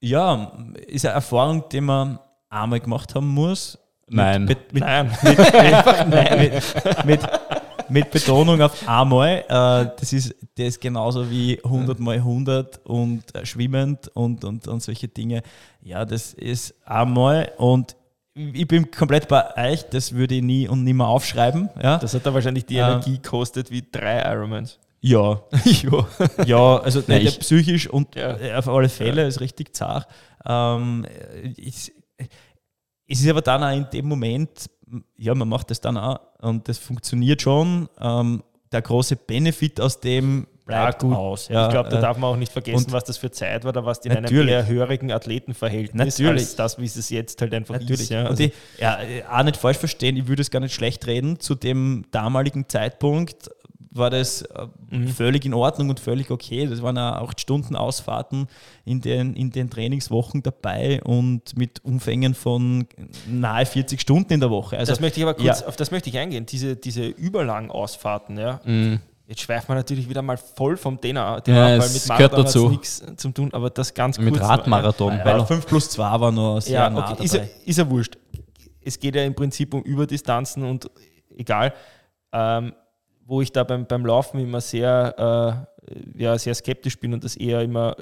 ja, 0.01 0.51
ist 0.87 1.05
eine 1.05 1.15
Erfahrung, 1.15 1.67
die 1.71 1.81
man 1.81 2.19
einmal 2.49 2.79
gemacht 2.79 3.15
haben 3.15 3.27
muss. 3.27 3.77
Nein. 4.07 4.45
Mit, 4.45 4.71
mit, 4.71 4.83
Nein. 4.83 5.11
mit, 5.23 5.39
einfach, 5.39 6.05
nein, 6.05 6.39
mit, 6.39 7.05
mit, 7.05 7.21
mit 7.89 8.11
Betonung 8.11 8.61
auf 8.61 8.87
einmal. 8.87 9.37
Äh, 9.47 9.89
das, 9.99 10.13
ist, 10.13 10.35
das 10.57 10.67
ist 10.67 10.81
genauso 10.81 11.29
wie 11.29 11.59
100 11.63 11.99
mal 11.99 12.15
100 12.17 12.85
und 12.85 13.23
äh, 13.35 13.45
schwimmend 13.45 14.09
und, 14.13 14.43
und, 14.43 14.67
und 14.67 14.81
solche 14.83 15.07
Dinge. 15.07 15.41
Ja, 15.81 16.05
das 16.05 16.33
ist 16.33 16.73
einmal 16.85 17.51
und 17.57 17.95
ich 18.33 18.67
bin 18.67 18.91
komplett 18.91 19.27
bei 19.29 19.71
euch, 19.71 19.83
das 19.89 20.11
würde 20.13 20.35
ich 20.35 20.41
nie 20.43 20.67
und 20.67 20.83
nimmer 20.83 21.07
aufschreiben. 21.07 21.69
Ja, 21.81 21.97
Das 21.99 22.13
hat 22.13 22.25
da 22.25 22.33
wahrscheinlich 22.33 22.65
die 22.65 22.75
Ähm. 22.77 22.85
Energie 22.85 23.15
gekostet 23.21 23.71
wie 23.71 23.81
drei 23.89 24.19
Ironmans. 24.29 24.77
ja, 24.99 25.39
ja. 25.63 26.07
ja 26.45 26.77
also 26.79 27.01
Ja, 27.07 27.15
nicht 27.19 27.27
ich- 27.33 27.39
psychisch 27.39 27.87
und 27.87 28.13
Ja. 28.15 28.57
auf 28.57 28.67
alle 28.67 28.89
Fälle 28.89 29.25
ist 29.25 29.39
richtig 29.39 29.73
zart. 29.73 30.07
Ähm, 30.45 31.05
ich, 31.55 31.93
es 33.07 33.21
ist 33.21 33.29
aber 33.29 33.41
dann 33.41 33.63
auch 33.63 33.71
in 33.75 33.87
dem 33.93 34.07
Moment, 34.07 34.69
ja, 35.17 35.33
man 35.35 35.47
macht 35.49 35.71
das 35.71 35.81
dann 35.81 35.97
auch 35.97 36.19
und 36.41 36.67
das 36.67 36.77
funktioniert 36.77 37.41
schon. 37.41 37.89
Ähm, 37.99 38.43
der 38.71 38.81
große 38.81 39.15
Benefit 39.15 39.79
aus 39.79 39.99
dem 39.99 40.47
bleibt 40.65 41.01
gut. 41.01 41.15
aus. 41.15 41.47
Ja, 41.47 41.65
ich 41.67 41.71
glaube, 41.71 41.89
da 41.89 41.99
äh, 41.99 42.01
darf 42.01 42.17
man 42.17 42.31
auch 42.31 42.35
nicht 42.37 42.51
vergessen, 42.51 42.85
und- 42.87 42.91
was 42.91 43.03
das 43.03 43.17
für 43.17 43.29
Zeit 43.31 43.63
war, 43.63 43.71
da 43.71 43.85
warst 43.85 44.03
du 44.03 44.09
in 44.09 44.15
Natürlich. 44.15 44.39
einem 44.41 44.49
eher 44.49 44.67
hörigen 44.67 45.11
Athletenverhältnis 45.11 46.17
Natürlich. 46.19 46.41
als 46.41 46.55
das, 46.55 46.79
wie 46.79 46.85
es 46.85 47.09
jetzt 47.09 47.39
halt 47.41 47.53
einfach 47.53 47.75
Natürlich. 47.75 48.01
ist. 48.01 48.09
Ja. 48.09 48.21
Und 48.21 48.27
Also, 48.31 48.43
ich, 48.43 48.53
ja, 48.79 48.99
äh, 49.01 49.23
auch 49.31 49.43
nicht 49.43 49.57
falsch 49.57 49.77
verstehen, 49.77 50.17
ich 50.17 50.27
würde 50.27 50.41
es 50.41 50.49
gar 50.51 50.59
nicht 50.59 50.73
schlecht 50.73 51.05
reden. 51.05 51.39
Zu 51.39 51.53
dem 51.55 52.05
damaligen 52.11 52.67
Zeitpunkt 52.67 53.49
war 53.97 54.09
das 54.09 54.41
äh, 54.43 54.67
Mhm. 54.91 55.07
völlig 55.07 55.45
in 55.45 55.53
Ordnung 55.53 55.89
und 55.89 55.99
völlig 55.99 56.29
okay. 56.31 56.67
Das 56.67 56.81
waren 56.81 56.97
auch 56.97 57.27
acht 57.29 57.41
Stunden 57.41 57.75
Ausfahrten 57.75 58.47
in 58.85 59.01
den, 59.01 59.33
in 59.35 59.51
den 59.51 59.69
Trainingswochen 59.69 60.43
dabei 60.43 61.01
und 61.03 61.57
mit 61.57 61.83
Umfängen 61.83 62.33
von 62.33 62.87
nahe 63.27 63.65
40 63.65 63.99
Stunden 63.99 64.33
in 64.33 64.39
der 64.39 64.49
Woche. 64.49 64.77
Also 64.77 64.91
das 64.91 64.99
möchte 64.99 65.19
ich 65.19 65.23
aber 65.25 65.33
kurz, 65.33 65.61
ja. 65.61 65.67
auf 65.67 65.75
das 65.75 65.91
möchte 65.91 66.09
ich 66.09 66.17
eingehen, 66.17 66.45
diese, 66.45 66.75
diese 66.75 67.05
überlangen 67.05 67.71
Ausfahrten, 67.71 68.37
ja. 68.37 68.59
Mhm. 68.63 68.99
Jetzt 69.27 69.41
schweift 69.41 69.67
man 69.69 69.77
natürlich 69.79 70.07
wieder 70.07 70.21
mal 70.21 70.37
voll 70.37 70.77
vom 70.77 71.01
Thema, 71.01 71.39
Thema 71.41 71.57
Ja, 71.71 71.79
weil 71.79 71.89
mit 71.89 72.03
gehört 72.03 72.07
Marathon 72.09 72.37
hat 72.39 72.45
dazu. 72.45 72.69
nichts 72.69 73.03
zu 73.17 73.29
tun, 73.31 73.49
aber 73.53 73.71
das 73.71 73.91
ganz 73.93 74.19
Mit 74.19 74.33
kurz. 74.35 74.43
Radmarathon. 74.43 75.13
weil 75.23 75.39
weil 75.39 75.45
5 75.47 75.65
plus 75.65 75.89
2 75.89 76.19
war 76.19 76.31
noch 76.31 76.59
sehr 76.59 76.73
Ja, 76.81 76.89
nah 76.91 77.11
okay, 77.11 77.23
ist, 77.23 77.33
ja, 77.33 77.41
ist 77.65 77.77
ja 77.79 77.89
wurscht. 77.89 78.17
Es 78.83 78.99
geht 78.99 79.15
ja 79.15 79.23
im 79.23 79.33
Prinzip 79.33 79.73
um 79.73 79.81
Überdistanzen 79.81 80.61
und 80.63 80.91
egal, 81.35 81.73
ähm, 82.31 82.73
wo 83.25 83.41
ich 83.41 83.51
da 83.51 83.63
beim, 83.63 83.85
beim 83.85 84.05
Laufen 84.05 84.39
immer 84.39 84.61
sehr, 84.61 85.67
äh, 85.83 86.21
ja, 86.21 86.37
sehr 86.37 86.53
skeptisch 86.55 86.99
bin 86.99 87.13
und 87.13 87.23
das 87.23 87.35
eher 87.35 87.61
immer 87.61 87.95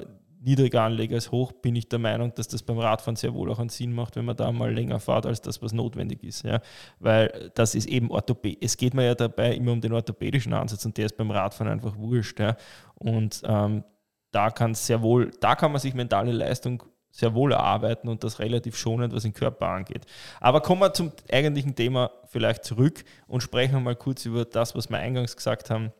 niedriger 0.44 0.82
anlege 0.82 1.14
als 1.14 1.30
hoch, 1.32 1.52
bin 1.52 1.74
ich 1.74 1.88
der 1.88 1.98
Meinung, 1.98 2.34
dass 2.34 2.48
das 2.48 2.62
beim 2.62 2.78
Radfahren 2.78 3.16
sehr 3.16 3.32
wohl 3.32 3.50
auch 3.50 3.58
einen 3.58 3.70
Sinn 3.70 3.94
macht, 3.94 4.16
wenn 4.16 4.26
man 4.26 4.36
da 4.36 4.52
mal 4.52 4.72
länger 4.72 5.00
fährt, 5.00 5.24
als 5.24 5.40
das, 5.40 5.62
was 5.62 5.72
notwendig 5.72 6.22
ist. 6.22 6.44
Ja? 6.44 6.60
Weil 6.98 7.50
das 7.54 7.74
ist 7.74 7.88
eben 7.88 8.10
Orthopäd. 8.10 8.58
Es 8.60 8.76
geht 8.76 8.92
mir 8.92 9.06
ja 9.06 9.14
dabei 9.14 9.54
immer 9.54 9.72
um 9.72 9.80
den 9.80 9.94
orthopädischen 9.94 10.52
Ansatz 10.52 10.84
und 10.84 10.98
der 10.98 11.06
ist 11.06 11.16
beim 11.16 11.30
Radfahren 11.30 11.72
einfach 11.72 11.96
wurscht. 11.96 12.38
Ja? 12.40 12.56
Und 12.96 13.40
ähm, 13.44 13.84
da 14.32 14.50
kann 14.50 14.74
sehr 14.74 15.00
wohl, 15.00 15.30
da 15.40 15.54
kann 15.54 15.72
man 15.72 15.80
sich 15.80 15.94
mentale 15.94 16.32
Leistung 16.32 16.82
sehr 17.14 17.32
wohl 17.32 17.52
erarbeiten 17.52 18.08
und 18.08 18.24
das 18.24 18.40
relativ 18.40 18.76
schonend, 18.76 19.14
was 19.14 19.22
den 19.22 19.32
Körper 19.32 19.68
angeht. 19.68 20.04
Aber 20.40 20.60
kommen 20.60 20.80
wir 20.80 20.92
zum 20.92 21.12
eigentlichen 21.30 21.76
Thema 21.76 22.10
vielleicht 22.26 22.64
zurück 22.64 23.04
und 23.28 23.40
sprechen 23.40 23.84
mal 23.84 23.94
kurz 23.94 24.26
über 24.26 24.44
das, 24.44 24.74
was 24.74 24.90
wir 24.90 24.98
eingangs 24.98 25.36
gesagt 25.36 25.70
haben, 25.70 25.92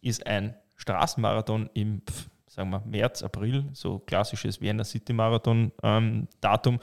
ist 0.00 0.26
ein 0.26 0.54
Straßenmarathon 0.76 1.68
im, 1.74 2.00
sagen 2.46 2.70
wir, 2.70 2.82
März, 2.86 3.22
April, 3.22 3.66
so 3.74 3.98
klassisches 3.98 4.62
Vienna 4.62 4.82
City 4.82 5.12
Marathon 5.12 5.72
ähm, 5.82 6.26
Datum. 6.40 6.80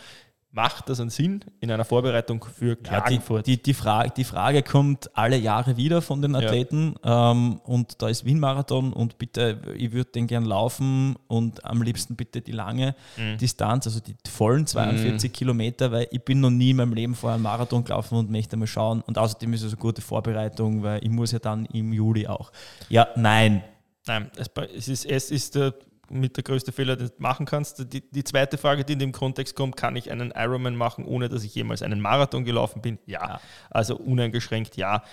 Macht 0.52 0.90
das 0.90 1.00
einen 1.00 1.10
Sinn 1.10 1.44
in 1.60 1.70
einer 1.70 1.84
Vorbereitung 1.86 2.44
für 2.44 2.70
Ja, 2.70 2.76
die, 2.76 2.84
Klagenfurt? 2.84 3.46
die, 3.46 3.62
die, 3.62 3.74
Frage, 3.74 4.12
die 4.16 4.24
Frage 4.24 4.64
kommt 4.64 5.16
alle 5.16 5.38
Jahre 5.38 5.78
wieder 5.78 6.02
von 6.02 6.22
den 6.22 6.32
Ja. 6.34 6.40
Athleten 6.40 6.96
ähm, 7.04 7.60
und 7.66 8.02
da 8.02 8.08
ist 8.08 8.26
Wien-Marathon 8.26 8.94
und 8.94 9.18
bitte, 9.18 9.60
ich 9.76 9.92
würde 9.92 10.10
den 10.12 10.26
gern 10.26 10.46
laufen 10.46 11.16
und 11.28 11.64
am 11.66 11.82
liebsten 11.82 12.16
bitte 12.16 12.42
die 12.42 12.54
lange 12.54 12.96
Mhm. 13.18 13.38
Distanz, 13.38 13.86
also 13.88 14.00
die 14.00 14.16
vollen 14.28 14.66
42 14.66 15.32
Kilometer, 15.34 15.92
weil 15.92 16.08
ich 16.12 16.24
bin 16.24 16.40
noch 16.40 16.50
nie 16.50 16.72
in 16.72 16.78
meinem 16.78 16.94
Leben 16.94 17.14
vorher 17.14 17.36
einen 17.36 17.44
Marathon 17.44 17.84
gelaufen 17.84 18.18
und 18.18 18.32
möchte 18.32 18.58
mal 18.58 18.68
schauen 18.68 19.02
und 19.02 19.18
außerdem 19.18 19.54
ist 19.54 19.64
es 19.64 19.74
eine 19.74 19.82
gute 19.82 20.02
Vorbereitung, 20.02 20.82
weil 20.82 21.04
ich 21.04 21.12
muss 21.12 21.34
ja 21.34 21.40
dann 21.40 21.66
im 21.68 21.92
Juli 21.94 22.26
auch. 22.26 22.52
Ja, 22.90 23.08
nein, 23.16 23.64
Nein, 24.08 24.32
es, 24.38 24.50
es 24.74 24.88
ist, 24.88 25.06
es 25.06 25.32
ist 25.32 25.56
der, 25.56 25.74
mit 26.10 26.38
der 26.38 26.43
größte 26.43 26.72
Fehler, 26.72 26.96
den 26.96 27.08
du 27.08 27.13
machen 27.17 27.46
kannst. 27.46 27.93
Die, 27.93 28.10
die 28.10 28.24
zweite 28.24 28.58
Frage, 28.58 28.84
die 28.84 28.93
in 28.93 29.00
dem 29.00 29.12
Kontext 29.12 29.56
kommt, 29.56 29.76
kann 29.76 29.96
ich 29.96 30.12
einen 30.12 30.32
Ironman 30.32 30.76
machen, 30.76 31.06
ohne 31.06 31.30
dass 31.30 31.43
ich 31.43 31.54
jemals 31.56 31.82
einen 31.82 32.02
Marathon 32.02 32.46
gelaufen 32.46 32.82
bin? 32.82 33.00
Ja. 33.06 33.39
Also 33.70 33.96
uneingeschränkt 33.98 34.78
ja. 34.78 35.04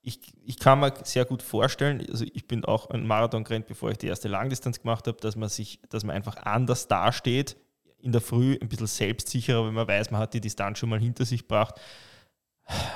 Ich, 0.00 0.20
ich 0.44 0.58
kann 0.58 0.80
mir 0.80 0.94
sehr 1.04 1.24
gut 1.24 1.42
vorstellen, 1.42 2.04
also 2.08 2.24
ich 2.32 2.46
bin 2.46 2.64
auch 2.64 2.88
ein 2.90 3.06
Marathon 3.06 3.44
gerannt, 3.44 3.66
bevor 3.66 3.90
ich 3.90 3.98
die 3.98 4.06
erste 4.06 4.28
Langdistanz 4.28 4.80
gemacht 4.80 5.06
habe, 5.06 5.18
dass 5.20 5.36
man 5.36 5.48
sich, 5.48 5.80
dass 5.90 6.04
man 6.04 6.16
einfach 6.16 6.36
anders 6.36 6.88
dasteht, 6.88 7.56
in 8.00 8.12
der 8.12 8.20
Früh 8.20 8.56
ein 8.60 8.68
bisschen 8.68 8.86
selbstsicherer, 8.86 9.66
wenn 9.66 9.74
man 9.74 9.88
weiß, 9.88 10.10
man 10.10 10.20
hat 10.20 10.32
die 10.32 10.40
Distanz 10.40 10.78
schon 10.78 10.88
mal 10.88 11.00
hinter 11.00 11.24
sich 11.24 11.42
gebracht. 11.42 11.80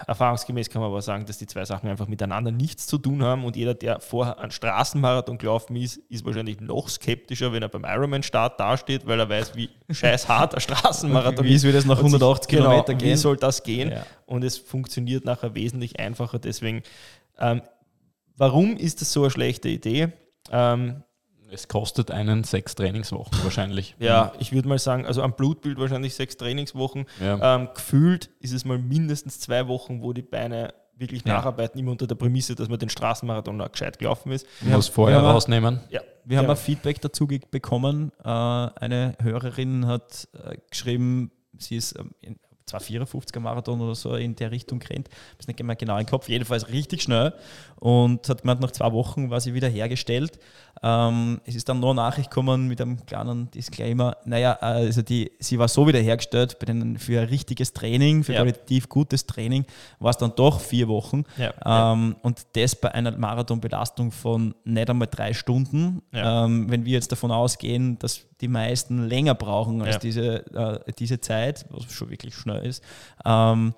Erfahrungsgemäß 0.07 0.69
kann 0.69 0.83
man 0.83 0.91
aber 0.91 1.01
sagen, 1.01 1.25
dass 1.25 1.39
die 1.39 1.47
zwei 1.47 1.65
Sachen 1.65 1.89
einfach 1.89 2.07
miteinander 2.07 2.51
nichts 2.51 2.87
zu 2.87 2.99
tun 2.99 3.23
haben 3.23 3.45
und 3.45 3.57
jeder, 3.57 3.73
der 3.75 4.01
vorher 4.01 4.39
einen 4.39 4.51
Straßenmarathon 4.51 5.39
gelaufen 5.39 5.77
ist, 5.77 5.97
ist 6.09 6.25
wahrscheinlich 6.25 6.61
noch 6.61 6.89
skeptischer, 6.89 7.53
wenn 7.53 7.63
er 7.63 7.69
beim 7.69 7.85
Ironman-Start 7.85 8.61
dasteht, 8.61 9.07
weil 9.07 9.19
er 9.21 9.29
weiß, 9.29 9.55
wie 9.57 9.71
scheiß 9.91 10.29
hart 10.29 10.55
ein 10.55 10.61
Straßenmarathon 10.61 11.45
wie 11.45 11.57
soll 11.59 11.73
das 11.73 11.85
nach 11.87 11.99
Und 12.03 12.11
sich- 12.11 12.21
180 12.21 12.49
genau, 12.51 12.65
Kilometer 12.71 12.93
Wie 12.93 12.99
gehen? 13.09 13.17
soll 13.17 13.37
das 13.37 13.63
gehen? 13.63 13.91
Ja. 13.93 14.07
Und 14.27 14.45
es 14.45 14.59
funktioniert 14.59 15.25
nachher 15.25 15.55
wesentlich 15.55 15.99
einfacher. 15.99 16.39
Deswegen, 16.39 16.83
ähm, 17.39 17.63
warum 18.37 18.77
ist 18.77 19.01
das 19.01 19.13
so 19.13 19.23
eine 19.23 19.31
schlechte 19.31 19.69
Idee? 19.69 20.13
Ähm, 20.51 21.03
Es 21.53 21.69
kostet 21.69 22.11
einen 22.11 22.45
sechs 22.45 22.75
Trainingswochen 22.75 23.37
wahrscheinlich. 23.45 23.95
Ja, 23.99 24.33
ich 24.39 24.53
würde 24.53 24.69
mal 24.69 24.79
sagen, 24.79 25.05
also 25.05 25.23
am 25.23 25.35
Blutbild 25.35 25.79
wahrscheinlich 25.79 26.15
sechs 26.15 26.37
Trainingswochen. 26.39 27.05
Ja. 27.21 27.57
Ähm, 27.57 27.69
gefühlt 27.75 28.31
ist 28.41 28.53
es 28.53 28.65
mal 28.65 28.79
mindestens 28.79 29.39
zwei 29.39 29.69
Wochen, 29.69 30.01
wo 30.03 30.15
die 30.15 30.23
Beine 30.23 30.73
wirklich 30.97 31.25
Ja. 31.27 31.35
nacharbeiten, 31.35 31.79
immer 31.79 31.91
unter 31.91 32.07
der 32.07 32.15
Prämisse, 32.15 32.55
dass 32.55 32.69
man 32.69 32.79
den 32.79 32.89
Straßenmarathon 32.89 33.61
auch 33.61 33.71
gescheit 33.71 33.99
gelaufen 33.99 34.33
ist. 34.33 34.47
Ich 34.63 34.69
muss 34.69 34.89
vorher 34.89 35.19
wir 35.19 35.23
haben- 35.27 35.35
rausnehmen. 35.35 35.81
Ja, 35.91 36.01
Wir 36.25 36.39
haben 36.39 36.45
ja. 36.47 36.51
ein 36.53 36.57
Feedback 36.57 37.01
dazu 37.03 37.27
bekommen. 37.27 38.13
Äh, 38.25 38.29
eine 38.29 39.15
Hörerin 39.21 39.87
hat 39.87 40.29
äh, 40.33 40.57
geschrieben, 40.71 41.33
sie 41.59 41.77
ist 41.77 41.99
ähm, 41.99 42.13
254er 42.69 43.41
Marathon 43.41 43.81
oder 43.81 43.95
so 43.95 44.15
in 44.15 44.35
der 44.37 44.51
Richtung 44.51 44.81
rennt. 44.83 45.09
Ich 45.41 45.47
nicht 45.47 45.63
mehr 45.63 45.77
genau 45.77 45.99
im 45.99 46.07
Kopf. 46.07 46.29
Jedenfalls 46.29 46.69
richtig 46.69 47.03
schnell 47.03 47.33
und 47.77 48.29
hat 48.29 48.43
gemeint, 48.43 48.61
nach 48.61 48.71
zwei 48.71 48.93
Wochen 48.93 49.31
war 49.31 49.41
sie 49.41 49.55
wieder 49.55 49.69
hergestellt. 49.69 50.39
Ähm, 50.85 51.41
es 51.45 51.55
ist 51.55 51.69
dann 51.69 51.81
noch 51.81 51.91
eine 51.91 51.97
Nachricht 51.97 52.31
gekommen 52.31 52.67
mit 52.69 52.81
einem 52.81 53.05
kleinen 53.07 53.51
Disclaimer. 53.51 54.17
Naja, 54.25 54.59
äh, 54.61 54.65
also 54.65 55.03
die, 55.03 55.31
sie 55.39 55.59
war 55.59 55.69
so 55.69 55.87
wiederhergestellt 55.87 56.59
bei 56.59 56.67
den, 56.67 56.99
für 56.99 57.21
ein 57.21 57.29
richtiges 57.29 57.73
Training, 57.73 58.25
für 58.25 58.33
Ja. 58.33 58.39
qualitativ 58.41 58.89
gutes 58.89 59.27
Training, 59.27 59.65
war 60.01 60.11
es 60.11 60.17
dann 60.19 60.33
doch 60.35 60.61
vier 60.61 60.89
Wochen. 60.89 61.25
Ja. 61.37 61.93
Ähm, 61.93 62.17
und 62.23 62.43
das 62.55 62.75
bei 62.77 62.93
einer 62.93 63.17
Marathonbelastung 63.17 64.11
von 64.13 64.55
nicht 64.65 64.89
einmal 64.91 65.09
drei 65.09 65.35
Stunden. 65.35 66.03
Ja. 66.13 66.45
Ähm, 66.45 66.71
wenn 66.71 66.85
wir 66.85 66.93
jetzt 66.95 67.13
davon 67.13 67.31
ausgehen, 67.31 67.99
dass 67.99 68.23
die 68.41 68.49
meisten 68.49 69.07
länger 69.07 69.35
brauchen 69.35 69.83
als 69.83 70.01
diese, 70.01 70.45
äh, 70.53 70.93
diese 70.99 71.21
Zeit, 71.21 71.65
was 71.71 71.93
schon 71.93 72.11
wirklich 72.11 72.35
schnell 72.35 72.52
ist, 72.61 72.83
ähm, 73.25 73.75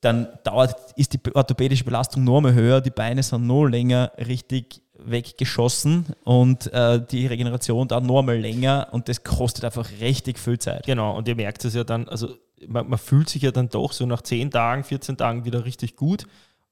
dann 0.00 0.28
dauert, 0.44 0.74
ist 0.96 1.12
die 1.12 1.34
orthopädische 1.34 1.84
Belastung 1.84 2.24
noch 2.24 2.40
mal 2.40 2.54
höher, 2.54 2.80
die 2.80 2.90
Beine 2.90 3.22
sind 3.22 3.46
noch 3.46 3.66
länger 3.66 4.12
richtig 4.18 4.82
weggeschossen 5.04 6.06
und 6.24 6.72
äh, 6.72 7.04
die 7.04 7.26
Regeneration 7.26 7.88
dauert 7.88 8.04
noch 8.04 8.22
mal 8.22 8.38
länger 8.38 8.88
und 8.92 9.08
das 9.08 9.24
kostet 9.24 9.64
einfach 9.64 9.88
richtig 10.00 10.38
viel 10.38 10.58
Zeit. 10.58 10.84
Genau, 10.86 11.16
und 11.16 11.28
ihr 11.28 11.36
merkt 11.36 11.64
es 11.64 11.74
ja 11.74 11.84
dann, 11.84 12.08
also 12.08 12.34
man, 12.66 12.88
man 12.88 12.98
fühlt 12.98 13.28
sich 13.28 13.42
ja 13.42 13.50
dann 13.50 13.68
doch 13.68 13.92
so 13.92 14.06
nach 14.06 14.22
10 14.22 14.50
Tagen, 14.50 14.84
14 14.84 15.16
Tagen 15.16 15.44
wieder 15.44 15.64
richtig 15.64 15.96
gut. 15.96 16.26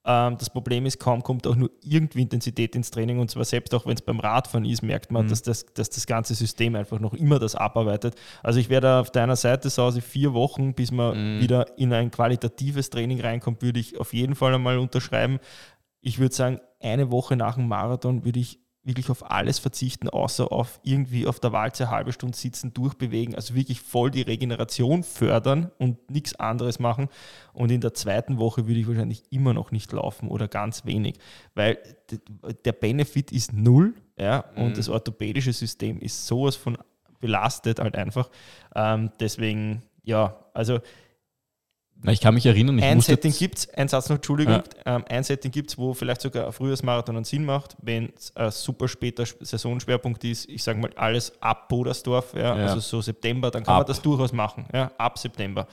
Ähm, 0.08 0.38
das 0.38 0.48
Problem 0.48 0.86
ist, 0.86 0.98
kaum 0.98 1.22
kommt 1.22 1.46
auch 1.46 1.54
nur 1.54 1.70
irgendwie 1.82 2.22
Intensität 2.22 2.74
ins 2.74 2.90
Training 2.90 3.18
und 3.18 3.30
zwar 3.30 3.44
selbst 3.44 3.74
auch 3.74 3.84
wenn 3.84 3.92
es 3.92 4.00
beim 4.00 4.20
Radfahren 4.20 4.64
ist, 4.64 4.82
merkt 4.82 5.12
man, 5.12 5.28
dass, 5.28 5.42
das, 5.42 5.66
dass 5.74 5.90
das 5.90 6.06
ganze 6.06 6.34
System 6.34 6.74
einfach 6.76 6.98
noch 6.98 7.12
immer 7.12 7.38
das 7.38 7.54
abarbeitet. 7.54 8.14
Also 8.42 8.58
ich 8.58 8.70
werde 8.70 8.94
auf 8.94 9.10
deiner 9.10 9.36
Seite 9.36 9.68
so 9.68 9.82
aus 9.82 9.98
vier 9.98 10.32
Wochen, 10.32 10.72
bis 10.72 10.92
man 10.92 11.40
wieder 11.40 11.78
in 11.78 11.92
ein 11.92 12.10
qualitatives 12.10 12.88
Training 12.88 13.20
reinkommt, 13.20 13.60
würde 13.60 13.80
ich 13.80 14.00
auf 14.00 14.14
jeden 14.14 14.34
Fall 14.34 14.54
einmal 14.54 14.78
unterschreiben. 14.78 15.40
Ich 16.00 16.18
würde 16.18 16.34
sagen, 16.34 16.60
eine 16.80 17.10
Woche 17.10 17.36
nach 17.36 17.56
dem 17.56 17.68
Marathon 17.68 18.24
würde 18.24 18.40
ich 18.40 18.60
wirklich 18.84 19.10
auf 19.10 19.30
alles 19.30 19.58
verzichten, 19.58 20.08
außer 20.08 20.50
auf 20.50 20.80
irgendwie 20.82 21.26
auf 21.26 21.40
der 21.40 21.52
Walze 21.52 21.84
eine 21.84 21.92
halbe 21.96 22.12
Stunde 22.12 22.36
sitzen, 22.36 22.72
durchbewegen, 22.72 23.34
also 23.34 23.54
wirklich 23.54 23.80
voll 23.80 24.10
die 24.10 24.22
Regeneration 24.22 25.02
fördern 25.02 25.70
und 25.78 26.10
nichts 26.10 26.34
anderes 26.36 26.78
machen. 26.78 27.08
Und 27.52 27.70
in 27.70 27.80
der 27.80 27.92
zweiten 27.92 28.38
Woche 28.38 28.66
würde 28.66 28.80
ich 28.80 28.88
wahrscheinlich 28.88 29.24
immer 29.30 29.52
noch 29.52 29.72
nicht 29.72 29.92
laufen 29.92 30.28
oder 30.28 30.48
ganz 30.48 30.84
wenig, 30.86 31.18
weil 31.54 31.78
der 32.64 32.72
Benefit 32.72 33.32
ist 33.32 33.52
null 33.52 33.94
ja, 34.18 34.40
und 34.56 34.76
das 34.76 34.88
orthopädische 34.88 35.52
System 35.52 36.00
ist 36.00 36.26
sowas 36.26 36.56
von 36.56 36.76
belastet 37.20 37.80
halt 37.80 37.96
einfach. 37.96 38.30
Ähm, 38.74 39.10
deswegen, 39.20 39.82
ja, 40.02 40.36
also 40.54 40.80
Na, 42.00 42.12
ich 42.12 42.20
kann 42.20 42.32
mich 42.34 42.46
erinnern, 42.46 42.78
ich 42.78 42.84
ein 42.84 42.96
musste 42.96 43.12
Setting 43.12 43.32
gibt 43.32 43.58
es, 43.58 43.68
ein 43.70 43.88
Satz 43.88 44.08
noch, 44.08 44.16
Entschuldigung, 44.16 44.62
ähm, 44.86 45.04
ein 45.08 45.24
Setting 45.24 45.50
gibt 45.50 45.70
es, 45.70 45.78
wo 45.78 45.94
vielleicht 45.94 46.20
sogar 46.20 46.46
ein 46.46 46.52
Frühjahrsmarathon 46.52 47.16
einen 47.16 47.24
Sinn 47.24 47.44
macht, 47.44 47.76
wenn 47.82 48.12
es 48.16 48.34
ein 48.36 48.52
super 48.52 48.86
später 48.86 49.24
Sch- 49.24 49.34
Saisonschwerpunkt 49.44 50.22
ist, 50.22 50.48
ich 50.48 50.62
sage 50.62 50.78
mal 50.78 50.90
alles 50.94 51.32
ab 51.42 51.68
Bodersdorf, 51.68 52.34
ja, 52.34 52.56
Ja. 52.56 52.66
also 52.66 52.78
so 52.80 53.00
September, 53.00 53.50
dann 53.50 53.64
kann 53.64 53.74
man 53.74 53.80
Ab. 53.82 53.88
das 53.88 54.00
durchaus 54.00 54.32
machen, 54.32 54.64
ja, 54.72 54.92
ab 54.96 55.18
September. 55.18 55.66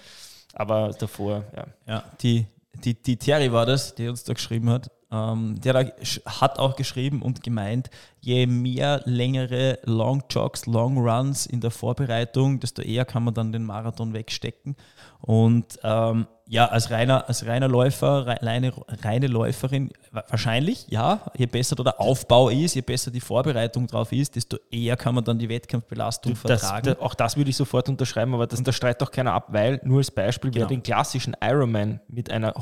Aber 0.54 0.90
davor, 0.98 1.44
ja. 1.56 1.66
Ja, 1.88 2.04
die, 2.22 2.46
die, 2.84 2.96
die 2.96 3.18
Terry 3.18 3.52
war 3.52 3.66
das, 3.68 3.94
die 3.94 4.08
uns 4.08 4.24
da 4.24 4.34
geschrieben 4.34 4.70
hat. 4.72 4.90
Ähm, 5.16 5.62
der 5.62 5.94
hat 6.26 6.60
auch 6.60 6.76
geschrieben 6.76 7.22
und 7.22 7.44
gemeint, 7.44 7.90
je 8.20 8.46
mehr 8.48 9.02
längere 9.06 9.80
Long 9.84 10.24
Jogs, 10.30 10.66
Long 10.66 10.98
Runs 10.98 11.46
in 11.46 11.62
der 11.62 11.72
Vorbereitung, 11.72 12.60
desto 12.60 12.82
eher 12.82 13.06
kann 13.06 13.24
man 13.24 13.34
dann 13.34 13.52
den 13.52 13.64
Marathon 13.64 14.14
wegstecken. 14.14 14.76
Und 15.22 15.80
ähm, 15.84 16.28
ja, 16.48 16.66
als 16.68 16.92
reiner, 16.92 17.28
als 17.28 17.46
reiner 17.48 17.68
Läufer, 17.68 18.28
rei- 18.28 18.38
reine, 18.42 18.72
reine 19.04 19.28
Läuferin, 19.28 19.90
wa- 20.12 20.24
wahrscheinlich, 20.30 20.86
ja, 20.90 21.22
je 21.36 21.48
besser 21.48 21.76
der 21.76 22.00
Aufbau 22.00 22.50
ist, 22.50 22.76
je 22.76 22.82
besser 22.82 23.10
die 23.10 23.20
Vorbereitung 23.20 23.88
drauf 23.88 24.12
ist, 24.12 24.36
desto 24.36 24.58
eher 24.70 24.96
kann 24.96 25.16
man 25.16 25.24
dann 25.24 25.40
die 25.40 25.50
Wettkampfbelastung 25.50 26.38
Das, 26.44 26.62
vertragen. 26.62 26.86
da, 27.00 27.04
auch 27.04 27.16
das 27.16 27.36
würde 27.36 27.50
ich 27.50 27.56
sofort 27.58 27.90
unterschreiben, 27.90 28.34
aber 28.36 28.46
das, 28.46 28.62
das 28.62 28.76
streitet 28.76 29.02
auch 29.08 29.12
keiner 29.12 29.34
ab, 29.34 29.48
weil 29.50 29.82
nur 29.84 29.98
als 29.98 30.12
Beispiel, 30.12 30.52
Genau. 30.52 30.62
wer 30.62 30.68
den 30.68 30.84
klassischen 30.84 31.36
Ironman 31.42 32.00
mit 32.08 32.30
einer 32.30 32.54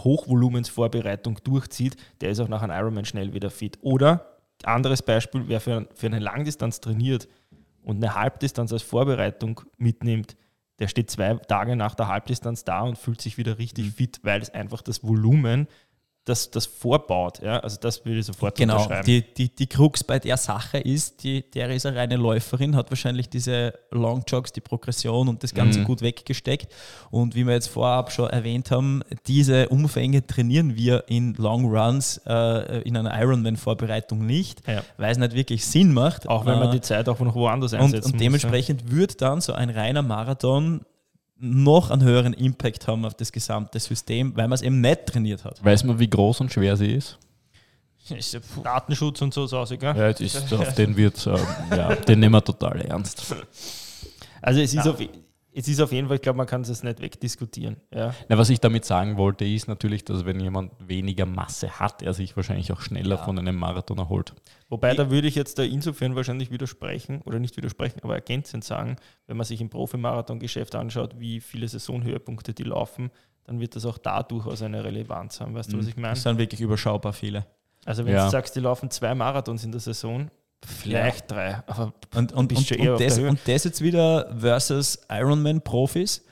Hochvolumensvorbereitung 0.47 1.39
durchzieht, 1.43 1.95
der 2.21 2.29
ist 2.29 2.39
auch 2.39 2.47
nach 2.47 2.61
einem 2.61 2.73
Ironman 2.77 3.05
schnell 3.05 3.33
wieder 3.33 3.49
fit. 3.49 3.77
Oder 3.81 4.25
anderes 4.63 5.01
Beispiel, 5.01 5.43
wer 5.47 5.59
für, 5.59 5.87
für 5.93 6.07
eine 6.07 6.19
Langdistanz 6.19 6.79
trainiert 6.79 7.27
und 7.83 7.97
eine 7.97 8.15
Halbdistanz 8.15 8.71
als 8.71 8.81
Vorbereitung 8.83 9.61
mitnimmt, 9.77 10.35
der 10.79 10.87
steht 10.87 11.09
zwei 11.11 11.33
Tage 11.35 11.75
nach 11.75 11.95
der 11.95 12.07
Halbdistanz 12.07 12.63
da 12.63 12.81
und 12.81 12.97
fühlt 12.97 13.21
sich 13.21 13.37
wieder 13.37 13.57
richtig 13.57 13.85
Mhm. 13.85 13.91
fit, 13.91 14.19
weil 14.23 14.41
es 14.41 14.49
einfach 14.49 14.81
das 14.81 15.03
Volumen, 15.03 15.67
das 16.25 16.49
das 16.51 16.65
vorbaut. 16.65 17.41
Ja? 17.41 17.59
Also 17.59 17.77
das 17.81 18.05
würde 18.05 18.19
ich 18.19 18.25
sofort 18.25 18.57
Genau, 18.57 18.75
unterschreiben. 18.75 19.05
die, 19.05 19.21
die, 19.21 19.49
die 19.53 19.67
Krux 19.67 20.03
bei 20.03 20.19
der 20.19 20.37
Sache 20.37 20.77
ist, 20.77 21.23
die, 21.23 21.43
der 21.51 21.69
ist 21.71 21.85
eine 21.85 21.97
reine 21.97 22.15
Läuferin, 22.15 22.75
hat 22.75 22.89
wahrscheinlich 22.91 23.29
diese 23.29 23.73
Long 23.91 24.23
Jogs, 24.27 24.51
die 24.53 24.61
Progression 24.61 25.27
und 25.27 25.43
das 25.43 25.53
Ganze 25.53 25.79
Mhm. 25.79 25.83
gut 25.83 26.01
weggesteckt. 26.01 26.71
Und 27.11 27.35
wie 27.35 27.45
wir 27.45 27.53
jetzt 27.53 27.67
vorab 27.67 28.11
schon 28.11 28.29
erwähnt 28.29 28.71
haben, 28.71 29.01
diese 29.27 29.67
Umfänge 29.69 30.25
trainieren 30.25 30.75
wir 30.75 31.03
in 31.07 31.33
Long 31.35 31.65
Runs 31.65 32.21
äh, 32.25 32.81
in 32.83 32.95
einer 32.95 33.13
Ironman-Vorbereitung 33.21 34.25
nicht, 34.25 34.65
Ja. 34.67 34.81
weil 34.97 35.11
es 35.11 35.17
nicht 35.17 35.33
wirklich 35.33 35.65
Sinn 35.65 35.93
macht. 35.93 36.27
auch 36.29 36.45
wenn 36.45 36.57
man 36.59 36.69
Äh, 36.69 36.73
die 36.73 36.81
Zeit 36.81 37.09
auch 37.09 37.19
noch 37.19 37.35
woanders 37.35 37.73
und, 37.73 37.79
einsetzen 37.81 38.05
und 38.07 38.13
muss, 38.13 38.21
dementsprechend 38.21 38.91
wird 38.91 39.21
dann 39.21 39.41
so 39.41 39.53
ein 39.53 39.69
reiner 39.69 40.01
Marathon 40.01 40.81
noch 41.43 41.91
einen 41.91 42.03
höheren 42.03 42.33
Impact 42.33 42.87
haben 42.87 43.05
auf 43.05 43.15
das 43.15 43.31
gesamte 43.31 43.77
System, 43.79 44.35
weil 44.35 44.47
man 44.47 44.53
es 44.53 44.61
eben 44.61 44.79
nicht 44.79 45.05
trainiert 45.07 45.43
hat. 45.43 45.63
Weiß 45.63 45.83
man, 45.83 45.99
wie 45.99 46.09
groß 46.09 46.39
und 46.41 46.51
schwer 46.51 46.77
sie 46.77 46.93
ist? 46.93 47.19
Ja. 48.09 48.17
Datenschutz 48.61 49.21
und 49.21 49.33
so, 49.33 49.47
so 49.47 49.63
gell? 49.77 49.95
Ja, 49.95 50.11
das 50.11 50.19
ist, 50.19 50.53
auf 50.53 50.75
den 50.75 50.97
wird, 50.97 51.25
ähm, 51.25 51.37
ja, 51.71 51.95
den 51.95 52.19
nehmen 52.19 52.33
wir 52.35 52.43
total 52.43 52.81
ernst. 52.81 53.33
Also 54.41 54.59
es 54.59 54.73
ist, 54.73 54.85
auf, 54.85 54.97
es 55.55 55.67
ist 55.67 55.79
auf 55.81 55.91
jeden 55.91 56.07
Fall, 56.07 56.15
ich 56.15 56.21
glaube, 56.21 56.37
man 56.37 56.47
kann 56.47 56.61
es 56.61 56.83
nicht 56.83 57.01
wegdiskutieren. 57.01 57.77
Ja. 57.93 58.13
Na, 58.29 58.37
was 58.37 58.49
ich 58.49 58.59
damit 58.59 58.85
sagen 58.85 59.17
wollte, 59.17 59.45
ist 59.45 59.67
natürlich, 59.67 60.03
dass 60.05 60.25
wenn 60.25 60.39
jemand 60.39 60.71
weniger 60.87 61.25
Masse 61.25 61.79
hat, 61.79 62.01
er 62.01 62.13
sich 62.13 62.35
wahrscheinlich 62.35 62.71
auch 62.73 62.81
schneller 62.81 63.17
von 63.17 63.37
einem 63.37 63.55
Marathon 63.55 63.97
erholt. 63.99 64.33
Wobei, 64.69 64.95
da 64.95 65.09
würde 65.11 65.27
ich 65.27 65.35
jetzt 65.35 65.59
da 65.59 65.63
insofern 65.63 66.15
wahrscheinlich 66.15 66.49
widersprechen, 66.51 67.21
oder 67.25 67.39
nicht 67.39 67.55
widersprechen, 67.57 67.99
aber 68.03 68.15
ergänzend 68.15 68.63
sagen, 68.63 68.95
wenn 69.27 69.37
man 69.37 69.45
sich 69.45 69.61
im 69.61 69.69
Profimarathon-Geschäft 69.69 70.75
anschaut, 70.75 71.19
wie 71.19 71.39
viele 71.39 71.67
Saisonhöhepunkte 71.67 72.53
die 72.53 72.63
laufen, 72.63 73.11
dann 73.45 73.59
wird 73.59 73.75
das 73.75 73.85
auch 73.85 73.97
da 73.97 74.23
durchaus 74.23 74.61
eine 74.61 74.83
Relevanz 74.83 75.41
haben. 75.41 75.53
Weißt 75.53 75.71
du, 75.73 75.77
was 75.77 75.87
ich 75.87 75.95
meine? 75.97 76.09
Das 76.13 76.23
sind 76.23 76.37
wirklich 76.37 76.61
überschaubar 76.61 77.13
viele. 77.13 77.45
Also 77.85 78.05
wenn 78.05 78.13
Ja. 78.13 78.25
du 78.25 78.31
sagst, 78.31 78.55
die 78.55 78.61
laufen 78.61 78.89
zwei 78.89 79.13
Marathons 79.13 79.63
in 79.65 79.71
der 79.71 79.81
Saison, 79.81 80.31
vielleicht 80.65 81.29
drei, 81.31 81.61
aber 81.67 81.93
Und, 82.15 82.31
und, 82.33 82.47
Bist 82.47 82.59
und, 82.61 82.67
schon 82.67 82.77
eher 82.77 82.93
und, 82.93 83.01
das, 83.01 83.17
und 83.19 83.39
das 83.45 83.63
jetzt 83.63 83.81
wieder 83.81 84.33
versus 84.37 84.99
Ironman-Profis. 85.09 86.23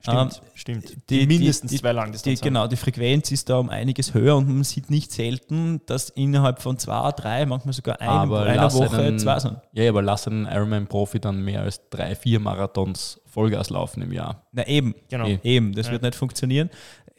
stimmt, 0.00 0.16
Ähm, 0.42 0.48
stimmt. 0.54 1.10
die- 1.10 1.20
Die, 1.20 1.26
mindestens 1.26 1.70
die- 1.72 1.78
zwei 1.78 1.90
Die, 1.90 1.96
Langdistanz 1.96 2.38
haben. 2.40 2.44
genau, 2.44 2.66
die 2.68 2.76
Frequenz 2.76 3.30
ist 3.32 3.48
da 3.50 3.56
um 3.58 3.68
einiges 3.68 4.14
höher 4.14 4.36
und 4.36 4.48
man 4.48 4.62
sieht 4.64 4.90
nicht 4.90 5.10
selten, 5.12 5.80
dass 5.86 6.10
innerhalb 6.10 6.62
von 6.62 6.78
zwei, 6.78 7.10
drei, 7.12 7.44
manchmal 7.46 7.72
sogar 7.74 8.00
eine, 8.00 8.10
Aber 8.10 8.42
einer 8.44 8.72
Woche 8.72 8.96
einen- 8.96 9.18
zwei 9.18 9.38
sind. 9.40 9.56
Ja, 9.72 9.82
ja, 9.84 9.90
aber 9.90 10.02
lass 10.02 10.26
einen 10.28 10.46
Ironman-Profi 10.46 11.18
dann 11.20 11.42
mehr 11.44 11.62
als 11.62 11.80
drei, 11.90 12.14
vier 12.14 12.38
Marathons 12.40 13.20
Vollgas 13.26 13.70
laufen 13.70 14.02
im 14.02 14.12
Jahr. 14.12 14.46
Na 14.52 14.66
eben, 14.66 14.94
Genau. 15.08 15.26
Eben, 15.42 15.72
das 15.74 15.86
Ja. 15.86 15.92
wird 15.92 16.02
nicht 16.02 16.14
funktionieren, 16.14 16.70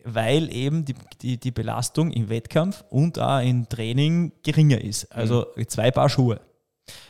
weil 0.05 0.51
eben 0.53 0.85
die, 0.85 0.95
die, 1.21 1.37
die 1.37 1.51
Belastung 1.51 2.11
im 2.11 2.29
Wettkampf 2.29 2.83
und 2.89 3.19
auch 3.19 3.39
im 3.41 3.67
Training 3.67 4.31
geringer 4.43 4.79
ist. 4.81 5.11
Also 5.13 5.47
Mhm. 5.57 5.67
zwei 5.67 5.91
Paar 5.91 6.07
Schuhe. 6.09 6.39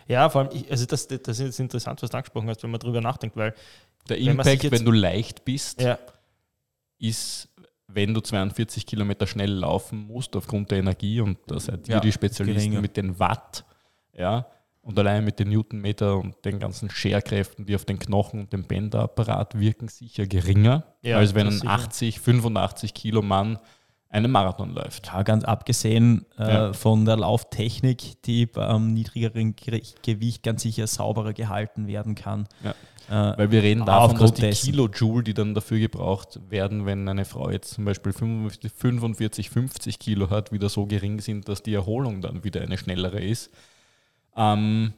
Ja, 0.08 0.30
vor 0.30 0.42
allem, 0.42 0.50
ich, 0.54 0.70
also 0.72 0.86
das, 0.86 1.08
das 1.08 1.20
ist 1.28 1.40
jetzt 1.40 1.60
interessant, 1.60 2.02
was 2.02 2.10
du 2.10 2.18
angesprochen 2.18 2.50
hast, 2.50 2.64
wenn 2.64 2.72
man 2.72 2.80
drüber 2.80 3.02
nachdenkt, 3.02 3.36
weil 3.38 3.54
Der 4.08 4.18
Wenn 4.18 4.28
Impact, 4.28 4.64
jetzt- 4.64 4.72
wenn 4.72 4.86
du 4.86 4.92
leicht 4.92 5.46
bist, 5.46 5.82
ja, 5.82 5.98
ist, 7.00 7.48
wenn 7.88 8.14
du 8.14 8.22
42 8.22 8.86
Kilometer 8.86 9.26
schnell 9.28 9.52
laufen 9.52 10.06
musst 10.08 10.36
aufgrund 10.36 10.72
der 10.72 10.80
Energie 10.80 11.22
und 11.22 11.38
da 11.48 11.60
seid 11.60 11.88
ihr 11.88 11.96
Ja, 11.96 12.00
die 12.00 12.12
Spezialisten 12.12 12.60
geringer. 12.60 12.82
mit 12.82 12.98
den 12.98 13.20
Watt, 13.20 13.66
ja, 14.14 14.46
und 14.82 14.98
allein 14.98 15.24
mit 15.26 15.40
den 15.40 15.50
Newtonmeter 15.50 16.18
und 16.18 16.44
den 16.46 16.60
ganzen 16.60 16.90
Scherkräften, 16.90 17.66
die 17.66 17.76
auf 17.76 17.86
den 17.86 18.00
Knochen 18.00 18.40
und 18.40 18.54
den 18.54 18.64
Bänderapparat 18.64 19.60
wirken, 19.60 19.88
sicher 19.88 20.26
geringer, 20.26 20.84
Ja, 21.02 21.18
als 21.18 21.36
wenn 21.36 21.48
ein 21.48 21.54
sicher. 21.54 21.70
80, 21.70 22.20
85 22.20 22.94
Kilo 22.94 23.22
Mann 23.22 23.60
einen 24.10 24.32
Marathon 24.32 24.74
läuft. 24.74 25.08
Ja, 25.08 25.22
ganz 25.24 25.44
abgesehen 25.44 26.26
äh, 26.38 26.52
Ja. 26.52 26.74
von 26.74 27.06
der 27.06 27.18
Lauftechnik, 27.18 28.22
die 28.24 28.46
beim 28.48 28.94
niedrigeren 28.94 29.56
Ge- 29.56 29.84
Gewicht 30.04 30.42
ganz 30.44 30.64
sicher 30.64 30.88
sauberer 30.88 31.34
gehalten 31.34 31.88
werden 31.88 32.16
kann. 32.16 32.48
Ja. 32.64 32.72
Äh, 33.34 33.38
Weil 33.38 33.52
wir 33.52 33.64
reden 33.64 33.86
davon, 33.86 34.18
dass 34.20 34.34
die 34.34 34.42
dessen. 34.42 34.66
Kilojoule, 34.72 35.24
die 35.24 35.34
dann 35.34 35.54
dafür 35.56 35.80
gebraucht 35.80 36.40
werden, 36.50 36.86
wenn 36.86 37.08
eine 37.08 37.26
Frau 37.26 37.50
jetzt 37.50 37.74
zum 37.74 37.86
Beispiel 37.86 38.14
45, 38.14 38.72
45 38.72 39.50
50 39.50 40.00
Kilo 40.00 40.30
hat, 40.30 40.52
wieder 40.52 40.70
so 40.70 40.86
gering 40.86 41.20
sind, 41.20 41.48
dass 41.48 41.64
die 41.64 41.74
Erholung 41.74 42.22
dann 42.22 42.44
wieder 42.44 42.62
eine 42.62 42.78
schnellere 42.78 43.20
ist. 43.20 43.52
Ähm, 44.36 44.94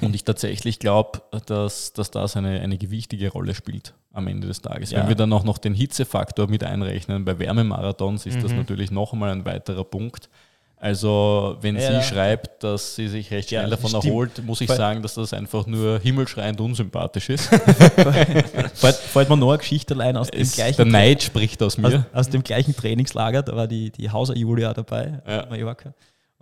und 0.00 0.14
ich 0.14 0.24
tatsächlich 0.24 0.78
glaube, 0.78 1.22
dass, 1.46 1.92
dass 1.92 2.10
das 2.10 2.36
eine, 2.36 2.60
eine 2.60 2.78
gewichtige 2.78 3.30
Rolle 3.30 3.54
spielt 3.54 3.94
am 4.12 4.26
Ende 4.28 4.46
des 4.46 4.62
Tages. 4.62 4.90
Ja. 4.90 5.00
Wenn 5.00 5.08
wir 5.08 5.14
dann 5.16 5.32
auch 5.32 5.44
noch 5.44 5.58
den 5.58 5.74
Hitzefaktor 5.74 6.48
mit 6.48 6.64
einrechnen, 6.64 7.24
bei 7.24 7.38
Wärmemarathons 7.38 8.26
ist 8.26 8.42
das 8.42 8.52
Mhm. 8.52 8.58
natürlich 8.58 8.90
noch 8.90 9.12
einmal 9.12 9.30
ein 9.30 9.44
weiterer 9.44 9.84
Punkt. 9.84 10.28
Also, 10.76 11.56
wenn 11.62 11.76
Ja. 11.76 12.00
sie 12.02 12.06
schreibt, 12.06 12.62
dass 12.62 12.94
sie 12.94 13.08
sich 13.08 13.30
recht 13.30 13.50
Ja, 13.50 13.60
schnell 13.60 13.70
davon 13.70 13.88
stimmt. 13.88 14.04
erholt, 14.04 14.44
muss 14.44 14.60
ich 14.60 14.68
Weil- 14.68 14.76
sagen, 14.76 15.02
dass 15.02 15.14
das 15.14 15.32
einfach 15.32 15.66
nur 15.66 15.98
himmelschreiend 15.98 16.60
unsympathisch 16.60 17.30
ist. 17.30 17.46
fällt, 18.74 18.96
fällt 18.96 19.28
mir 19.30 19.36
noch 19.36 19.48
eine 19.50 19.58
Geschichte 19.58 19.94
allein 19.94 20.16
aus 20.16 20.30
dem, 20.30 20.40
Es, 20.42 20.54
gleichen, 20.56 20.76
der 20.76 20.84
Neid 20.86 21.22
spricht 21.22 21.62
aus 21.62 21.78
aus, 21.78 21.78
mir. 21.78 22.06
aus 22.12 22.28
dem 22.28 22.42
gleichen 22.42 22.76
Trainingslager. 22.76 23.42
Da 23.42 23.56
war 23.56 23.66
die, 23.66 23.90
die 23.90 24.10
Hauser 24.10 24.36
Julia 24.36 24.74
dabei, 24.74 25.22
Ja. 25.26 25.46
Mallorca. 25.48 25.94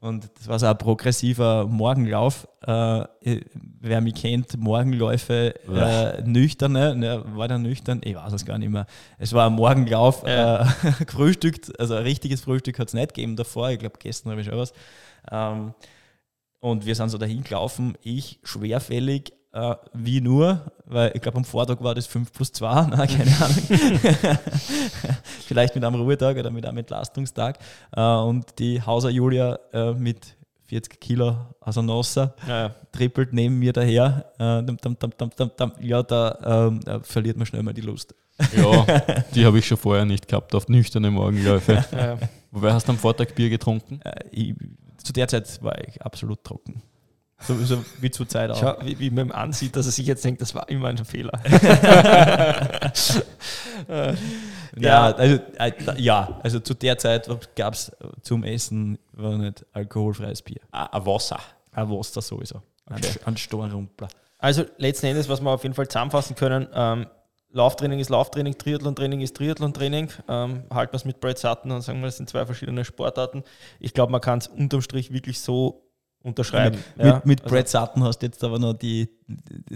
Und 0.02 0.28
das 0.36 0.48
war 0.48 0.58
so 0.58 0.66
ein 0.66 0.76
progressiver 0.76 1.64
Morgenlauf. 1.68 2.48
Äh, 2.66 3.04
wer 3.80 4.00
mich 4.00 4.14
kennt, 4.14 4.58
Morgenläufe 4.58 5.54
äh, 5.68 6.22
nüchterne, 6.22 6.96
ne, 6.96 7.22
war 7.36 7.46
der 7.46 7.58
nüchtern? 7.58 8.00
Ich 8.02 8.16
weiß 8.16 8.32
es 8.32 8.44
gar 8.44 8.58
nicht 8.58 8.70
mehr. 8.70 8.86
Es 9.18 9.32
war 9.32 9.46
ein 9.46 9.52
Morgenlauf, 9.52 10.24
Ja. 10.26 10.62
äh, 10.64 10.66
gefrühstückt, 11.06 11.78
also 11.78 11.94
ein 11.94 12.02
richtiges 12.02 12.40
Frühstück 12.40 12.80
hat 12.80 12.88
es 12.88 12.94
nicht 12.94 13.14
gegeben 13.14 13.36
davor. 13.36 13.70
Ich 13.70 13.78
glaube, 13.78 13.94
gestern 14.00 14.32
habe 14.32 14.40
ich 14.40 14.48
schon 14.48 14.58
was. 14.58 14.72
Ähm, 15.30 15.72
und 16.58 16.84
wir 16.84 16.96
sind 16.96 17.08
so 17.10 17.18
dahin 17.18 17.44
gelaufen, 17.44 17.96
ich 18.02 18.40
schwerfällig, 18.42 19.32
äh, 19.52 19.74
wie 19.92 20.20
nur, 20.20 20.60
weil 20.86 21.12
ich 21.14 21.20
glaube, 21.20 21.38
am 21.38 21.44
Vortag 21.44 21.82
war 21.82 21.94
das 21.94 22.06
5 22.06 22.32
plus 22.32 22.52
2, 22.52 22.86
na, 22.90 23.06
keine 23.06 23.30
Ahnung. 23.36 23.58
Vielleicht 25.46 25.74
mit 25.74 25.84
einem 25.84 25.96
Ruhetag 25.96 26.36
oder 26.38 26.50
mit 26.50 26.64
einem 26.64 26.78
Entlastungstag. 26.78 27.58
Äh, 27.94 28.00
und 28.00 28.58
die 28.58 28.80
Hauser 28.80 29.10
Julia 29.10 29.58
äh, 29.72 29.92
mit 29.92 30.36
40 30.66 31.00
Kilo 31.00 31.36
aus 31.60 31.74
der 31.74 31.82
Nossa 31.82 32.34
Ja, 32.48 32.74
trippelt 32.92 33.34
neben 33.34 33.58
mir 33.58 33.74
daher. 33.74 34.32
Äh. 34.38 34.62
Ja, 35.80 36.02
da 36.02 36.68
ähm, 36.68 36.80
äh, 36.86 37.00
verliert 37.00 37.36
man 37.36 37.44
schnell 37.44 37.62
mal 37.62 37.74
die 37.74 37.82
Lust. 37.82 38.14
Ja, 38.56 38.86
die 39.34 39.44
habe 39.44 39.58
ich 39.58 39.66
schon 39.66 39.76
vorher 39.76 40.06
nicht 40.06 40.26
gehabt 40.28 40.54
auf 40.54 40.68
nüchterne 40.68 41.10
Morgenläufe. 41.10 41.84
ja. 41.92 42.18
Wobei 42.50 42.72
hast 42.72 42.88
du 42.88 42.92
am 42.92 42.98
Vortag 42.98 43.34
Bier 43.34 43.50
getrunken? 43.50 44.00
Äh, 44.02 44.24
ich, 44.30 44.54
zu 44.96 45.12
der 45.12 45.28
Zeit 45.28 45.62
war 45.62 45.78
ich 45.86 46.00
absolut 46.00 46.42
trocken. 46.42 46.82
So, 47.46 47.56
so 47.64 47.84
wie 48.00 48.10
zur 48.10 48.28
Zeit 48.28 48.50
auch. 48.50 48.58
Schau, 48.58 48.76
wie, 48.82 48.98
wie 48.98 49.10
man 49.10 49.26
ihm 49.26 49.32
ansieht, 49.32 49.74
dass 49.76 49.86
er 49.86 49.92
sich 49.92 50.06
jetzt 50.06 50.24
denkt, 50.24 50.40
das 50.40 50.54
war 50.54 50.68
immer 50.68 50.88
ein 50.88 51.04
Fehler. 51.04 51.40
Ja, 54.78 55.12
also, 55.12 55.38
äh, 55.58 55.72
ja, 55.98 56.40
also 56.42 56.60
zu 56.60 56.74
der 56.74 56.96
Zeit 56.96 57.28
gab 57.56 57.74
es 57.74 57.92
zum 58.22 58.42
Essen 58.42 58.98
war 59.12 59.36
nicht 59.36 59.66
alkoholfreies 59.72 60.42
Bier. 60.42 60.60
Ah, 60.70 60.86
ein 60.86 61.04
Wasser. 61.04 61.38
Ein 61.72 61.90
Wasser 61.90 62.22
sowieso. 62.22 62.62
Okay. 62.90 63.18
ein 63.24 63.36
Storrumpler. 63.36 64.08
Also 64.38 64.64
letzten 64.78 65.06
Endes, 65.06 65.28
was 65.28 65.40
wir 65.40 65.50
auf 65.50 65.62
jeden 65.62 65.74
Fall 65.74 65.88
zusammenfassen 65.88 66.36
können, 66.36 66.68
ähm, 66.74 67.06
Lauftraining 67.54 68.00
ist 68.00 68.08
Lauftraining, 68.08 68.56
Triathlon-Training 68.56 69.20
ist 69.20 69.36
Triathlon-Training. 69.36 70.08
Ähm, 70.26 70.64
halten 70.72 70.92
wir 70.92 70.96
es 70.96 71.04
mit 71.04 71.20
Brad 71.20 71.38
Sutton 71.38 71.70
und 71.70 71.82
sagen 71.82 72.00
wir, 72.00 72.06
das 72.06 72.16
sind 72.16 72.30
zwei 72.30 72.46
verschiedene 72.46 72.82
Sportarten. 72.84 73.44
Ich 73.78 73.92
glaube, 73.92 74.10
man 74.10 74.22
kann 74.22 74.38
es 74.38 74.48
unterm 74.48 74.80
Strich 74.80 75.12
wirklich 75.12 75.38
so 75.38 75.81
unterschreiben. 76.22 76.78
Mit, 76.96 77.06
ja. 77.06 77.14
mit, 77.16 77.26
mit 77.26 77.42
Also- 77.44 77.54
Brad 77.54 77.68
Sutton 77.68 78.04
hast 78.04 78.18
du 78.20 78.26
jetzt 78.26 78.42
aber 78.44 78.58
noch 78.58 78.74
die, 78.74 79.08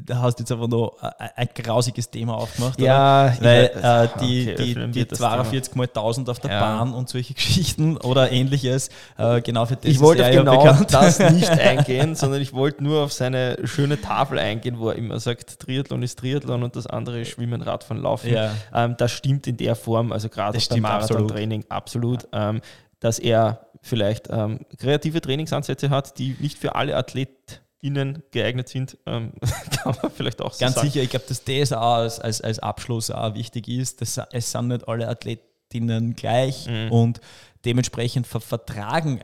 da 0.04 0.20
hast 0.20 0.38
jetzt 0.38 0.52
aber 0.52 0.68
noch 0.68 0.96
ein, 1.00 1.30
ein 1.36 1.48
grausiges 1.54 2.10
Thema 2.10 2.34
aufgemacht. 2.36 2.78
oder? 2.78 2.86
Ja, 2.86 3.32
ich 3.32 3.40
Weil 3.42 3.64
weiß- 3.74 4.04
äh, 4.04 4.08
die, 4.20 4.52
okay, 4.52 4.54
die, 4.64 4.74
die 4.74 4.94
wir 4.94 5.06
das 5.06 5.18
42 5.18 5.74
mal 5.74 5.84
1000 5.88 6.28
auf 6.28 6.38
der 6.40 6.50
Ja. 6.52 6.60
Bahn 6.60 6.92
und 6.94 7.08
solche 7.08 7.34
Geschichten 7.34 7.96
oder 7.96 8.30
ähnliches, 8.30 8.90
äh, 9.18 9.40
genau 9.40 9.66
für 9.66 9.76
das 9.76 9.84
Ich 9.86 10.00
wollte 10.00 10.24
auf 10.24 10.30
genau 10.30 10.58
bekannt. 10.62 10.92
das 10.92 11.18
nicht 11.32 11.48
eingehen, 11.50 12.14
sondern 12.14 12.40
ich 12.40 12.52
wollte 12.52 12.84
nur 12.84 13.02
auf 13.04 13.12
seine 13.12 13.56
schöne 13.64 14.00
Tafel 14.00 14.38
eingehen, 14.38 14.78
wo 14.78 14.90
er 14.90 14.96
immer 14.96 15.18
sagt, 15.20 15.58
Triathlon 15.60 16.02
ist 16.02 16.18
Triathlon 16.18 16.62
und 16.62 16.76
das 16.76 16.86
andere 16.86 17.20
ist 17.20 17.30
Schwimmen, 17.30 17.62
Radfahren, 17.62 18.02
Laufen. 18.02 18.30
Ja. 18.32 18.52
Ähm, 18.74 18.94
das 18.98 19.10
stimmt 19.12 19.46
in 19.46 19.56
der 19.56 19.74
Form, 19.74 20.12
also 20.12 20.28
gerade 20.28 20.54
Das 20.54 20.64
auf 20.64 20.68
beim 20.68 20.76
stimmt 20.78 20.86
absolut. 20.86 21.20
Marathon-Training 21.22 21.64
absolut, 21.68 22.28
ähm, 22.32 22.60
dass 23.00 23.18
er 23.18 23.65
vielleicht 23.86 24.28
ähm, 24.30 24.60
kreative 24.78 25.20
Trainingsansätze 25.20 25.90
hat, 25.90 26.18
die 26.18 26.36
nicht 26.40 26.58
für 26.58 26.74
alle 26.74 26.96
AthletInnen 26.96 28.22
geeignet 28.30 28.68
sind, 28.68 28.98
ähm, 29.06 29.32
kann 29.82 29.96
man 30.02 30.10
vielleicht 30.10 30.42
auch 30.42 30.52
so 30.52 30.60
Ganz 30.64 30.74
sagen. 30.76 30.88
sicher, 30.88 31.02
ich 31.02 31.10
glaube, 31.10 31.26
dass 31.28 31.44
das 31.44 31.72
auch 31.72 31.94
als, 31.96 32.20
als, 32.20 32.40
als 32.40 32.58
Abschluss 32.58 33.10
auch 33.10 33.34
wichtig 33.34 33.68
ist. 33.68 34.00
Dass, 34.00 34.20
es 34.32 34.50
sind 34.52 34.68
nicht 34.68 34.88
alle 34.88 35.08
Athletinnen 35.08 36.14
gleich 36.16 36.66
Mhm. 36.68 36.92
und 36.92 37.20
dementsprechend 37.64 38.26
ver 38.26 38.40
vertragen 38.40 39.20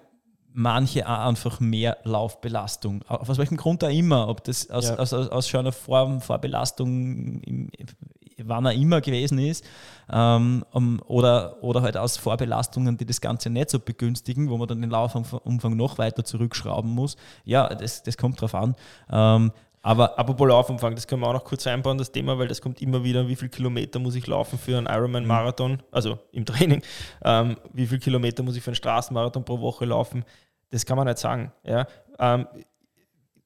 manche 0.55 1.09
auch 1.09 1.27
einfach 1.29 1.61
mehr 1.61 1.97
Laufbelastung. 2.05 3.03
Aus 3.09 3.39
welchem 3.39 3.57
Grund 3.57 3.83
auch 3.85 3.89
immer, 3.89 4.29
ob 4.29 4.45
das 4.45 4.69
aus, 4.69 4.89
Ja. 4.89 4.97
aus, 4.99 5.13
aus, 5.15 5.29
aus 5.29 5.49
schon 5.49 5.61
einer 5.61 5.73
Form 5.73 6.21
Vorbelastung, 6.21 7.41
im, 7.41 7.71
wann 8.47 8.67
er 8.67 8.73
immer 8.73 9.01
gewesen 9.01 9.39
ist, 9.39 9.65
ähm, 10.11 10.65
oder, 11.07 11.63
oder 11.63 11.83
halt 11.83 11.97
aus 11.97 12.17
Vorbelastungen, 12.17 12.97
die 12.97 13.07
das 13.07 13.21
Ganze 13.21 13.51
nicht 13.51 13.71
so 13.71 13.79
begünstigen, 13.79 14.51
wo 14.51 14.57
man 14.57 14.69
dann 14.69 14.81
den 14.81 14.91
Laufumfang 14.91 15.77
noch 15.77 15.99
weiter 15.99 16.25
zurückschrauben 16.25 16.91
muss. 16.91 17.17
Ja, 17.45 17.69
das, 17.69 18.03
das 18.03 18.17
kommt 18.17 18.41
drauf 18.41 18.55
an. 18.55 18.75
Ähm, 19.11 19.53
aber 19.85 20.17
Apropos 20.17 20.49
Laufumfang, 20.49 20.95
das 20.95 21.09
können 21.09 21.23
wir 21.23 21.29
auch 21.29 21.33
noch 21.33 21.45
kurz 21.45 21.67
einbauen, 21.67 21.99
das 21.99 22.13
Thema, 22.13 22.39
weil 22.39 22.47
das 22.47 22.61
kommt 22.61 22.81
immer 22.81 23.03
wieder, 23.03 23.27
wie 23.27 23.35
viel 23.35 23.49
Kilometer 23.49 23.99
muss 23.99 24.15
ich 24.15 24.27
laufen 24.29 24.57
für 24.57 24.79
einen 24.79 24.87
Ironman-Marathon, 24.87 25.83
also 25.91 26.21
im 26.31 26.45
Training, 26.47 26.83
ähm, 27.25 27.57
wie 27.73 27.89
viel 27.89 27.99
Kilometer 27.99 28.45
muss 28.45 28.57
ich 28.57 28.63
für 28.63 28.71
einen 28.71 28.77
Straßenmarathon 28.77 29.45
pro 29.45 29.61
Woche 29.61 29.85
laufen, 29.85 30.25
das 30.71 30.87
kann 30.87 30.97
man 30.97 31.09
nicht 31.09 31.19
sagen. 31.19 31.53
Ja? 31.65 31.87
Ähm, 32.21 32.47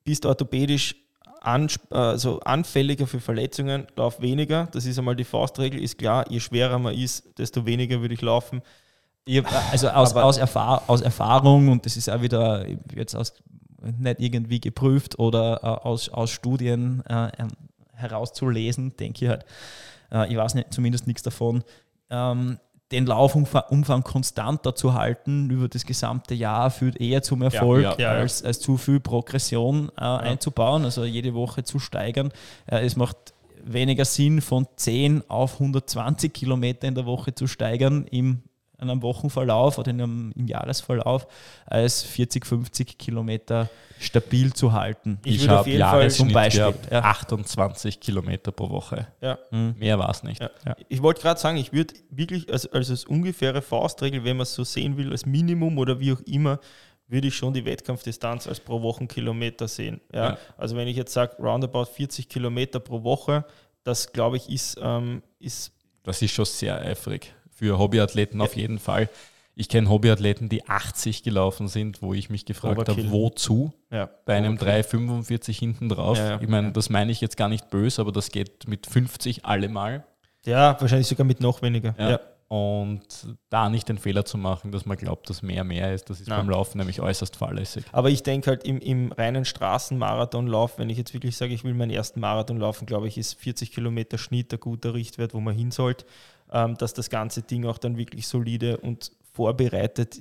bist 0.05 0.26
orthopädisch 0.26 0.94
also 1.47 2.40
anfälliger 2.40 3.07
für 3.07 3.20
Verletzungen, 3.20 3.86
lauf 3.97 4.20
weniger, 4.20 4.68
das 4.72 4.84
ist 4.84 4.99
einmal 4.99 5.14
die 5.14 5.24
Faustregel, 5.24 5.80
ist 5.80 5.97
klar, 5.97 6.24
je 6.28 6.40
schwerer 6.40 6.78
man 6.78 6.94
ist, 6.94 7.38
desto 7.38 7.64
weniger 7.64 8.01
würde 8.01 8.14
ich 8.14 8.22
laufen. 8.22 8.62
Ich 9.24 9.38
hab, 9.38 9.72
also 9.72 9.88
aus, 9.88 10.14
aus, 10.14 10.38
Erfahr 10.38 10.82
aus 10.88 11.03
Erfahrung, 11.03 11.68
und 11.68 11.86
das 11.86 11.97
ist 11.97 12.09
auch 12.09 12.20
wieder 12.20 12.66
jetzt 12.94 13.14
aus, 13.14 13.32
nicht 13.99 14.20
irgendwie 14.20 14.61
geprüft 14.61 15.18
oder 15.18 15.61
äh, 15.62 15.66
aus, 15.66 16.09
aus 16.09 16.30
Studien 16.30 17.05
äh, 17.09 17.30
ähm, 17.38 17.49
herauszulesen, 17.92 18.97
denke 18.97 19.24
ich 19.24 19.30
halt, 19.30 19.44
äh, 20.12 20.30
ich 20.30 20.36
weiß 20.36 20.55
nicht, 20.55 20.72
zumindest 20.72 21.07
nichts 21.07 21.22
davon, 21.22 21.62
ähm, 22.11 22.59
den 22.93 23.07
Laufumfang 23.07 23.64
Umfang 23.70 24.05
konstanter 24.05 24.74
zu 24.74 24.95
halten 24.95 25.51
über 25.51 25.68
das 25.68 25.84
gesamte 25.87 26.34
Jahr 26.34 26.70
führt 26.70 27.01
eher 27.01 27.22
zum 27.22 27.43
Erfolg, 27.43 27.82
ja, 27.82 27.97
ja. 27.99 28.11
als, 28.12 28.45
als 28.45 28.61
zu 28.61 28.76
viel 28.76 29.01
Progression 29.01 29.91
äh, 29.97 30.03
einzubauen, 30.05 30.84
also 30.84 31.05
jede 31.05 31.34
Woche 31.34 31.64
zu 31.64 31.78
steigern. 31.78 32.32
Äh, 32.66 32.84
es 32.84 32.97
macht 32.97 33.34
weniger 33.64 34.05
Sinn, 34.05 34.41
von 34.41 34.68
10 34.76 35.28
auf 35.28 35.55
120 35.55 36.32
Kilometer 36.32 36.87
in 36.87 36.95
der 36.95 37.07
Woche 37.07 37.34
zu 37.34 37.49
steigern 37.49 38.07
im 38.11 38.43
in 38.81 38.91
einem 38.91 39.03
Wochenverlauf 39.03 39.79
oder 39.79 39.91
in 39.91 40.01
einem, 40.01 40.33
im 40.37 40.47
Jahresverlauf, 40.47 41.27
als 41.64 42.03
40, 42.03 42.47
50 42.47 42.99
Kilometer 42.99 43.68
stabil 43.99 44.53
zu 44.53 44.72
halten. 44.72 45.18
Ich 45.24 45.43
Ich, 45.43 45.49
habe 45.49 45.70
Jahresschnitt 45.70 46.16
Zum 46.16 46.33
Beispiel, 46.33 46.74
ja. 46.91 47.01
28 47.03 48.01
Kilometer 48.01 48.53
pro 48.53 48.68
Woche. 48.68 49.07
Ja. 49.20 49.39
Mehr 49.51 49.99
war 49.99 50.11
es 50.11 50.22
nicht. 50.22 50.41
Ja. 50.41 50.77
Ich 50.89 51.03
wollte 51.03 51.22
gerade 51.22 51.41
sagen, 51.41 51.57
ich 51.57 51.72
würde 51.72 51.95
wirklich 52.11 52.53
als, 52.53 52.66
als, 52.72 52.91
als 52.91 53.05
ungefähre 53.05 53.62
Faustregel, 53.62 54.24
wenn 54.24 54.37
man 54.37 54.43
es 54.43 54.55
so 54.55 54.64
sehen 54.64 54.97
will, 54.97 55.12
als 55.12 55.24
Minimum 55.24 55.79
oder 55.79 55.99
wie 55.99 56.12
auch 56.12 56.20
immer, 56.20 56.61
würde 57.09 57.29
ich 57.29 57.35
schon 57.35 57.55
die 57.55 57.64
Wettkampfdistanz 57.64 58.47
als 58.47 58.61
pro 58.61 58.83
Wochenkilometer 58.83 59.68
sehen. 59.68 60.01
Ja? 60.12 60.31
Ja. 60.31 60.39
Also 60.57 60.77
wenn 60.77 60.89
ich 60.89 60.97
jetzt 60.97 61.12
sage, 61.12 61.37
roundabout 61.39 61.87
40 61.87 62.29
Kilometer 62.29 62.81
pro 62.81 63.03
Woche, 63.03 63.45
das 63.85 64.12
glaube 64.12 64.37
ich 64.37 64.51
ist, 64.51 64.79
ähm, 64.83 65.22
ist 65.39 65.72
Das 66.03 66.20
ist 66.20 66.33
schon 66.33 66.45
sehr 66.45 66.81
eifrig. 66.81 67.33
Für 67.57 67.78
Hobbyathleten 67.78 68.40
auf 68.42 68.54
jeden 68.54 68.78
Fall. 68.78 69.09
Ich 69.54 69.70
kenne 69.70 69.88
Hobbyathleten, 69.88 70.50
die 70.50 70.68
80 70.68 71.22
gelaufen 71.22 71.68
sind, 71.68 72.02
wo 72.02 72.12
ich 72.12 72.28
mich 72.28 72.44
gefragt 72.44 72.90
habe, 72.90 73.11
wozu? 73.11 73.72
ja, 73.90 74.11
Bei 74.26 74.34
einem 74.36 74.57
3,45 74.59 75.59
hinten 75.59 75.88
drauf. 75.88 76.18
Ja, 76.18 76.32
ja. 76.32 76.40
Ich 76.42 76.48
meine, 76.48 76.72
das 76.72 76.90
meine 76.90 77.11
ich 77.11 77.22
jetzt 77.22 77.38
gar 77.38 77.48
nicht 77.48 77.70
böse, 77.70 78.02
aber 78.02 78.12
das 78.12 78.30
geht 78.30 78.68
mit 78.68 78.86
50 78.86 79.46
allemal. 79.46 80.04
ja, 80.44 80.78
wahrscheinlich 80.78 81.07
sogar 81.07 81.26
mit 81.26 81.40
noch 81.40 81.62
weniger. 81.62 81.94
Ja. 81.98 82.20
Und 82.48 83.00
da 83.48 83.70
nicht 83.70 83.88
den 83.88 83.98
Fehler 83.98 84.24
zu 84.26 84.36
machen, 84.38 84.70
dass 84.70 84.84
man 84.86 84.96
glaubt, 84.98 85.28
dass 85.30 85.42
mehr 85.42 85.64
mehr 85.64 85.92
ist, 85.94 86.11
das 86.11 86.20
ist 86.20 86.28
Nein. 86.28 86.40
beim 86.40 86.50
Laufen 86.50 86.78
nämlich 86.78 87.00
äußerst 87.00 87.34
fahrlässig. 87.34 87.84
Aber 87.90 88.11
ich 88.11 88.22
denke 88.22 88.50
halt 88.50 88.62
im, 88.64 88.78
im 88.78 89.11
reinen 89.11 89.44
Straßenmarathonlauf, 89.44 90.78
wenn 90.78 90.88
ich 90.90 90.98
jetzt 90.98 91.12
wirklich 91.14 91.36
sage, 91.36 91.54
ich 91.54 91.64
will 91.64 91.74
meinen 91.74 91.90
ersten 91.90 92.20
Marathon 92.20 92.59
laufen, 92.59 92.86
glaube 92.86 93.09
ich, 93.09 93.18
ist 93.18 93.34
40 93.40 93.72
Kilometer 93.72 94.18
Schnitt 94.18 94.52
ein 94.52 94.61
guter 94.61 94.94
Richtwert, 94.94 95.34
wo 95.34 95.40
man 95.40 95.57
hin 95.57 95.70
sollte. 95.70 96.04
Ähm, 96.53 96.76
dass 96.76 96.94
das 96.94 97.11
ganze 97.11 97.42
Ding 97.42 97.64
auch 97.66 97.78
dann 97.78 97.97
wirklich 97.97 98.26
solide 98.26 98.78
und 98.78 99.12
vorbereitet 99.32 100.20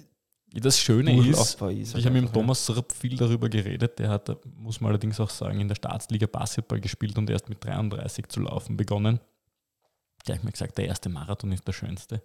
Das 0.51 0.79
Schöne 0.79 1.15
ist, 1.27 1.61
ist. 1.61 1.95
ich 1.95 2.05
habe 2.05 2.11
mit 2.11 2.23
dem 2.23 2.25
ja. 2.27 2.31
Thomas 2.31 2.65
Srupp 2.65 2.91
viel 2.91 3.17
darüber 3.17 3.49
geredet. 3.49 3.99
Der 3.99 4.09
hat, 4.09 4.29
muss 4.57 4.81
man 4.81 4.89
allerdings 4.89 5.19
auch 5.19 5.29
sagen, 5.29 5.59
in 5.59 5.67
der 5.67 5.75
Staatsliga 5.75 6.27
Basketball 6.27 6.79
gespielt 6.79 7.17
und 7.17 7.29
erst 7.29 7.49
mit 7.49 7.63
33 7.63 8.27
zu 8.27 8.41
laufen 8.41 8.77
begonnen. 8.77 9.19
Der 10.27 10.35
hat 10.35 10.43
mir 10.43 10.51
gesagt, 10.51 10.77
der 10.77 10.87
erste 10.87 11.09
Marathon 11.09 11.51
ist 11.51 11.67
der 11.67 11.73
schönste. 11.73 12.21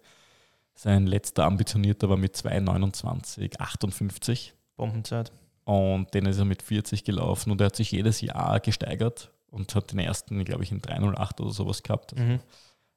Sein 0.73 1.05
letzter 1.05 1.43
ambitionierter 1.43 2.09
war 2.09 2.17
mit 2.17 2.35
2,29, 2.35 3.59
58 3.59 4.53
Bombenzeit. 4.77 5.31
und 5.65 6.13
den 6.13 6.25
ist 6.25 6.39
er 6.39 6.45
mit 6.45 6.61
40 6.63 7.03
gelaufen 7.03 7.51
und 7.51 7.61
er 7.61 7.65
hat 7.67 7.75
sich 7.75 7.91
jedes 7.91 8.21
Jahr 8.21 8.59
gesteigert 8.59 9.31
und 9.51 9.75
hat 9.75 9.91
den 9.91 9.99
ersten, 9.99 10.43
glaube 10.45 10.63
ich, 10.63 10.71
in 10.71 10.81
308 10.81 11.41
oder 11.41 11.51
sowas 11.51 11.83
gehabt. 11.83 12.17
Mhm. 12.17 12.39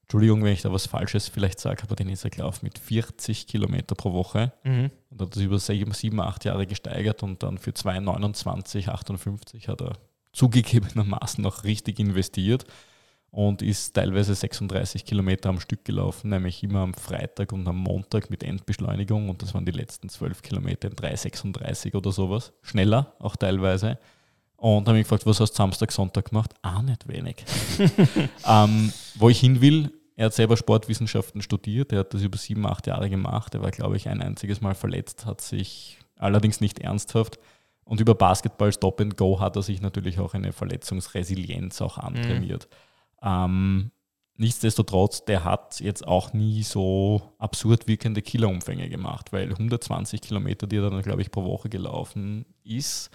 Entschuldigung, 0.04 0.44
wenn 0.44 0.52
ich 0.52 0.62
da 0.62 0.72
was 0.72 0.86
Falsches 0.86 1.28
vielleicht 1.28 1.58
sage, 1.60 1.82
aber 1.82 1.96
den 1.96 2.08
ist 2.08 2.24
er 2.24 2.30
gelaufen 2.30 2.64
mit 2.64 2.78
40 2.78 3.46
Kilometer 3.46 3.94
pro 3.94 4.12
Woche 4.12 4.52
Mhm. 4.64 4.90
und 5.10 5.20
hat 5.22 5.34
das 5.36 5.42
über 5.42 5.58
sieben, 5.58 6.20
acht 6.20 6.44
Jahre 6.44 6.66
gesteigert 6.66 7.22
und 7.22 7.42
dann 7.42 7.58
für 7.58 7.72
2,29, 7.72 8.88
58 8.88 9.68
hat 9.68 9.80
er 9.82 9.92
zugegebenermaßen 10.32 11.42
noch 11.42 11.64
richtig 11.64 11.98
investiert 11.98 12.64
und 13.30 13.62
ist 13.62 13.94
teilweise 13.94 14.34
36 14.34 15.04
Kilometer 15.04 15.48
am 15.48 15.58
Stück 15.58 15.84
gelaufen, 15.84 16.30
nämlich 16.30 16.62
immer 16.62 16.80
am 16.80 16.94
Freitag 16.94 17.52
und 17.52 17.66
am 17.66 17.78
Montag 17.78 18.30
mit 18.30 18.42
Endbeschleunigung 18.44 19.28
und 19.28 19.42
das 19.42 19.54
waren 19.54 19.64
die 19.66 19.72
letzten 19.72 20.08
12 20.08 20.42
Kilometer 20.42 20.88
in 20.88 20.94
3,36 20.96 21.94
oder 21.96 22.12
sowas. 22.12 22.52
Schneller 22.62 23.14
auch 23.18 23.36
teilweise. 23.36 23.98
Und 24.64 24.88
habe 24.88 24.96
mich 24.96 25.04
gefragt, 25.04 25.26
was 25.26 25.40
hast 25.40 25.52
du 25.52 25.56
Samstag, 25.58 25.92
Sonntag 25.92 26.30
gemacht? 26.30 26.54
Ah, 26.62 26.80
nicht 26.80 27.06
wenig. 27.06 27.44
ähm, 28.48 28.90
wo 29.16 29.28
ich 29.28 29.38
hin 29.38 29.60
will, 29.60 29.92
er 30.16 30.26
hat 30.26 30.32
selber 30.32 30.56
Sportwissenschaften 30.56 31.42
studiert, 31.42 31.92
er 31.92 31.98
hat 31.98 32.14
das 32.14 32.22
über 32.22 32.38
sieben, 32.38 32.64
acht 32.64 32.86
Jahre 32.86 33.10
gemacht. 33.10 33.54
Er 33.54 33.60
war, 33.60 33.70
glaube 33.72 33.98
ich, 33.98 34.08
ein 34.08 34.22
einziges 34.22 34.62
Mal 34.62 34.74
verletzt, 34.74 35.26
hat 35.26 35.42
sich 35.42 35.98
allerdings 36.16 36.62
nicht 36.62 36.78
ernsthaft. 36.78 37.38
Und 37.84 38.00
über 38.00 38.14
Basketball 38.14 38.72
Stop 38.72 39.02
and 39.02 39.18
Go 39.18 39.38
hat 39.38 39.54
er 39.54 39.60
sich 39.60 39.82
natürlich 39.82 40.18
auch 40.18 40.32
eine 40.32 40.54
Verletzungsresilienz 40.54 41.82
auch 41.82 41.98
antrainiert. 41.98 42.66
Ähm, 43.22 43.90
nichtsdestotrotz, 44.36 45.26
der 45.26 45.44
hat 45.44 45.78
jetzt 45.80 46.06
auch 46.06 46.32
nie 46.32 46.62
so 46.62 47.20
absurd 47.36 47.86
wirkende 47.86 48.22
Killerumfänge 48.22 48.88
gemacht, 48.88 49.30
weil 49.30 49.50
120 49.50 50.22
Kilometer, 50.22 50.66
die 50.66 50.76
er 50.78 50.88
dann, 50.88 51.02
glaube 51.02 51.20
ich, 51.20 51.30
pro 51.30 51.44
Woche 51.44 51.68
gelaufen 51.68 52.46
ist, 52.62 53.10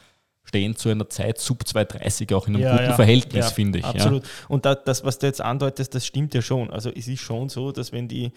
stehen 0.49 0.75
zu 0.75 0.89
einer 0.89 1.09
Zeit 1.09 1.39
sub 1.39 1.65
230 1.67 2.33
auch 2.33 2.47
in 2.47 2.55
einem 2.55 2.63
Ja, 2.63 2.71
guten 2.71 2.83
ja. 2.83 2.93
Verhältnis, 2.95 3.45
Ja, 3.45 3.51
finde 3.51 3.79
ich. 3.79 3.85
Absolut. 3.85 4.23
Und 4.47 4.65
da, 4.65 4.75
das, 4.75 5.03
was 5.05 5.19
du 5.19 5.27
jetzt 5.27 5.41
andeutest, 5.41 5.95
das 5.95 6.05
stimmt 6.05 6.33
ja 6.33 6.41
schon. 6.41 6.69
Also 6.71 6.91
es 6.91 7.07
ist 7.07 7.21
schon 7.21 7.49
so, 7.49 7.71
dass 7.71 7.91
wenn 7.91 8.07
die, 8.07 8.31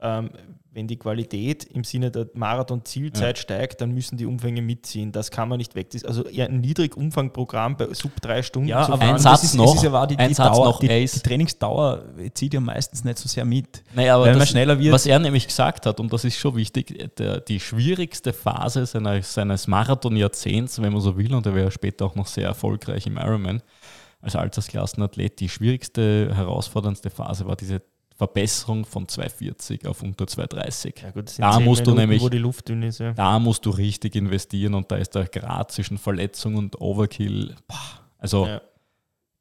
ähm, 0.00 0.30
wenn 0.78 0.86
die 0.86 0.96
Qualität 0.96 1.64
im 1.64 1.82
Sinne 1.82 2.10
der 2.10 2.28
Marathon-Zielzeit 2.34 3.36
steigt, 3.38 3.80
dann 3.80 3.90
müssen 3.90 4.16
die 4.16 4.26
Umfänge 4.26 4.62
mitziehen. 4.62 5.10
Das 5.10 5.30
kann 5.30 5.48
man 5.48 5.58
nicht 5.58 5.74
weg. 5.74 5.90
Das 5.90 6.02
ist 6.02 6.06
also 6.06 6.24
ein 6.24 6.60
Niedrigumfangprogramm 6.60 7.76
bei 7.76 7.92
sub 7.94 8.20
drei 8.20 8.42
Stunden 8.42 8.68
Ja, 8.68 8.84
zu 8.84 8.92
aber 8.92 9.02
ein 9.02 9.08
fahren. 9.08 9.18
Satz 9.18 9.42
ist, 9.42 9.54
noch, 9.54 9.74
ist 9.74 9.84
aber 9.84 10.02
auch 10.02 10.06
die, 10.06 10.16
die, 10.16 10.34
Dauer, 10.34 10.64
noch, 10.66 10.78
die, 10.78 10.88
er 10.88 11.06
Trainingsdauer 11.06 12.04
zieht 12.34 12.54
ja 12.54 12.60
meistens 12.60 13.02
nicht 13.02 13.18
so 13.18 13.28
sehr 13.28 13.44
mit. 13.44 13.82
Naja, 13.94 14.14
aber 14.14 14.32
das, 14.32 14.50
schneller 14.50 14.78
wird. 14.78 14.92
was 14.92 15.06
er 15.06 15.18
nämlich 15.18 15.48
gesagt 15.48 15.84
hat, 15.84 15.98
und 15.98 16.12
das 16.12 16.24
ist 16.24 16.36
schon 16.36 16.54
wichtig, 16.54 17.16
der, 17.16 17.40
die 17.40 17.58
schwierigste 17.58 18.32
Phase 18.32 18.86
seiner, 18.86 19.20
seines 19.22 19.66
Marathon-Jahrzehnts, 19.66 20.80
wenn 20.80 20.92
man 20.92 21.00
so 21.00 21.16
will, 21.16 21.34
und 21.34 21.44
er 21.44 21.54
wäre 21.56 21.72
später 21.72 22.04
auch 22.04 22.14
noch 22.14 22.28
sehr 22.28 22.46
erfolgreich 22.46 23.06
im 23.06 23.16
Ironman 23.16 23.62
als 24.20 24.36
Altersklassenathlet, 24.36 25.40
die 25.40 25.48
schwierigste, 25.48 26.34
herausforderndste 26.34 27.10
Phase 27.10 27.46
war 27.46 27.56
diese 27.56 27.82
Verbesserung 28.18 28.84
von 28.84 29.06
240 29.08 29.86
auf 29.86 30.02
unter 30.02 30.26
230. 30.26 30.94
Ja, 31.02 31.10
gut, 31.12 31.32
Da 31.38 31.60
musst 31.60 31.86
du 31.86 31.92
Minuten, 31.92 31.96
nämlich- 32.00 32.20
wo 32.22 32.28
die 32.28 32.38
Luft 32.38 32.68
dünn 32.68 32.82
ist. 32.82 32.98
Ja. 32.98 33.12
Da 33.12 33.38
musst 33.38 33.64
du 33.64 33.70
richtig 33.70 34.16
investieren 34.16 34.74
und 34.74 34.90
da 34.90 34.96
ist 34.96 35.14
der 35.14 35.26
Grad 35.28 35.70
zwischen 35.70 35.98
Verletzung 35.98 36.56
und 36.56 36.80
Overkill, 36.80 37.54
also 38.18 38.46
Ja. 38.46 38.60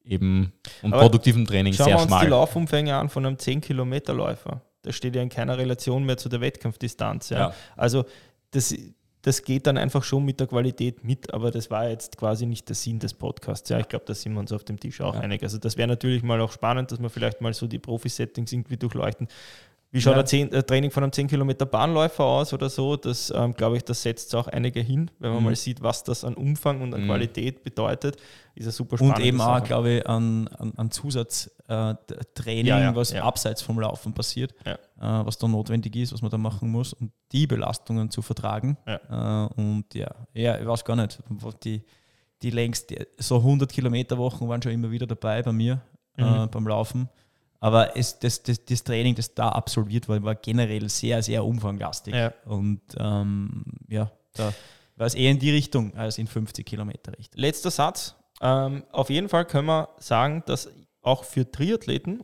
eben 0.06 0.54
und 0.84 0.94
Aber 0.94 1.02
produktivem 1.04 1.46
Training 1.46 1.74
Schauen 1.74 1.86
sehr 1.86 1.96
wir 1.96 2.02
uns 2.04 2.12
die 2.12 2.18
schmal. 2.20 2.28
Laufumfänge 2.30 2.96
an 2.96 3.10
von 3.10 3.26
einem 3.26 3.38
10-Kilometer-Läufer. 3.40 4.62
Das 4.84 4.96
steht 4.96 5.16
ja 5.16 5.24
in 5.24 5.30
keiner 5.30 5.58
Relation 5.58 6.04
mehr 6.06 6.18
zu 6.18 6.30
der 6.30 6.40
Wettkampfdistanz. 6.40 7.30
Ja. 7.30 7.54
Also 7.76 8.06
das, 8.52 8.74
das 9.28 9.44
geht 9.44 9.68
dann 9.68 9.78
einfach 9.78 10.04
schon 10.04 10.24
mit 10.24 10.40
der 10.40 10.48
Qualität 10.48 11.04
mit, 11.04 11.34
aber 11.34 11.52
das 11.52 11.70
war 11.70 11.90
jetzt 11.90 12.18
quasi 12.18 12.46
nicht 12.46 12.70
der 12.70 12.78
Sinn 12.78 13.00
des 13.00 13.14
Podcasts. 13.14 13.70
Ja, 13.70 13.78
ich 13.78 13.90
glaube, 13.90 14.06
da 14.08 14.14
sind 14.14 14.32
wir 14.32 14.40
uns 14.40 14.54
auf 14.54 14.64
dem 14.64 14.80
Tisch 14.80 15.02
auch 15.02 15.16
Ja. 15.16 15.20
einig. 15.20 15.44
Also 15.44 15.58
das 15.58 15.76
wäre 15.76 15.90
natürlich 15.90 16.24
mal 16.24 16.40
auch 16.40 16.54
spannend, 16.54 16.94
dass 16.94 17.02
wir 17.02 17.10
vielleicht 17.10 17.42
mal 17.42 17.54
so 17.54 17.68
die 17.68 17.78
Profi-Settings 17.78 18.54
irgendwie 18.54 18.78
durchleuchten. 18.78 19.28
Wie 19.90 20.02
schaut 20.02 20.16
Ja. 20.16 20.20
ein 20.20 20.28
10, 20.28 20.52
äh, 20.52 20.64
Training 20.64 20.92
von 20.92 21.04
einem 21.04 21.14
10 21.14 21.28
Kilometer 21.28 21.66
Bahnläufer 21.66 22.24
aus 22.24 22.54
oder 22.54 22.70
so? 22.70 22.98
Das 22.98 23.32
ähm, 23.34 23.54
glaube 23.54 23.78
ich, 23.78 23.84
das 23.86 24.02
setzt 24.04 24.36
auch 24.36 24.48
einige 24.50 24.82
hin, 24.82 25.10
wenn 25.20 25.30
man 25.32 25.40
Mhm. 25.40 25.46
mal 25.46 25.56
sieht, 25.56 25.82
was 25.82 26.04
das 26.04 26.26
an 26.26 26.34
Umfang 26.34 26.82
und 26.82 26.94
an 26.94 27.04
Mhm. 27.04 27.08
Qualität 27.08 27.64
bedeutet. 27.64 28.18
Ist 28.54 28.64
eine 28.66 28.72
super 28.74 28.98
spannende 28.98 29.22
Und 29.22 29.26
eben 29.28 29.40
auch, 29.42 29.64
glaube 29.64 29.90
ich, 29.92 30.08
an, 30.08 30.50
an, 30.50 30.74
an 30.76 30.92
Zusatztraining, 30.92 32.66
Ja, 32.66 32.80
ja, 32.80 32.96
was 32.96 33.12
ja. 33.12 33.24
abseits 33.24 33.62
vom 33.62 33.80
Laufen 33.80 34.14
passiert, 34.14 34.54
Ja. 34.66 34.74
äh, 35.22 35.26
was 35.26 35.38
da 35.38 35.48
notwendig 35.48 35.96
ist, 35.96 36.14
was 36.14 36.22
man 36.22 36.32
da 36.32 36.38
machen 36.38 36.70
muss, 36.70 36.94
um 36.94 37.12
die 37.32 37.48
Belastungen 37.48 38.10
zu 38.12 38.22
vertragen. 38.22 38.78
Äh, 38.86 38.94
und 39.56 39.86
ja, 39.94 40.10
ja, 40.34 40.60
ich 40.60 40.66
weiß 40.68 40.84
gar 40.86 40.96
nicht, 40.96 41.20
die, 41.64 41.84
die 42.42 42.50
längst, 42.50 42.94
so 43.18 43.42
100 43.42 43.72
Kilometer 43.72 44.18
Wochen 44.18 44.48
waren 44.48 44.62
schon 44.62 44.72
immer 44.72 44.92
wieder 44.92 45.08
dabei 45.08 45.42
bei 45.42 45.52
mir 45.52 45.82
äh, 46.18 46.24
Mhm. 46.24 46.50
beim 46.50 46.68
Laufen. 46.68 47.10
Aber 47.60 47.98
es, 47.98 48.20
das, 48.20 48.44
das, 48.44 48.64
das 48.64 48.84
Training, 48.84 49.16
das 49.16 49.34
da 49.34 49.50
absolviert 49.50 50.08
war, 50.08 50.22
war 50.24 50.36
generell 50.36 50.90
sehr, 50.90 51.24
sehr 51.24 51.44
umfanglastig. 51.44 52.14
Ja. 52.14 52.34
Und 52.46 52.82
ähm, 52.98 53.64
ja, 53.88 54.12
da 54.34 54.54
war 54.96 55.08
es 55.08 55.16
eher 55.16 55.32
in 55.32 55.40
die 55.40 55.52
Richtung 55.52 55.96
als 55.96 56.18
in 56.18 56.28
50 56.28 56.66
Kilometer 56.66 57.18
Richtung. 57.18 57.40
Letzter 57.40 57.72
Satz. 57.72 58.16
Ähm, 58.42 58.84
auf 58.92 59.10
jeden 59.10 59.30
Fall 59.30 59.46
können 59.46 59.68
wir 59.68 59.90
sagen, 59.98 60.44
dass 60.46 60.70
auch 61.02 61.24
für 61.24 61.50
Triathleten 61.50 62.24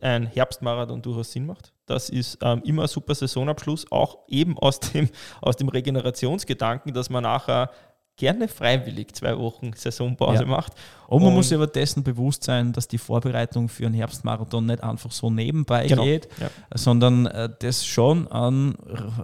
ein 0.00 0.26
Herbstmarathon 0.26 1.02
durchaus 1.02 1.32
Sinn 1.32 1.46
macht. 1.46 1.72
Das 1.86 2.10
ist 2.10 2.38
ähm, 2.42 2.62
immer 2.64 2.82
ein 2.82 2.88
super 2.88 3.14
Saisonabschluss, 3.14 3.90
auch 3.90 4.18
eben 4.28 4.58
aus 4.58 4.78
dem, 4.78 5.08
aus 5.40 5.56
dem 5.56 5.68
Regenerationsgedanken, 5.68 6.92
dass 6.92 7.10
man 7.10 7.24
nachher 7.24 7.70
gerne 8.18 8.48
freiwillig 8.48 9.14
zwei 9.14 9.38
Wochen 9.38 9.72
Saisonpause 9.74 10.42
Ja. 10.42 10.46
macht. 10.48 10.72
Und 11.06 11.20
man 11.22 11.28
Und- 11.30 11.36
muss 11.36 11.48
sich 11.48 11.56
aber 11.56 11.66
dessen 11.68 12.02
bewusst 12.02 12.44
sein, 12.44 12.72
dass 12.72 12.86
die 12.86 12.98
Vorbereitung 12.98 13.68
für 13.70 13.86
einen 13.86 13.94
Herbstmarathon 13.94 14.66
nicht 14.66 14.82
einfach 14.82 15.10
so 15.10 15.30
nebenbei 15.30 15.86
Genau. 15.86 16.02
geht, 16.04 16.28
Ja. 16.38 16.50
sondern 16.74 17.26
äh, 17.26 17.48
das 17.60 17.86
schon 17.86 18.30
einen 18.30 18.76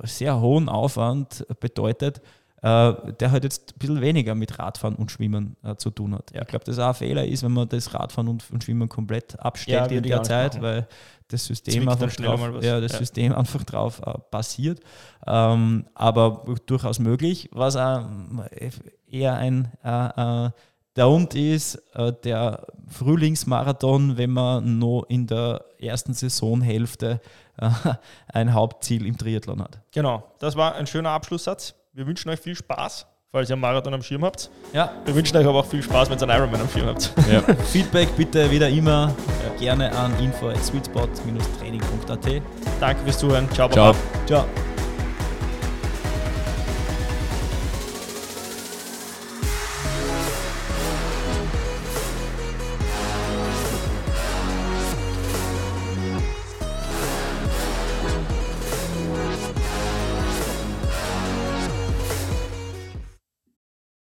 sehr 0.05 0.41
hohen 0.41 0.69
Aufwand 0.71 1.45
bedeutet, 1.61 2.23
der 2.67 3.31
halt 3.31 3.45
jetzt 3.45 3.75
ein 3.75 3.79
bisschen 3.79 4.01
weniger 4.01 4.35
mit 4.35 4.59
Radfahren 4.59 4.95
und 4.97 5.11
Schwimmen 5.11 5.57
äh, 5.63 5.77
zu 5.77 5.91
tun 5.91 6.15
hat. 6.15 6.31
Ich 6.33 6.47
glaube, 6.47 6.65
dass 6.65 6.79
auch 6.79 6.89
ein 6.89 6.95
Fehler 6.95 7.25
ist, 7.27 7.43
wenn 7.43 7.53
man 7.53 7.69
das 7.69 7.93
Radfahren 7.93 8.29
und, 8.29 8.45
und 8.51 8.65
Schwimmen 8.65 8.89
komplett 8.89 9.33
Ja, 9.35 9.39
abstellt 9.41 9.91
würde 9.91 9.97
in 9.97 10.03
der 10.05 10.23
Zeit, 10.23 10.55
machen. 10.55 10.63
weil 10.63 10.89
das 11.29 11.45
System 11.45 11.75
Zwickt 11.85 11.89
einfach 12.03 12.17
drauf, 12.17 12.63
ja, 12.63 12.81
das 12.81 12.93
Ja. 12.93 12.99
System 12.99 13.33
einfach 13.37 13.63
drauf 13.65 14.01
äh, 14.07 14.15
basiert. 14.31 14.81
Ähm, 15.27 15.85
aber 15.95 16.45
durchaus 16.67 16.99
möglich, 16.99 17.49
was 17.53 17.77
auch 17.77 18.07
äh, 18.51 18.71
eher 19.11 19.35
ein 19.37 19.71
äh, 19.85 20.47
äh, 20.47 20.51
der 20.97 21.09
und 21.09 21.35
ist 21.35 21.75
äh, 21.95 22.13
der 22.23 22.67
Frühlingsmarathon, 22.89 24.17
wenn 24.17 24.31
man 24.31 24.79
noch 24.79 25.05
in 25.09 25.27
der 25.27 25.65
ersten 25.79 26.15
Saisonhälfte 26.15 27.21
äh, 27.59 27.71
ein 28.29 28.53
Hauptziel 28.55 29.07
im 29.07 29.17
Triathlon 29.17 29.63
hat. 29.63 29.81
Genau, 29.93 30.23
das 30.39 30.57
war 30.57 30.75
ein 30.75 30.87
schöner 30.87 31.11
Abschlusssatz. 31.11 31.75
Wir 31.97 32.09
wünschen 32.09 32.29
euch 32.29 32.41
viel 32.41 32.57
Spaß, 32.57 33.07
falls 33.31 33.49
ihr 33.49 33.53
einen 33.53 33.61
Marathon 33.63 33.95
am 33.95 34.03
Schirm 34.03 34.25
habt. 34.25 34.51
Ja, 34.73 34.91
Wir 35.05 35.15
wünschen 35.15 35.37
euch 35.37 35.47
aber 35.47 35.61
auch 35.61 35.65
viel 35.67 35.81
Spaß, 35.81 36.11
wenn 36.11 36.19
ihr 36.19 36.23
einen 36.29 36.41
Ironman 36.41 36.63
am 36.63 36.69
Schirm 36.69 36.87
habt. 36.89 37.13
Ja. 37.31 37.41
Feedback 37.73 38.09
bitte 38.17 38.51
wieder 38.51 38.69
immer 38.69 39.15
äh, 39.57 39.61
gerne 39.61 39.93
an 39.97 40.13
info 40.19 40.49
at 40.49 40.59
sweetspot-training.at. 40.65 42.43
Danke 42.81 43.05
fürs 43.05 43.19
Zuhören. 43.19 43.49
Ciao, 43.53 43.69
Ciao. 43.69 43.93
Baba. 43.93 43.99
Ciao. 44.27 44.45